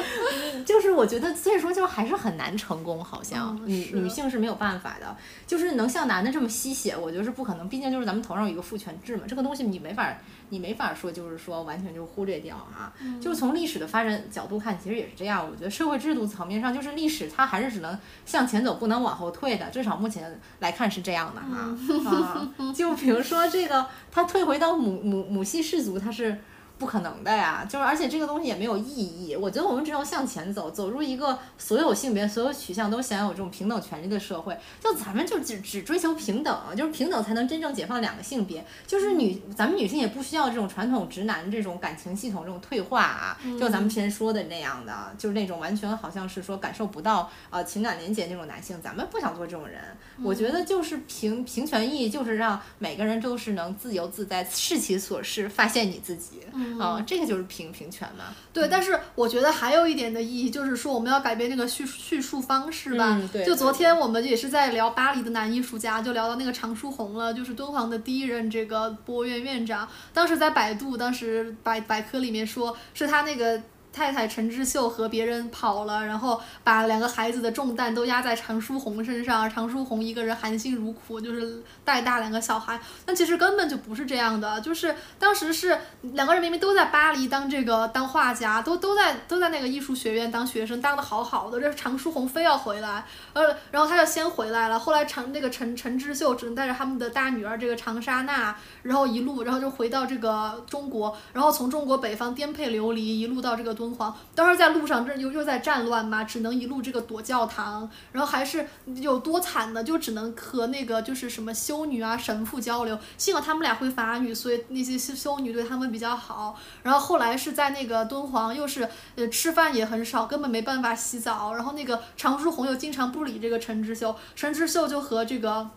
[0.63, 4.87] 就是我觉得所以说就还是很难成功，好像女女性是没有办法。
[4.99, 5.15] 的，
[5.45, 7.67] 就是能像男的这么吸血，我觉得是不可能。
[7.67, 10.17] 毕竟就是咱们头上有一个父权制嘛，这个东西你没法，
[10.49, 12.93] 你没法说就是说完全就忽略掉啊。
[13.21, 15.45] 就是从历史的发展角度看，其实也是这样。
[15.45, 19.69] 我觉得社会制度层面上，就是历史它还是只能向前走，不能往后退的。
[19.69, 21.75] 至少目前来看是这样的哈。
[22.09, 26.39] 啊，就比如说这个，他退回到母母母系氏族，他是。
[26.77, 29.35] 不可能的呀，就是而且这个东西也没有意义。
[29.35, 34.57] 我觉得我们只有向前走，走入一个所有性别、所有取向都享有这种平等权利的社会。
[34.79, 38.63] 就咱们就只只追求平等，就是平等才能真正解放两个性别。
[38.85, 49.81] 就是女，咱们女性也不需要这种传统直男这种感情系统这种退化啊，就咱们之前说的那样的，就是那种完全好像是说感受不到呃情感连接那种男性，咱们不想做这种人。
[50.23, 56.41] 我觉得就是平平权意义，就是让每个人都是能自由自在、视其所是，发现你自己。
[56.80, 58.26] 啊，这个就是平平权嘛。
[58.52, 63.22] 对，但是我觉得还有一点的意义，就是说我们要改变那个叙叙述方式吧。
[63.31, 63.45] 对。
[63.45, 69.88] 就昨天我们也是在聊巴黎的男艺术家，就聊到那个常书鸿了，就是敦煌的第一任这个博物院院长。
[70.14, 73.61] 当时在百度，当时百百科里面说是他那个。
[73.97, 82.79] 太太陈之秀和别人跑了，然后把两个孩子的重担都压在常书鸿身上，常书鸿一个人含辛茹苦，就是带大两个小孩。
[83.03, 91.59] 但其实根本就不是这样的，就是当时是两个人明明都在巴黎当这个当画家，都都在都在那个艺术学院当学生，当的好好的。
[91.59, 93.03] 这常书鸿非要回来，
[93.33, 94.77] 呃，然后他就先回来了。
[94.77, 103.86] 后来常那个陈陈之秀只能带着他们的大女儿这个长沙娜，然后一路，然后就回到这个中国，然后从中国北方颠沛流离，一路到这个敦。
[103.88, 109.81] 敦煌当时在路上，这又又在战乱嘛，只能一路这个躲教堂，然后还是有多惨呢？
[109.81, 112.99] 就只能和那个就是什么修女啊、神父交流。
[113.18, 116.59] 幸好他们俩会法语，所以那些修修女对他们比较好。
[116.84, 121.53] 然后后来是在那个敦煌，又是呃吃饭也很少，根本没办法洗澡。
[121.53, 125.69] 然后那个常书鸿又经常不理这个陈之秀，陈之秀就和这个。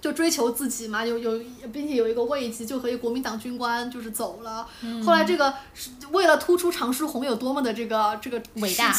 [0.00, 1.38] 就追求自己嘛，有有，
[1.72, 4.66] 并且有一个位置，就和一个国民党军官就是走了。
[5.04, 8.92] 后来这个是为了突出常书鸿有多么的这个这个伟大，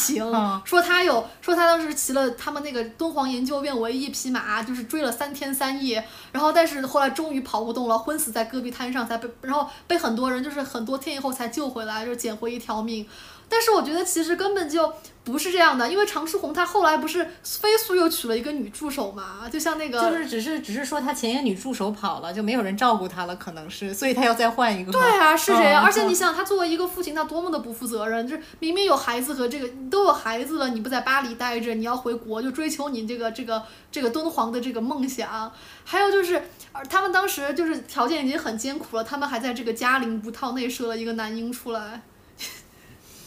[0.64, 13.06] 说他有说他当时骑了他们那个敦煌研究院唯一一匹马，就是追了三天三夜，然后但是后来终于跑不动了，昏死在戈壁滩上，才被然后被很多人就是很多天以后才救回来，就捡回一条命。
[13.48, 14.90] 但是我觉得其实根本就
[15.24, 24.90] 不是这样的，因为常书鸿他后来不是飞速又娶了一个女助手嘛，就像那个就是只是只是说他前一个女助手跑了，就没有人照顾他了，可能是，所以他要再换一个。
[24.90, 25.84] 对啊，是这样。
[25.84, 33.62] 而且你想，他作为一个父亲，他多么的不负责任，就是明明有孩子和这个都有孩子了，你不在巴黎待着，你要回国就追求你这个这个
[33.92, 35.52] 这个敦煌的这个梦想。
[35.84, 36.42] 还有就是，
[36.90, 42.02] 他们当时就是条件已经很艰苦了，他们还在这个嘉陵不套内设了一个男婴出来。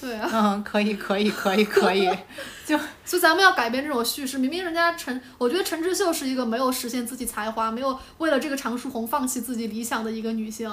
[0.05, 2.07] 对啊，嗯，可以，可以，可以，可以，
[2.63, 4.37] 就所以咱们要改变这种叙事。
[4.37, 10.71] 明明人家陈，我觉得陈志秀是一个没有实现自己才华，没有为了这个常书鸿放弃自己理想的一个女性。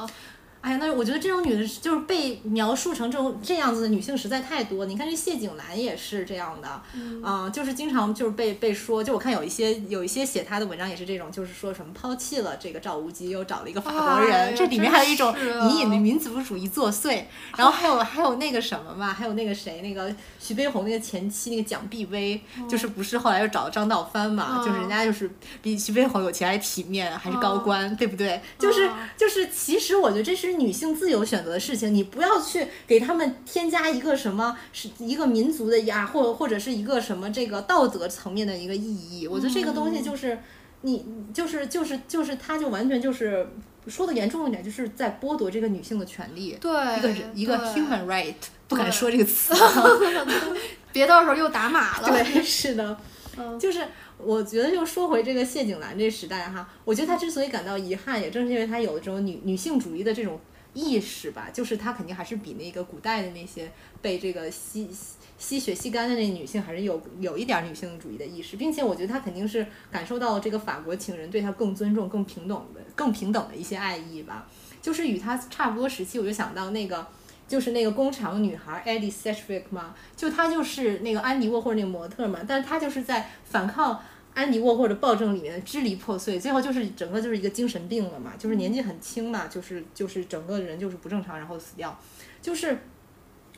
[0.62, 4.86] 哎呀，那我觉得这种女的，就是被描述成这种这样子的女性实在太多。
[4.86, 6.82] 你看这谢景兰也是这样的，
[7.20, 15.34] 啊，就是经常就是被被说，就我看有一些有一些写她的文章也是这种，就是说什么抛弃了这个赵无极，又找了一个法国人，这里面还有一种
[15.68, 17.24] 隐隐的民族主义作祟。
[17.56, 25.28] 然后还有还有那个什么嘛，还有那个谁，那个徐悲鸿那个前妻那个蒋碧薇，就是不是后来又找了张道藩嘛，就是人家就是
[25.60, 28.40] 比徐悲鸿有钱还体面，还是高官，对不对？
[28.60, 30.51] 就是就是，其实我觉得这是。
[30.52, 39.26] 女性自由选择的事情，你不要去给他们添加一个什么，是一个民族的呀，或或者是一个什么这个道德层面的一个意义。
[39.26, 40.38] 我觉得这个东西就是，
[40.82, 43.48] 你就是就是就是他就完全就是
[43.86, 48.34] 说的严重一点，就是在剥夺这个女性的权利，对，一个人一个 human right，
[48.68, 49.54] 不敢说这个词，
[50.92, 52.08] 别到时候又打码了。
[52.08, 52.96] 对，是的，
[53.36, 53.58] 嗯。
[53.58, 53.80] 就是
[54.24, 60.38] 我觉得就说回这个谢景兰这时代哈，我觉得她之所以感到遗憾，也正是因为她有这种女女性主义的这种
[60.74, 63.70] 意识吧，就是她肯定还是比那个古代的那些
[64.00, 74.48] 被这个吸吸吸血吸干的那女性还是有有一点女性主义的意识，并且我觉得她肯定是感受到了这个法国情人对她更尊重、更平等的、更平等的一些爱意吧。
[74.80, 77.06] 就是与她差不多时期，我就想到那个。
[77.48, 84.00] 就是那个工厂女孩 Eddie Sedgwick 嘛，就她就是那个安迪沃霍那个模特嘛，但是她就是在反抗
[84.34, 91.98] 安迪沃霍的暴政里面支离破碎，最后就是整个就是一个精神病了嘛，就是年纪很轻嘛，就是就是整个人就是不正常，然后死掉，
[92.40, 92.78] 就是。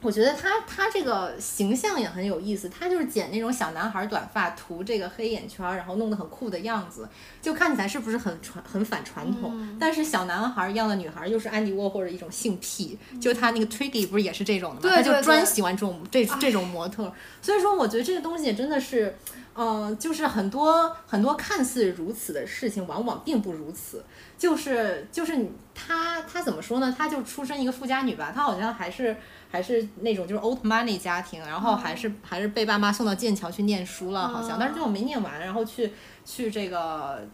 [0.03, 7.09] 我觉得他他这个形象也很有意思，他就是剪那种小男孩短发，涂这个黑眼圈，然后弄得很酷的样子，
[7.41, 9.53] 就看起来是不是很传很反传统？
[9.55, 14.95] 嗯但是小男孩一样的女孩又是安迪沃霍的一种性癖，就他那个 Twiggy 不是也是这种的吗？
[14.95, 17.11] 他就专喜欢这种这这种模特，
[17.41, 19.17] 所以说我觉得这个东西真的是。
[19.57, 24.05] 嗯、就是很多很多看似如此的事情，往往并不如此。
[24.37, 26.95] 就是就是你她她怎么说呢？
[26.97, 29.17] 她就出身一个富家女吧，她好像还是
[29.51, 35.93] 还是那种就是 old money 家庭，然后还是、还是被爸妈送到剑桥去念书了，好像，但是最后没念完，然后去
[36.25, 37.27] 去这个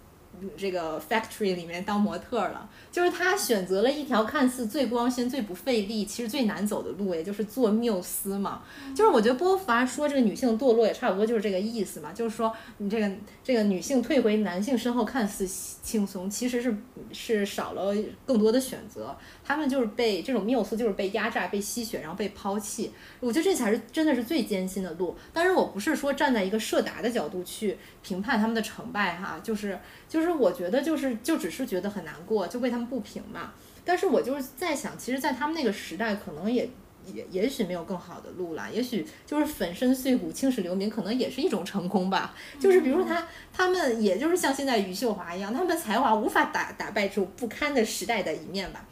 [0.57, 2.69] 这个 factory 里面当模特了。
[2.91, 8.63] 就是她选择了一条看似最光鲜、最不费力，其实最难走的路，也就是做缪斯嘛。
[8.95, 13.11] 就是我觉得波伏娃说这个女性堕落也差不多就是这个意思嘛，就是说你这个
[13.45, 15.47] 这个女性退回男性身后看似
[15.83, 16.77] 轻松，其实是
[17.13, 17.95] 是少了
[18.27, 19.17] 更多的选择。
[19.45, 22.93] 他们就是被这种缪斯就是被压榨、被吸血，然后被抛弃。
[23.21, 25.17] 我觉得这才是真的是最艰辛的路。
[25.33, 33.53] 当然，我不是说站在一个社达的角度去评判他们的成败哈，就是就是我觉得就是就只是觉得很难过，就为他们不平嘛。
[33.85, 36.69] 但是我就是在想，其实，在他们那个时代，可能也
[37.07, 42.35] 也也许没有更好的路了，也许就是粉身碎骨、青史留名，可能也是一种成功吧。
[42.61, 48.87] 就是比如说他他们，也就是像现在余秀华一样，他们的才华无法打打败这种不堪的时代的一面吧，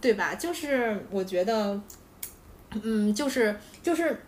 [0.00, 0.34] 对吧？
[0.34, 1.80] 就是我觉得，
[2.82, 4.22] 嗯，就是就是。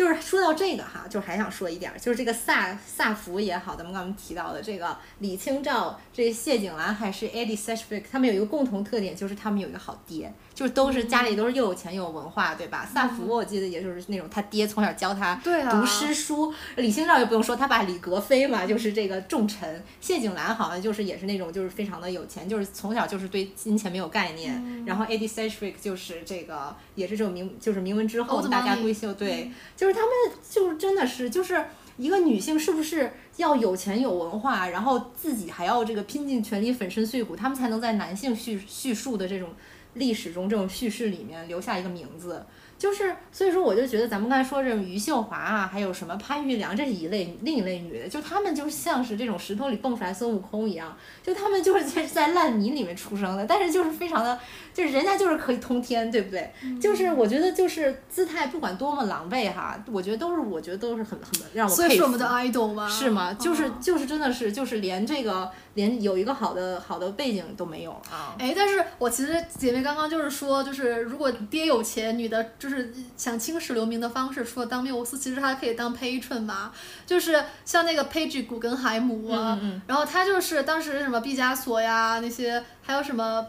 [0.00, 12.86] 就是说到这个哈，就还想说一点，就是这个萨萨福也好，咱们刚刚提到的这个李清照、这谢景兰还是 Eddie s e s h w i c k 他们有一个共同特点，就是他们有一个好爹，就都是家里都是又有钱又有文化，对吧？
[12.92, 15.34] 萨福我记得也就是那种他爹从小教他
[15.70, 19.82] 读诗书，李清照就不用说，他爸李格非嘛，就是这个重臣。
[20.02, 24.84] 谢景兰好像就是也是那种就是非常的有钱，就是从小就是对金钱没有概念。
[24.84, 30.10] 然后 Eddie Sedgwick 就是这个也是这种名就是名门之后大家闺秀，对，就是他们
[30.50, 31.64] 就是真的是就是。
[31.96, 39.50] 一个女性是不是要有钱有文化，然后自己还要这个拼尽全力粉身碎骨，他们才能在男性叙叙述的这种
[39.94, 42.44] 历史中这种叙事里面留下一个名字？
[42.80, 54.40] 就是所以说，我就觉得咱们刚才说这种余秀华啊，还有什么潘玉良，这是一类另一类女的，就她们就像是这种石头里蹦出来孙悟空一样，就她们就是在在烂泥里面出生的，但是就是非常的，
[54.72, 56.50] 就是人家就是可以通天，对不对？
[56.80, 61.82] 就是我觉得就是姿态不管多么狼狈哈，我觉得都是我觉得都是很很让我佩服。
[61.82, 62.88] 所以是我们的 idol 吗？
[62.88, 63.34] 是吗？
[63.34, 68.34] 就是嗯就是真的是就是连这个连有一个好的好的背景都没有啊。
[68.38, 72.69] 哎，但是我其实姐妹刚刚就是说，就是如果爹有钱，女的就是
[73.16, 76.72] 想青史留名的方式，除了当缪斯，其实还可以当 patron 嘛，
[77.06, 83.46] 就是像那个 Page 古根海姆啊，嗯嗯然后他就是当时什么毕加索呀那些，还有什么。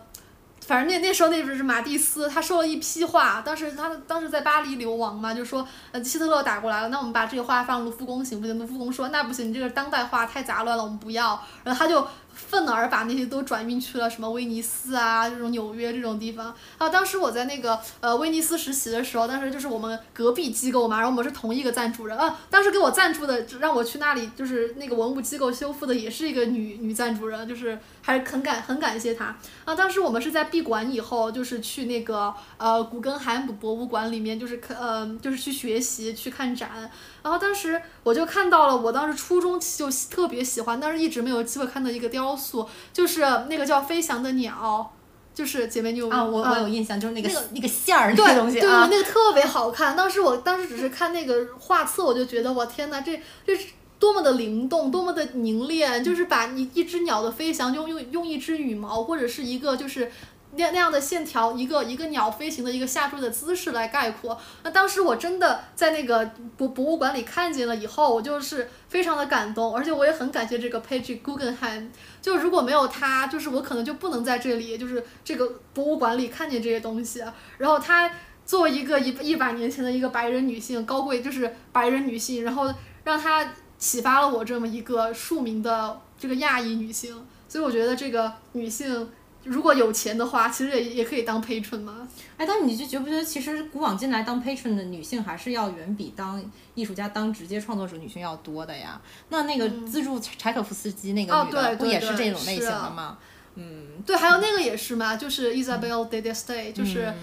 [0.67, 8.57] 反正那那时候那不是马蒂斯，他说了一批话，当时他当时在巴黎流亡嘛，就说呃希特勒打过来了，那我们把这个画放卢浮宫行不行？
[8.59, 11.41] 卢浮宫说那不行，你这个当代画太杂乱了，我们不要。
[11.63, 16.53] 然后他就愤而把那些都转运去了什么威尼斯啊这种纽约这种地方。
[16.77, 29.35] 啊，当时我在那个呃威尼斯实习的时候，当时就是我们隔壁机构嘛，然后我们是同一个赞助人啊，当时给我赞助的让我去那里就是那个文物机构修复的也是一个女女赞助人，就是还是很感很感谢她。
[29.65, 36.89] 啊，当时我们是在闭馆以后，就是去那个呃古根海姆博物馆里面，就是看呃就是去学习去看展。
[37.23, 44.91] 然后当时我就看到了，我当时初中就特别喜欢，但是一直没有机会看到一个雕塑，就是那个叫飞翔的鸟，
[45.33, 49.95] 就是姐妹你有啊，我我有嗯印象，就是那个那个那个线儿那个东西对啊，那个特别好看。
[49.95, 53.67] 当时我当时只是看那个画册，我就觉得我天呐，这这是
[53.99, 60.11] 多么的灵动，多么的凝练，就是把你一只鸟的飞翔，用用用一只羽毛或者是一个就是
[60.53, 64.37] 那那样的线条，一个一个鸟飞行的一个下坠的姿势来概括。
[64.63, 71.87] 那当时我真的在那个博博物馆里看见了以后，我就是非常的感动，而且我也很感谢这个 Page Guggenheim。
[72.21, 77.23] 就如果没有他，就是我可能就不能在这里，就是这个博物馆里看见这些东西。
[77.57, 78.11] 然后他
[78.45, 82.73] 作为一个一一百年前的一个白人女性，高贵就是白人女性，然后
[83.05, 87.25] 让她启发了我这么一个庶民的这个亚裔女性。
[87.47, 89.09] 所以我觉得这个女性。
[89.43, 92.07] 如果有钱的话，其实也也可以当 patron 嘛。
[92.37, 96.43] 哎，但你就觉不觉得，其实古往今来当 patron 的女性还是要远比当
[96.75, 99.01] 艺术家、当直接创作者女性要多的呀？
[99.29, 103.17] 那那个资助柴可夫斯基那个女的，不也是这种类型的吗？
[103.55, 107.13] 嗯，对，还有那个也是嘛，就是 Isabel de Deste，就是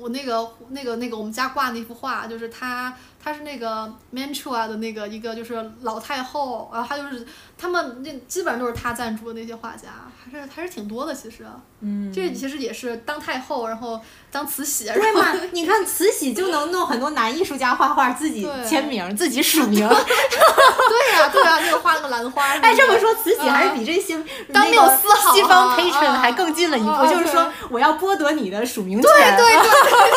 [0.00, 2.96] 我那个那个那个我们家挂那幅画，就是她。
[3.26, 7.26] 她是那个 Mantua 的那个一个就是老太后，然后她就是
[7.58, 9.88] 他们那基本上都是她赞助的那些画家，
[10.24, 11.44] 还是还是挺多的其实。
[11.80, 14.00] 嗯，这其实也是当太后，然后
[14.30, 14.84] 当慈禧。
[14.94, 15.34] 对嘛？
[15.50, 19.80] 你看慈禧就能弄很多男艺术家画画，自己 签名，自己署名。
[19.88, 22.44] 对呀，对呀，那个画了个兰花。
[22.44, 24.16] 哎，这么说慈禧还是比这些
[24.52, 29.10] 当没有丝毫西方 patron 还更近了一步，就是说我要剥夺你的署名权。
[29.10, 29.68] 对对对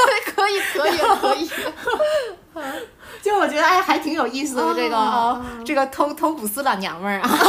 [0.06, 1.50] 对，可以可以可以。
[3.22, 7.30] 就我觉得哎，还挺有意思的这个这个通通古斯老娘们儿啊，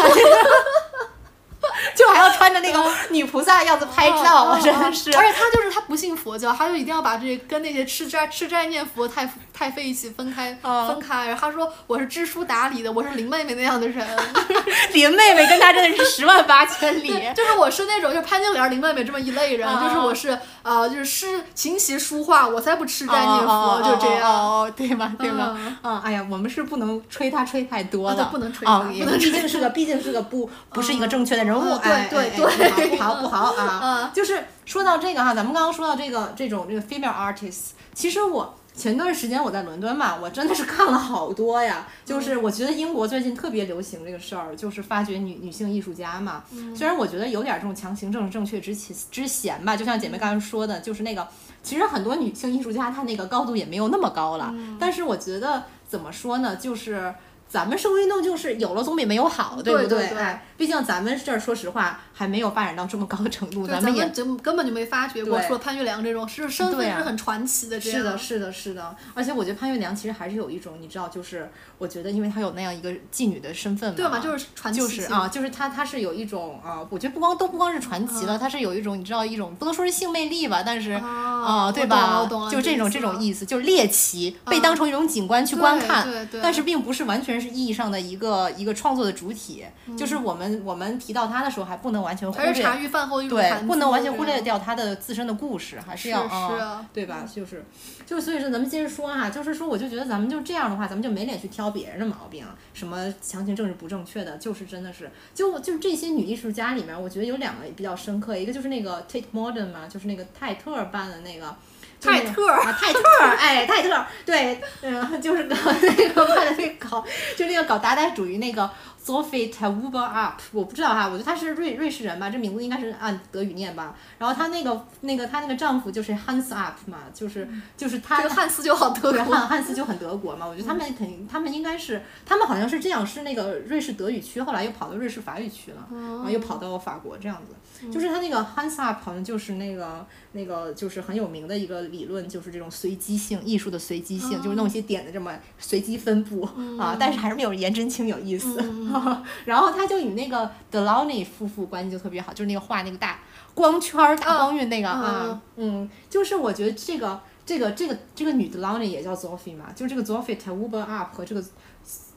[1.96, 5.10] 就还要穿着那个女菩萨样子拍照，真的是。
[5.16, 11.26] 而且他就是他不信佛教，他就一定要把这跟那些吃斋吃斋念佛太太费一起分开分开。
[11.26, 14.06] 然后他说我是知书达理的，我是林妹妹那样的人。
[14.92, 17.10] 林妹妹跟他真的是十万八千里。
[17.34, 20.38] 就是我是那种就潘金莲、林妹妹这么一类人，就是我是。
[20.62, 25.10] 呃，就是诗琴棋书画，我才不吃斋念佛，就这样，哦对吧？
[25.18, 25.56] 对吧？
[25.82, 34.10] 嗯，哎呀，我们是不能吹他吹太多了，不能吹他，毕竟是个，毕竟是个不不是一个正确的人物，对对对，不好不好啊！
[34.14, 38.54] 就是说到这个哈，咱们刚刚说到这个这种这个 female artists，其实我。
[38.72, 41.86] 前段时间我在伦敦嘛，我真的是看了好多呀。
[42.04, 46.44] 就是我觉得英国最近特别流行这个事儿，就是发掘女女性艺术家嘛。
[46.74, 48.74] 虽然我觉得有点这种强行政治正确之
[49.10, 51.26] 之嫌吧，就像姐妹刚才说的，就是那个
[51.62, 54.54] 其实很多女性艺术家她那个高度也没有那么高了。
[54.78, 57.12] 但是我觉得怎么说呢，就是。
[57.50, 60.06] 咱们社会运动就是有了总比没有好，对不对？
[60.16, 65.40] 哎，毕竟咱们这儿说实话还没有发展到这么高的程度，咱们也就根本就没发掘过。
[65.40, 68.94] 说潘玉良这种是身份是很传奇的，是的，是的，是的。
[69.14, 82.28] 而且我觉得潘玉良其实还是有一种，你知道，就是我觉得，因为他有那样一个妓女的身份嘛，对嘛，就是传奇，就是啊，就是他他是有一种啊，我觉得不光都不光是传奇了，他是有一种你知道一种不能说是性魅力吧，但是啊，对吧？
[82.50, 88.10] 就这种这种意思，就是猎奇，被当成一种景观去观看，对对但是并不是完全是意义上的一。
[88.10, 89.64] 一个一个创作的主体，
[89.96, 97.24] 就是我们我们提到他的时候，还不能完全忽略茶余饭后对，不能完全忽略掉他的自身的故事，还是要啊，对吧？
[97.32, 97.64] 就是，
[98.06, 111.54] 就所以说咱们接着说哈，就是说，我就觉得咱们就这样的话，咱们就没脸去挑别人的毛病，什么强行政治不正确的，就是真的是，就就这些女艺术家里面，我觉得有两个比较深刻，一个就是那个 Tate Modern 嘛，就是那个泰特办的那个。
[112.02, 113.00] 泰特啊，泰特，
[113.38, 117.04] 哎，泰特，对，嗯，就是搞 那个办的那搞，
[117.36, 118.70] 就那个搞达达主义那个
[119.02, 123.96] Sophie t a w u b e r Up，我不知道哈，我觉得她是瑞瑞士人吧，这名字应该是按德语念吧。
[124.18, 130.46] 然后她那个那个她那个丈夫就是 Hans Up 嘛，就是就是他这个汉斯就好德国，汉汉斯就很德国嘛。
[130.46, 137.54] 我觉得他们肯定，他们应该是，他们好像是这样，是那个瑞士德语区，后来又跑到瑞士法语区了，然后又跑到法国这样子。
[137.90, 146.42] 就是他那个 Hans Up 好像就是那个那个就是很有名的一个理论，就是这种随机性艺术的随机性，就是弄一些点的这么随机分布
[146.78, 148.56] 啊，但是还是没有颜真卿有意思。
[149.44, 153.20] 然后他就与那个 Delaunay 夫妇关系就特别好，就是那个画那个大
[153.54, 161.44] 光圈大光晕那个啊，嗯，就是我觉得这个这个这个这个女 Delaunay 也叫 Zofie 嘛，就是这个 Sophie t a w u b e r Up 和这个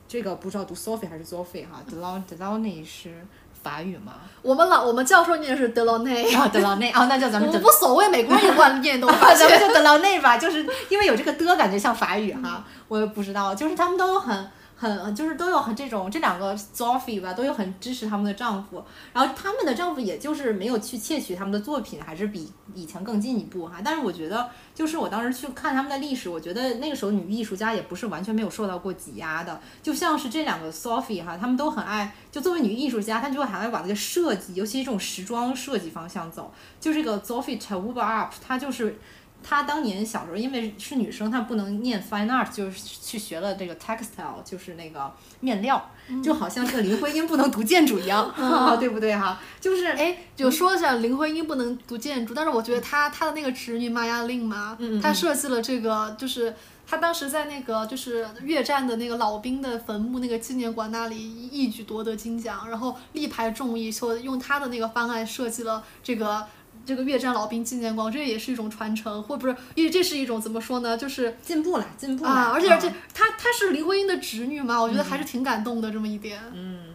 [0.07, 3.26] 这个不知道读 Sophie 还是 Sophie 哈，Delaunay 是。
[3.64, 4.14] 法语吗？
[4.41, 14.52] 我们老我们教授念的是德劳内啊，德劳内啊，那就咱们无所谓，美国人也乱 念都，咱们就德劳内吧，就是因为有这个的感觉像法语哈，我也不知道，就是他们都很。
[14.84, 18.84] 很就是都有很这种这两个 Sophie 吧，都有很支持他们的丈夫，
[19.14, 23.77] 然后他们的丈夫也就是没有去窃取他们的作品，还是比以前更进一步哈。
[23.84, 36.53] 但是我觉得，就是我当时去看他们的历史，我觉得那个时候女艺术家也不是完全没有受到过挤压的，就像是这两个 Sophie 哈，他们都很爱，就作为女艺术家，她就会很爱往这个设计，尤其这种时装设计方向走。
[36.81, 38.99] 就这个 Sophie t a w u b e r Up，她就是。
[39.44, 45.90] 她当年小时候因为是女生，她不能念 fine art，就是去学了这个 textile，就是那个面料，
[46.24, 48.34] 就好像这个林徽因不能读建筑一样，
[48.80, 49.40] 对不对哈？
[49.60, 56.56] 就是哎，就说一下林徽因不能读建筑，但是我觉得她她的那个侄女玛雅令嘛，她设计了这个就是。
[56.86, 61.18] 他当时在那个就是越战的那个老兵的坟墓那个纪念馆那里
[61.48, 66.45] 一举夺得金奖，然后力排众议，说用他的那个方案设计了这个
[66.85, 69.55] 这个越战老兵纪念馆，这也是一种传承，或不是？
[69.76, 70.97] 因为这是一种怎么说呢？
[70.97, 72.31] 就是进步了，进步了。
[72.31, 76.39] 啊，而且而且，她她是林徽因的侄女嘛，我觉得还是挺感动的这么一点。
[76.53, 76.93] 嗯。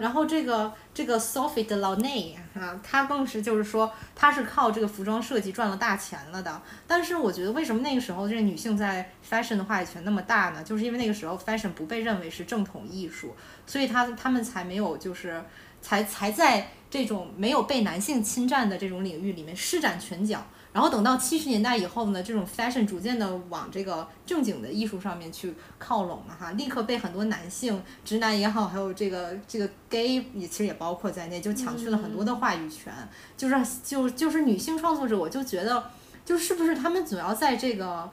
[0.00, 6.60] 然后这个这个 Sophie de Launay 啊，她更是就是说，她是靠这个服装设计赚了大钱了的。
[6.84, 10.64] 但是我觉得，为什么那个时候这个女性在 fashion 的话语权那么大呢？
[10.64, 13.36] 就是因为那个时候 fashion 不被认为是正统艺术，
[13.68, 15.40] 所以她她们才没有就是
[15.80, 20.44] 才才在这种没有被男性侵占的这种领域里面施展拳脚。
[20.70, 32.92] 然后等到七十年代以后呢，这种 fashion 逐渐的往这个正经的艺术上面去靠拢了哈，立刻被很多男性、直男也好，还有这个这个 gay 也其实也包括在内，就抢去了很多的话语权。
[33.36, 35.90] 就是就就是女性创作者，我就觉得，
[36.24, 38.08] 就是不是他们总要在这个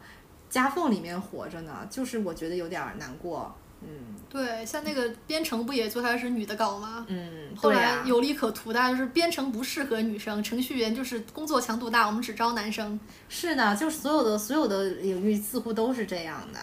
[0.50, 1.86] 夹缝里面活着呢？
[1.90, 3.54] 就是我觉得有点难过。
[3.88, 7.06] 嗯，对，像那个编程不也最开始女的搞吗？
[7.08, 13.00] 嗯，后来有利可图的，就是编程不适合女生，程序员就是工作强度大，我们只招男生。
[13.30, 16.60] 是的，就是所有的所有的领域似乎都是这样的，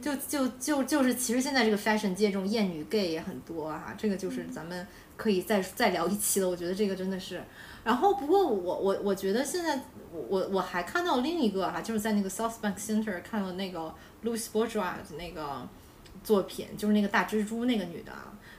[0.00, 4.86] 就就就就是其实现在这个 fashion 界这种艳女 gay 也很多哈，这个就是咱们
[5.16, 6.48] 可以再再聊一期了。
[6.48, 7.42] 我觉得这个真的是，
[7.84, 9.80] 然后不过我我我觉得现在
[10.10, 15.68] 我我还看到另一个哈，就是在那个 South Bank Center 看到那个 Louis Bourgeois 那个。
[16.24, 18.12] 作品就是那个大蜘蛛那个女的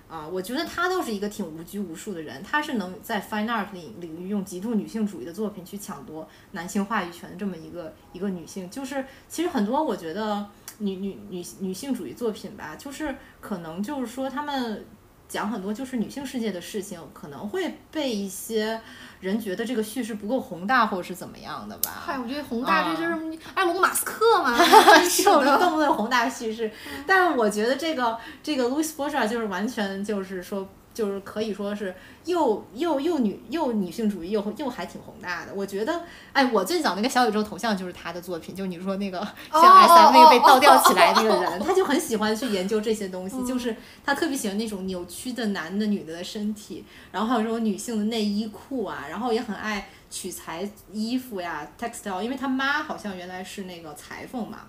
[0.07, 8.69] 啊，我觉得她倒是一个挺无拘无束的人，她是能在 fine art 领领域用极度女性主义的作品去抢夺男性话语权的这么一个一个女性。
[8.69, 10.47] 就是其实很多我觉得
[10.77, 14.85] 女女女女性主义作品吧，就是可能就是说他们。
[15.27, 18.79] 讲很多就是女性世界的事情，可能会被一些
[19.25, 21.91] 人觉得这个叙事不够宏大，或者是怎么样的吧？
[22.05, 24.57] 嗨，我觉得宏大这就是埃隆·马斯克嘛，
[25.03, 26.71] 就是动不动宏大叙事。
[27.05, 30.67] 但是我觉得这个这个 Louis Bourgeois 就是完全就是说。
[30.95, 31.93] 就是可以说是
[32.23, 36.01] 又又又女又女性主义又又还挺宏大的，我觉得，
[36.31, 39.19] 哎，我最早那个小宇宙头像就是他的作品，就你说那个
[39.51, 54.59] 像 S M 那个被倒吊起来那个人，他就很喜欢去研究这些东西，就是他特别喜欢那种扭曲的男的女的的身体，然后还有这种女性的内衣裤啊，然后也很爱取材衣服呀，textile，因为他妈好像原来是那个裁缝嘛。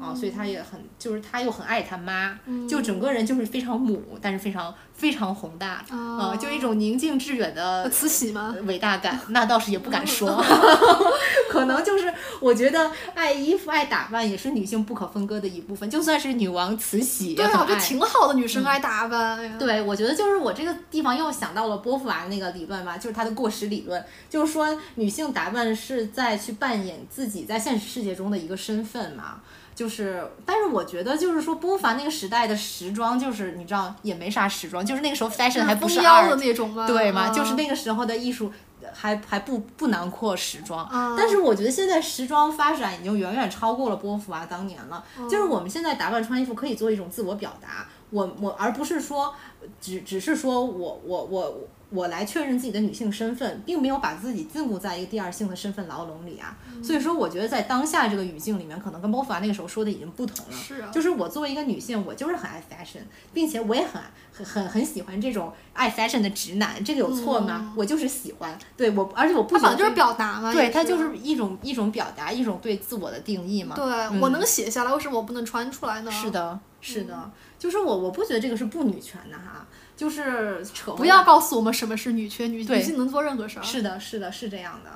[0.00, 2.38] 啊，所以他也很，就是他又很爱他妈，
[2.68, 8.54] 就整个人就是非常母，但是非常非常宏大，啊，就一种宁静致远的慈禧吗？
[8.66, 10.42] 伟大感，那倒是也不敢说，
[11.50, 19.58] 可能就是我觉得爱衣服、爱打扮也是女性不可分割的一部分，就算是女王慈禧，对，我觉得挺好的，女生爱打扮。
[19.58, 29.40] 对，我觉得就是我这个地方又想到了波伏娃那个理论吧，就是她的过时理论，就是说女性打扮是在去扮演自己在现实世界中的一个身份嘛。
[29.74, 36.86] 就是，但是我觉得就是说，波伏娃那个时代的时装，就是你知道也没啥时装，就是那个时候 fashion 还不是二的那种吗？
[36.86, 37.30] 对吗？
[37.30, 38.52] 就是那个时候的艺术
[38.92, 40.88] 还还不不囊括时装。
[41.18, 45.04] 但是我觉得现在时装发展已经远远超过了波伏娃当年了。
[45.28, 49.34] 就是我们现在打扮穿衣服可以做一种自我表达，我我而不是说
[49.80, 51.60] 只只是说我我我。
[51.90, 56.56] 我来确认自己的女性身份，并没有把自己禁锢在一个第二性的身份牢笼里啊。
[56.82, 60.52] 所以说，我觉得在当下这个语境里面，可能跟波伏娃那个时候说的已经不同了。
[60.52, 67.72] 是啊，就是我作为一个女性，我就是很爱 fashion，并且我也很很很很喜欢这种爱 fashion 的直男，这个有错吗？
[67.76, 73.76] 我就是喜欢，对我，而且我不想就是表达嘛，对，它就是一种一种表达，一种对自我的定义嘛。
[73.76, 76.10] 对我能写下来，为什么我不能穿出来呢？
[76.10, 77.30] 是的，是的，
[77.64, 79.66] 就是我我不觉得这个是不女权的哈。
[79.96, 83.62] 就是扯，不要告诉我们什么是女权，女女性能做任何事儿。
[83.62, 84.90] 是的，是的，是这样的。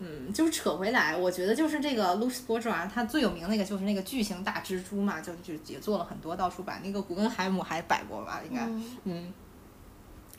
[0.00, 6.80] 嗯，就是扯回来，我觉得就是这个 Louis Bourgeois，他最有名那个就是那个巨型大蜘蛛嘛，就就也做了很多，到处摆。
[6.82, 8.66] 那个古根海姆还摆过吧，应该。
[9.04, 9.32] 嗯。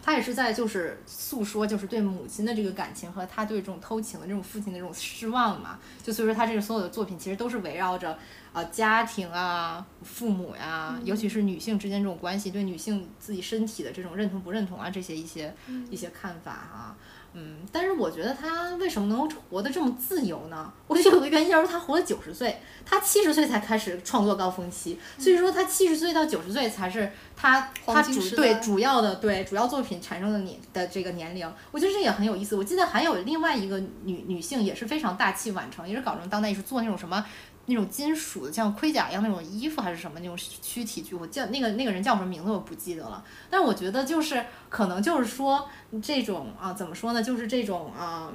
[0.01, 5.77] 他也是在就是诉说，就是对母亲的这个感情和他对这种偷情的这种父亲的这种失望嘛。
[6.01, 8.17] 就所以说，他这个所有的作品其实都是围绕着。
[8.59, 15.53] 啊家庭啊、父母呀，尤其是女性之间这种关系，对女性自己身体的这种认同不认同啊，这些一些
[15.89, 16.95] 一些看法哈。
[17.33, 20.73] 嗯，但是我觉得他为什么能够活得这么自由呢？
[20.87, 31.47] 我觉得 有个原因就是他活了九十岁，他七十岁才开始创作高峰期，所以说他七十岁到九十岁才是他他主对主要的对主要作品产生的年的这个年龄。
[31.69, 32.55] 我觉得这也很有意思。
[32.55, 37.23] 我记得还有另外一个女女性也是非常大器晚成，也是搞成当代艺术，做那种什么。
[37.69, 43.23] 那种金属的像盔甲一样那种衣服还是什么那种躯体具，我叫那个那个人叫什么名字我不记得了。
[43.49, 45.69] 但是我觉得就是可能就是说
[46.01, 48.29] 这种啊怎么说呢，就是这种啊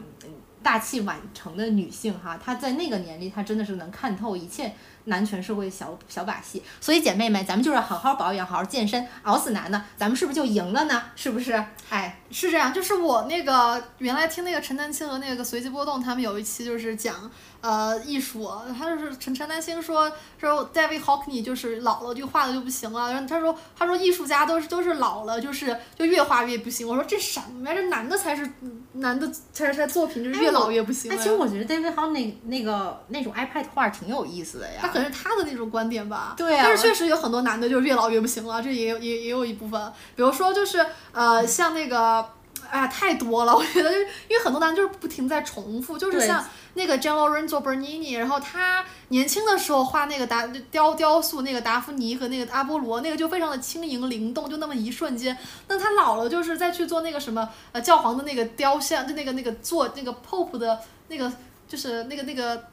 [0.62, 4.72] 大器晚成的女性哈，她在那个年龄她真的是能看透一切。
[5.06, 11.02] 男权社会小小把戏，所以姐妹们，咱们就是好好保养，好好健身，熬死男的，咱们是不是就赢了呢？
[11.14, 11.62] 是不是？
[11.90, 17.30] 哎，是这样，就是我那个原来听那个陈丹青和那个随机波动，他们有一期就是讲
[17.64, 18.46] 呃艺术，
[18.78, 27.74] 他就是陈陈丹青说说 David Hockney 就是老了就画的就不行了，然后他说他说艺术家都是都是老了就是就越画越不行，我说这什么呀？
[27.74, 28.46] 这男的才是
[28.92, 31.10] 男的才是他作品就是越老越不行。
[31.10, 34.78] 哎，其实我觉得 David Hockney 那个那种 iPad 画挺有意思的呀。
[34.82, 42.28] 他可能是他的那种观点吧，对但是确实有很多男的就是越老越不行了，这也有也也有一部分，比如说就是呃像那个，
[42.68, 55.36] 哎呀太多了，我觉得就因为很多男的就是不停在重复，就是像那个 Gian Lorenzo Bernini，然后他年轻的时候画那个达雕雕塑那个达芙妮和那个阿波罗，那个就非常的轻盈灵动，就那么一瞬间。
[55.68, 61.32] 那他老了就是再去做那个什么呃教皇的那个雕像，就那个那个做那个 Pop 的那个。
[61.74, 62.64] 就是那个那个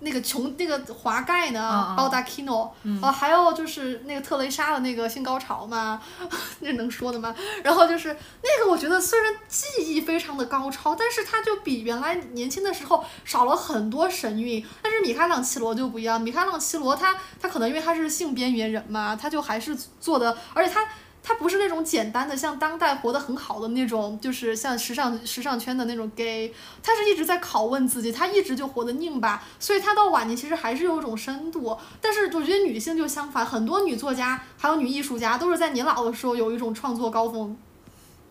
[0.00, 2.68] 那个琼那个华盖呢，包达 kino，
[3.00, 6.02] 哦，还有就是那个特蕾莎的那个性高潮嘛，
[6.60, 7.34] 那能说的吗？
[7.64, 14.62] 然后就是那个，我觉得虽然技艺非常的高超，但是他就比原来年轻的时候少了很多神韵。
[14.82, 20.86] 但是米开朗基罗就不一样，米开朗基罗他他可能因为他是性边缘人嘛，他就还是做的，而且他。
[21.22, 31.78] 他不是那种简单的像当代活得很好的那种，就是像时尚时尚圈的那种 gay，他是一直在拷问自己，他一直就活得拧巴，所以他到晚年其实还是有一种深度。
[32.00, 37.56] 但是我觉得女性就相反，很多女作家还有女艺术家都是在年老的时候有一种创作高峰。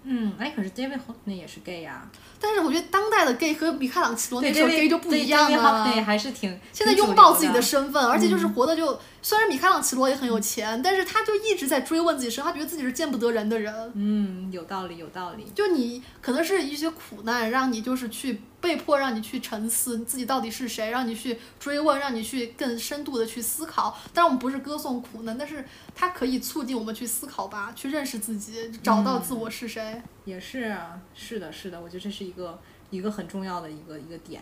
[0.04, 2.10] 嗯，哎，可是 David Hockney 也是 gay 呀。
[2.42, 5.88] 但是我觉得当代的 gay 和米开朗基罗那时候 gay 就不一样了。
[5.88, 6.60] 对，还是挺。
[6.74, 13.74] 现在拥抱自己的身份，而且就是活的就，虽然米开朗基罗也很有钱，但是他就一直在追问自己身，他觉得自己是见不得人的人。
[13.94, 15.46] 嗯，有道理，有道理。
[15.54, 23.98] 就你可能是一些苦难，让你就是去被迫让你去沉思你自己到底是谁，让你去追问，让你去更深度的去思考。
[24.14, 25.66] 但我们不是歌颂苦难，但是
[25.96, 30.02] 它可以促进我们去思考吧，去认识自己，找到自我是谁。
[30.24, 32.62] 也是啊，是的，是的，我觉得这是一个
[32.92, 34.42] 一个很重要的一个一个点。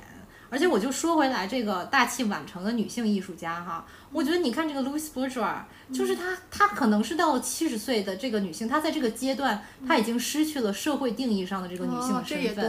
[0.50, 5.58] 而且我就说回来，这个大器晚成的女性艺术家哈，我觉得你看这个 Louis Bourgeois，
[5.94, 12.68] 就是她，她可能是到了七十岁的这个女性，她在这个阶段，她已经失去了社会定义上的这个女性的身份。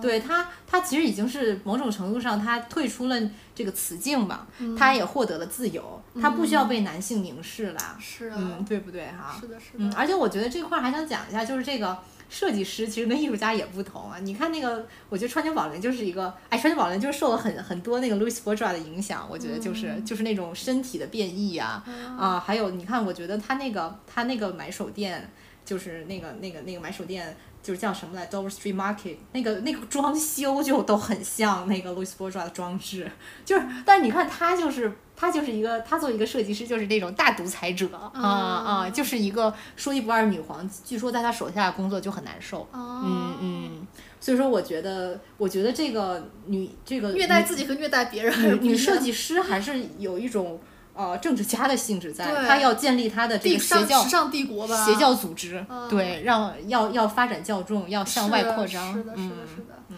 [0.00, 3.20] 对她，她其实已经是某种程度上，她退出了
[3.54, 4.46] 这个雌竞吧，
[4.78, 7.96] 她也获得了自由，她不需要被男性凝视了。
[7.98, 9.36] 是嗯，对不对哈？
[9.40, 9.78] 是的，是的。
[9.78, 11.98] 嗯，而且我觉得这块还想讲一下，就是这个。
[12.28, 14.18] 设计师其实跟艺术家也不同啊！
[14.20, 21.84] 你看那个，我觉得川久保玲就是一个，哎，川久保玲就是受了很很多那个 Louis Bourgeois 的影响，我觉得就是就是那种身体的变异啊
[22.18, 25.30] 啊，还有你看，我觉得他那个他那个买手店，
[25.64, 33.10] 就是那个那个那个买手店，就是叫什么来，Dover Street Market，那个那个装修就都很像那个 Louis Bourgeois 的装置，
[33.44, 34.92] 就是，但是你看他就是。
[35.16, 38.22] 他就是一个，他作为一个设计师，就是那种大独裁者啊。
[38.22, 40.68] 啊，就是一个说一不二女皇。
[40.84, 43.86] 据说在他手下工作就很难受，嗯嗯。
[44.18, 50.58] 所以说，我觉得，我觉得这个女这个虐待自己和虐待别人，女设计师还是有一种
[50.94, 59.96] 呃政治家的性质在，她要建立她的这个邪教时尚帝国吧，邪教组织，对，让要要发展教众，要向外扩张，是的，是的，是的，嗯。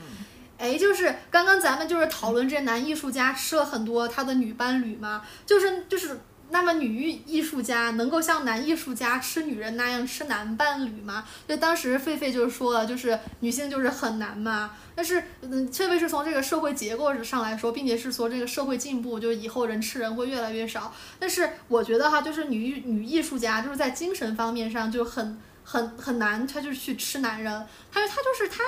[0.59, 6.18] 哎，就是刚刚咱们就是讨论这男艺术家吃了很多他的女伴侣嘛，就是就是，
[6.51, 11.24] 那么女艺艺术家能够像男艺术家吃女人那样吃男伴侣吗？
[11.47, 14.72] 就当时狒狒就是说了，就是女性就是很难嘛。
[14.97, 20.93] 但是嗯，特别是从这个社会结构上来说，并且是说这个社会进步，就是以后人吃人会越来越少。
[21.20, 28.64] 但是我觉得哈，就是女女艺术家就是在精神方面上就很很很难，她就去吃男人，她她就是她。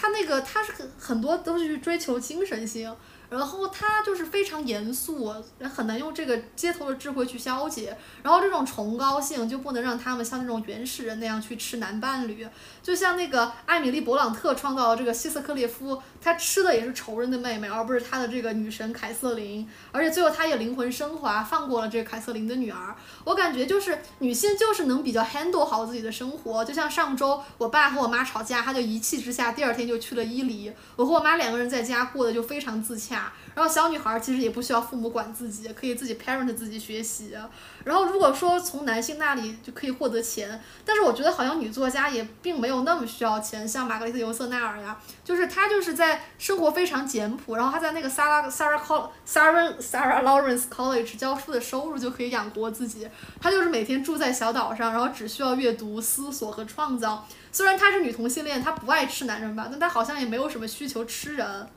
[0.00, 2.94] 他那个他是很很多都是去追求精神性，
[3.30, 5.34] 然后他就是非常严肃，
[5.74, 7.96] 很难用这个街头的智慧去消解。
[8.22, 12.48] 然后这种崇高性就不能让他们像那种原始人那样去吃男伴侣。
[12.82, 19.68] 就像那个艾米丽·勃朗特创造的这个希斯克列夫，他吃的也是仇人的妹妹，而不是他的这个女神凯瑟琳。
[19.92, 22.96] 而且最后他也灵魂升华，放过了这个凯瑟琳的女儿。
[23.24, 26.64] 我感觉就是女性就是能比较 handle 好自己的生活。
[26.64, 30.72] 就像上周我爸和我妈吵架，他就一气之下第二天就去了伊犁。
[30.96, 33.17] 我和我妈两个人在家过得就非常自洽。
[33.54, 37.36] 然后小女孩其实也不需要父母管自己，可以自己 parent 自己学习。
[37.84, 53.08] 然后如果说从男性那里就可以获得钱，但是我觉得好像女作家也并没有那么需要钱，像玛格丽特·尤瑟纳尔呀，就是她就是在生活非常简朴，然后她在那个 Sarah Sarah Col Sarah Sarah Lawrence College 教书的收入就可以养活自己。
[53.40, 57.26] 她就是每天住在小岛上，然后只需要阅读、思索和创造。
[57.50, 61.68] 虽然她是女同性恋，她不爱吃男人吧，但她好像也没有什么需求吃人。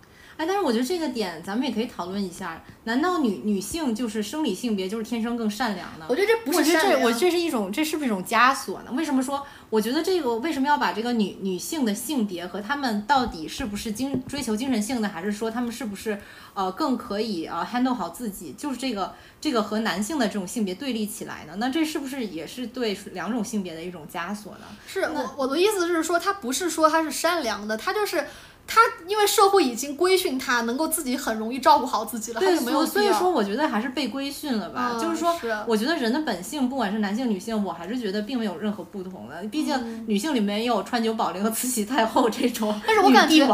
[0.42, 2.64] 哎，但是我觉得这个点咱们也可以讨论一下。
[2.86, 6.06] 难道女女性就是生理性别就是天生更善良呢？
[6.10, 6.94] 我觉得这不是善良。
[6.94, 8.92] 我觉得这，我这是一种，这是不是一种枷锁呢？
[8.94, 9.46] 为什么说？
[9.70, 16.20] 我觉得这个为什么要把这个女女性的性别和她们到底是不是精追求精神性的，还是说她们是不是
[16.56, 18.54] 呃更可以呃 handle 好自己？
[18.54, 21.54] 就是这个这个和男性的这种性别对立起来呢？
[21.58, 24.66] 那这是不是也是对两种性别的一种枷锁呢？
[24.88, 28.26] 是我我的意思是说，她不是说她是善良的，她就是。
[28.74, 34.98] 他因为社会已经规训他，能够自己很容易照顾好自己了，对，没有所以说我觉得还是被规训了吧。
[34.98, 35.36] 就是说，
[35.68, 39.44] 我觉得人的本性，不管是男性女性，我还是觉得并没有任何不同的。
[39.50, 43.46] 毕竟女性里面也有川久保玲和慈禧太后这种 但是我感觉，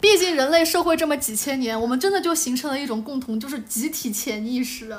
[0.00, 4.96] 毕竟人类社会这么几千年，我们真的就形成了一种共同，就是集体潜意识。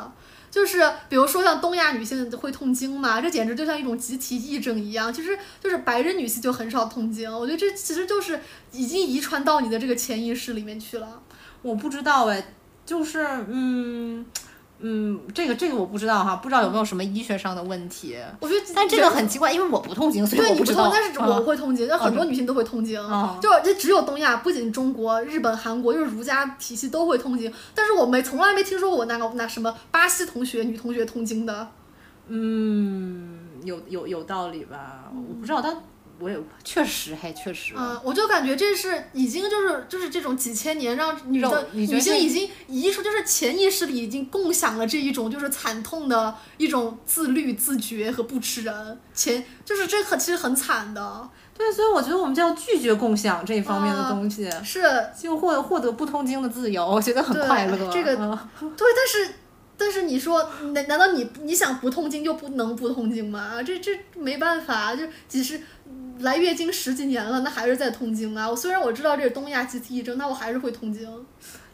[0.53, 5.11] 就是比如说像东亚女性会痛经嘛，这简直就像一种集体癔症一样。
[5.11, 8.39] 其实就是白人女性就很少痛经，我觉得这其实就是
[8.71, 11.23] 已经遗传到你的这个潜意识里面去了。
[11.63, 12.53] 我不知道哎，
[12.85, 14.23] 就是嗯。
[14.85, 18.18] 嗯，这个这个我不知道哈，不知道有没有什么医学上的问题。
[18.41, 20.91] 我觉得，但这个很奇怪，因为我不痛经，所以我不知道。
[20.91, 23.01] 但是我会痛经，那很多女性都会痛经，
[23.41, 27.49] 就这只有东亚，不仅中国、日本、韩国，就是儒家体系都会痛经。
[27.73, 31.69] 但是我没从来没听说过我那个那什么巴西同学女同学痛经的。
[32.27, 35.10] 嗯，有有有道理吧？
[35.15, 35.77] 我不知道，但。
[36.24, 37.74] 我也确实，还确实。
[37.76, 49.00] 嗯，我就感觉这是已经就是就是这种几千年让女的女性已经遗出，就是潜意识里已经共享了这一种就是惨痛的一种自律、自觉和不吃人。
[49.14, 51.30] 前就是这很其实很惨的。
[51.56, 54.50] 对，所以我觉得我们就要拒绝共享这一方面的东西。
[54.64, 54.82] 是。
[55.22, 57.78] 就获获得不通经的自由，我觉得很快乐。
[57.91, 58.16] 这个
[58.76, 59.36] 对，但是
[59.78, 63.62] 但是你说难难道你你想不痛经就不能不痛经吗？
[63.64, 65.60] 这这没办法，就几十。
[66.20, 68.48] 来月经十几年了，那还是在痛经啊！
[68.48, 71.10] 我虽然我知道这是东亚集体癔症，那我还是会痛经。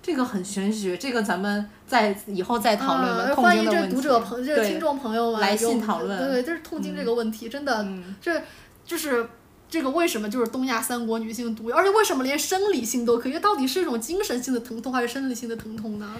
[0.01, 3.35] 这个很玄学，这个咱们在以后再讨论吧。
[3.35, 6.17] 欢迎这读者朋这听众朋友们来信讨论。
[6.17, 7.85] 对对，就是痛经这个问题，真的，
[8.21, 8.41] 这
[8.85, 9.27] 就是
[9.69, 13.37] 这个为什么就是东亚三国女性独有，而且为什么连生理性都可以？
[13.39, 16.15] 到底是一种精神性的疼痛还是生理性的疼痛呢？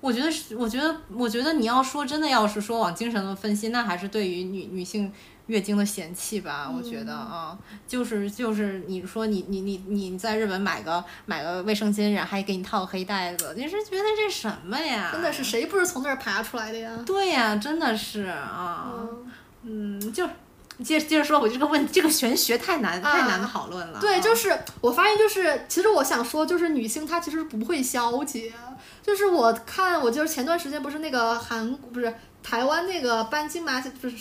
[0.00, 5.12] 我觉得是，我觉得，我觉得你要说真的，要是说往精神的分析，那还是对于女女性。
[5.48, 7.56] 月经的嫌弃吧，我觉得啊，
[7.86, 15.08] 就是就是你说你你你你在日本买个买个卫生巾，然后还给你套个黑袋子，你是觉得这什么呀？
[15.10, 16.90] 真的是谁不是从那儿爬出来的呀？
[17.06, 18.92] 对呀，真的是啊，
[19.62, 20.28] 嗯，就
[20.84, 23.98] 接接着说，我这个问这个玄学太难太难讨论了。
[23.98, 28.52] 对，就是我发现就是其实我想说就是女性她其实不会消解，
[29.08, 32.14] 就是我看我就是前段时间不是那个韩不是。
[32.40, 34.16] 台湾那个颁金马不是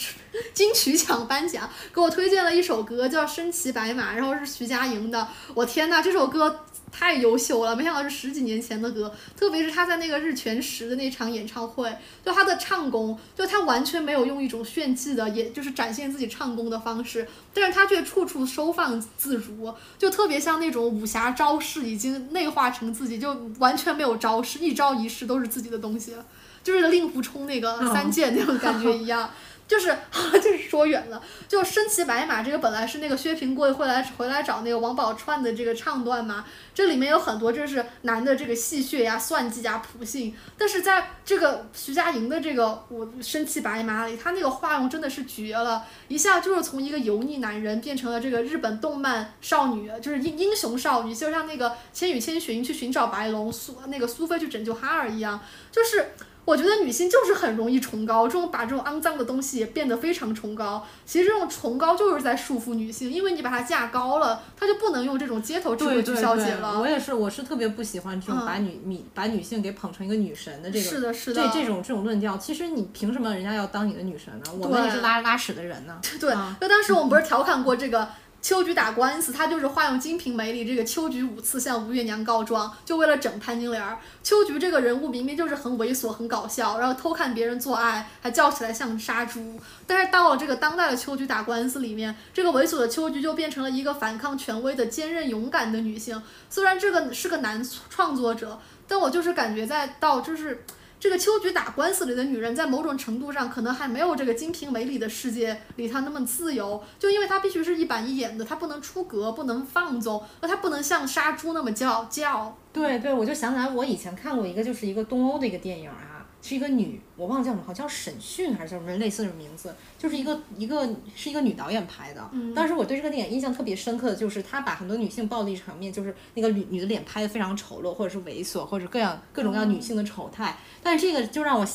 [0.53, 5.25] 金曲奖颁奖，给我推荐了一首歌叫《身骑白马》，然后是徐佳莹的。
[5.53, 6.65] 我天呐，这首歌
[6.97, 7.75] 太优秀了！
[7.75, 11.95] 没想到是十几年前的歌，特别是他在那个日全食的那场演唱会，
[12.25, 26.15] 就他的唱功，就他完全没有用一种炫技的，也就是展现自己唱功的方式，但是他却处处收放自如，就特别像那种武侠招式已经内化成自己，就完全没有招式，一招一式都是自己的东西。
[26.63, 29.29] 就是令狐冲那个三剑那种感觉一样，
[29.67, 29.95] 就是
[30.41, 55.39] 就是说远了，就身骑白马这个本来是那个薛平贵会来回来找那个王宝钏的这个唱段嘛，这里面有很多就是男的这个戏谑呀、算计呀、普信，但是在这个徐佳莹的这个我身骑白马里，他那个画用真的是绝了，一下就是从一个油腻男人变成了这个日本动漫少女，就是英英雄少女，就像那个千与千寻去寻找白龙，苏那个苏菲去拯救哈尔一样，
[55.69, 56.11] 就是。
[56.47, 60.87] 我觉得女性就是很容易崇高，这种把这种肮脏的东西也变得非常崇高。
[61.05, 66.79] 其实这种崇高就是在束缚女性，因为你把她架高了，她就不能用这种街头智慧去消解了。
[66.79, 72.37] 我也是，我是特别不喜欢这种把女女把女性给捧成一个女神的这个是的，是的，这这种这种论调。
[72.37, 74.45] 其实你凭什么人家要当你的女神呢？
[74.57, 75.99] 我们也是拉拉屎的人呢。
[76.17, 78.07] 对，就当时我们不是调侃过这个。
[78.39, 83.97] 秋菊打官司，他就是化用《金瓶梅》里这个秋菊五次向吴月娘告状，就为了整潘金莲。
[84.23, 89.59] 秋菊这个人物明明就是很猥琐、很搞笑，然后偷看别人做爱，还叫起来像杀猪。
[89.85, 96.21] 但是到了这个当代的秋菊打官司里面，这个猥琐的秋菊就变成了一个反抗权威的坚韧勇敢的女性。
[96.49, 100.63] 虽然这个是个男创作者，但我就是感觉在到就是。
[100.99, 112.57] 这个秋菊打官司里的女人，在某种程度上可能还没有这个《金瓶梅》里的世界里她那么自由，就因为她必须是一板一眼的，她不能出格，不能放纵，那她不能像杀猪那么叫叫。
[112.73, 116.16] 对对，我就想起来，我以前看过一个，就是一个东欧的一个电影啊。
[116.47, 122.29] 是一个女，我忘了叫什么，好像叫沈迅还是叫什么类似的名字，就是一个一个是一个女导演拍的。
[122.55, 130.55] 当时我对这个电影印象特别深刻的就是，她把很多女性暴力场面，就是那个女女的脸拍的非常丑陋，或者是猥琐，或者各样各种各样女性的丑态。
[130.81, 131.67] 但是这个就让我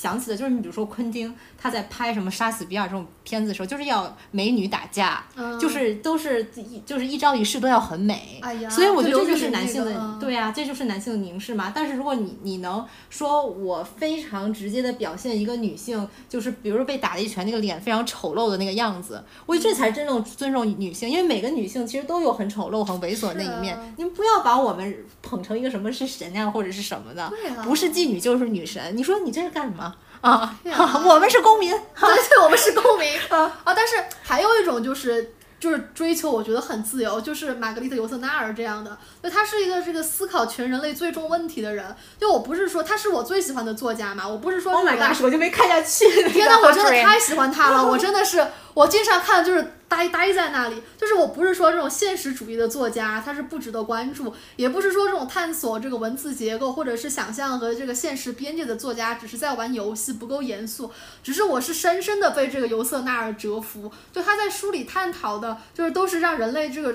[0.00, 1.34] 想起的，就是你比如说昆汀。
[1.62, 5.22] 他在拍什么杀死比尔这种片子的时候，就是要美女打架，
[5.60, 11.70] 就是都是一就是一招一式都要很美，哎呀所以我觉得这就是男性的，对呀，这就是男性的凝视嘛。
[11.74, 23.78] 但是如果你你能说我非常直接的表现一个女性，就是比如说被打了一拳，那个脸非常丑陋的那个样子，我觉得这才真正尊重女性，因为每个女性其实都有很丑陋、很猥琐的那一面。
[23.98, 27.30] 你们不要把我们捧成一个什么是神呀或者是什么的，
[27.64, 28.96] 不是妓女就是女神。
[28.96, 29.89] 你说你这是干什么？
[30.20, 30.54] 啊，
[31.04, 33.74] 我们是公民，对对，我们是公民啊啊！
[33.74, 41.96] 但是还有一种就是就是追求，我觉得很自由，就是玛格丽特·尤瑟纳尔这样的，就他是一个这个思考全人类最终问题的人。
[42.18, 46.28] 就我不是说他是我最喜欢的作家嘛，我不是说，Oh my God，我就没看下去。
[46.28, 49.74] 天呐，我真的太喜欢他了，我真的是，我经常看就是。
[49.90, 60.92] 呆呆在那里，就是我不是说这种现实主义的作家他是不值得关注，也不是说这种探索这个文字结构或者是想象和这个现实边界的作家只是在玩游戏不够严肃，
[61.24, 66.94] 只是我是深深的被这个尤瑟纳尔折服，就他在书里探讨的就是都是让人类这个。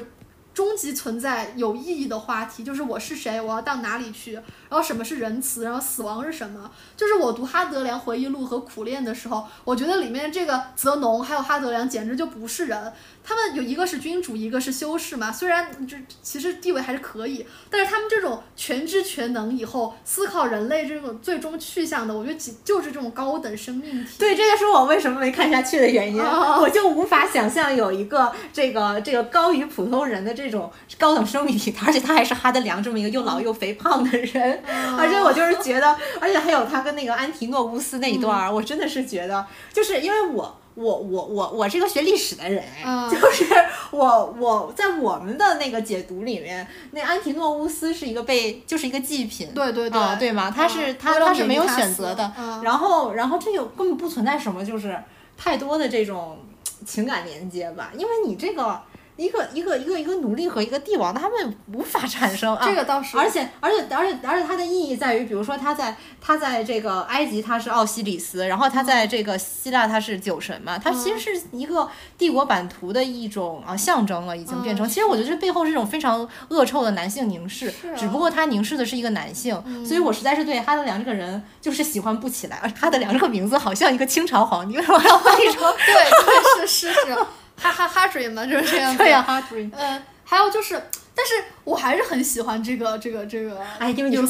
[0.55, 4.39] 终极存在有意义的话题就是我是谁，我要到哪里去，
[4.75, 6.69] 然后什么是仁慈，然后死亡是什么？
[6.97, 12.91] 就是我读哈德良回忆录和苦练的时候，我觉得里面这个泽农还有哈德良简直就不是人。
[13.27, 15.31] 他们有一个是君主，一个是修士嘛。
[15.31, 24.17] 虽然这其实地位还是可以，但是他们这种全知全能以后思考人类这种最终去向的，我觉得就是这种高等生命体。
[24.19, 26.21] 对，这就是我为什么没看下去的原因。
[26.21, 30.69] 我就无法想象有一个这个这个高于普通人的这种
[30.99, 34.61] 高等生命体，而且他还是哈德良这么一个又老又肥胖的人。
[34.97, 40.57] 而且我就是觉得， 而且还有他跟那个安提诺乌斯那一段，我真的是觉得，就是因为我。
[40.75, 42.61] 我我我我是个学历史的人，
[43.09, 43.45] 就是
[43.91, 50.51] 我我在我们的那个解读里面，那安提诺乌斯是一个被就是一个祭品，对对对，对吗？
[50.53, 52.29] 他是他他是没有选择的，
[52.61, 55.01] 然后然后这个根本不存在什么就是
[55.37, 56.39] 太多的这种
[56.85, 58.81] 情感连接吧，因为你这个。
[59.17, 62.65] 一个一个一个一个奴隶和一个帝王，他们无法产生啊。
[62.67, 63.17] 这个倒是。
[63.17, 74.87] 而且而且而且而且它的意义在于，比如说他在他在这个埃及他是奥西里斯，然后他在这个希腊他是酒神嘛，他其实是一个帝国版图的一种啊象征了，已经变成。
[74.87, 79.55] 其实我觉得这背后是一种非常恶臭的男性凝视，只不过他凝视的是一个男性，
[79.85, 82.57] 所以我实在是对哈德良这个人就是喜欢不起来。
[82.79, 85.61] 哈德良这个名字好像一个清朝皇帝，为什么要翻译成？
[85.77, 87.17] 对，是是是。
[87.57, 88.95] 哈哈哈 dream 嘛，就是这样。
[88.97, 89.71] 对呀，哈 dream。
[89.75, 90.81] 嗯，还有就是，
[91.15, 91.33] 但是
[91.63, 93.57] 我还是很喜欢这个这个这个。
[93.79, 94.23] 哎，因为你是。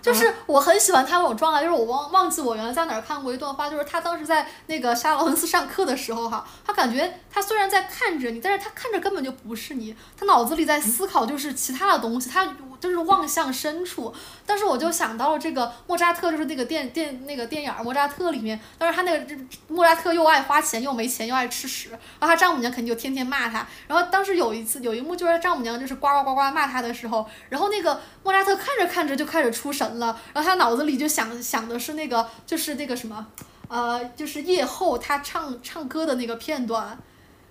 [0.00, 12.48] 就是我很喜欢他那种状态，就是我忘忘记我原来在哪儿看过一段话，就是他当时在那个沙劳恩斯上课的时候哈，他感觉他虽然在看着你，但是他看着根本就不是你，他脑子里在思考就是其他的东西，他。
[12.80, 14.14] 就是望向深处，
[14.44, 19.34] 但是我就想到了这个莫扎特，就是那个电电那个电影《莫扎特》里面，但是他那个
[19.68, 23.66] 莫扎特又爱花钱又没钱又爱吃屎，然后他丈母娘肯定就天天骂他。
[23.88, 33.26] 然后当时有一次有一幕就是丈母娘就是呱呱呱呱骂他的时候，然后那个莫扎特看着看着就开始出神了，然后他脑子里就想想的是那个就是那个什么，
[33.68, 36.98] 呃，就是夜后他唱唱歌的那个片段。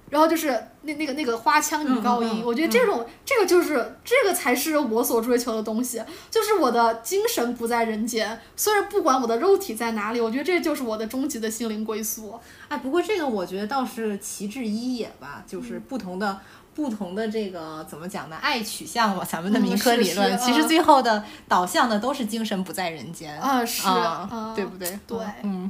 [0.10, 0.50] 然后就是
[0.84, 12.40] 那那个那个花腔女高音，我觉得这种这个就是这个才是我所追求的东西，就是我的精神不在人间，虽然不管我的肉体在哪里，我觉得这就是我的终极的心灵归宿。
[12.68, 16.40] 哎，不过这个我觉得倒是其志一也吧，就是不同的。
[16.76, 18.38] 不同的这个怎么讲呢？
[18.41, 20.68] 爱取向吧，咱们的嗯民科理论，其实嗯。
[20.68, 23.40] 最后的导向的都是精神不在人间。
[23.40, 24.54] 啊是啊嗯。
[24.56, 25.00] 对不对？
[25.08, 25.20] 对。
[25.44, 25.70] 嗯，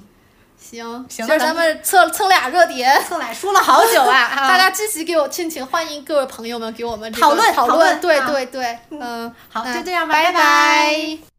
[0.57, 2.89] 行，行今儿咱们蹭蹭俩热点。
[3.07, 4.47] 蹭奶说了好久啊， 啊。
[4.47, 11.32] 大家积极给我，请请欢迎各位朋友们给我们这个讨论讨讨论，对对对，嗯，好，就这样吧，拜拜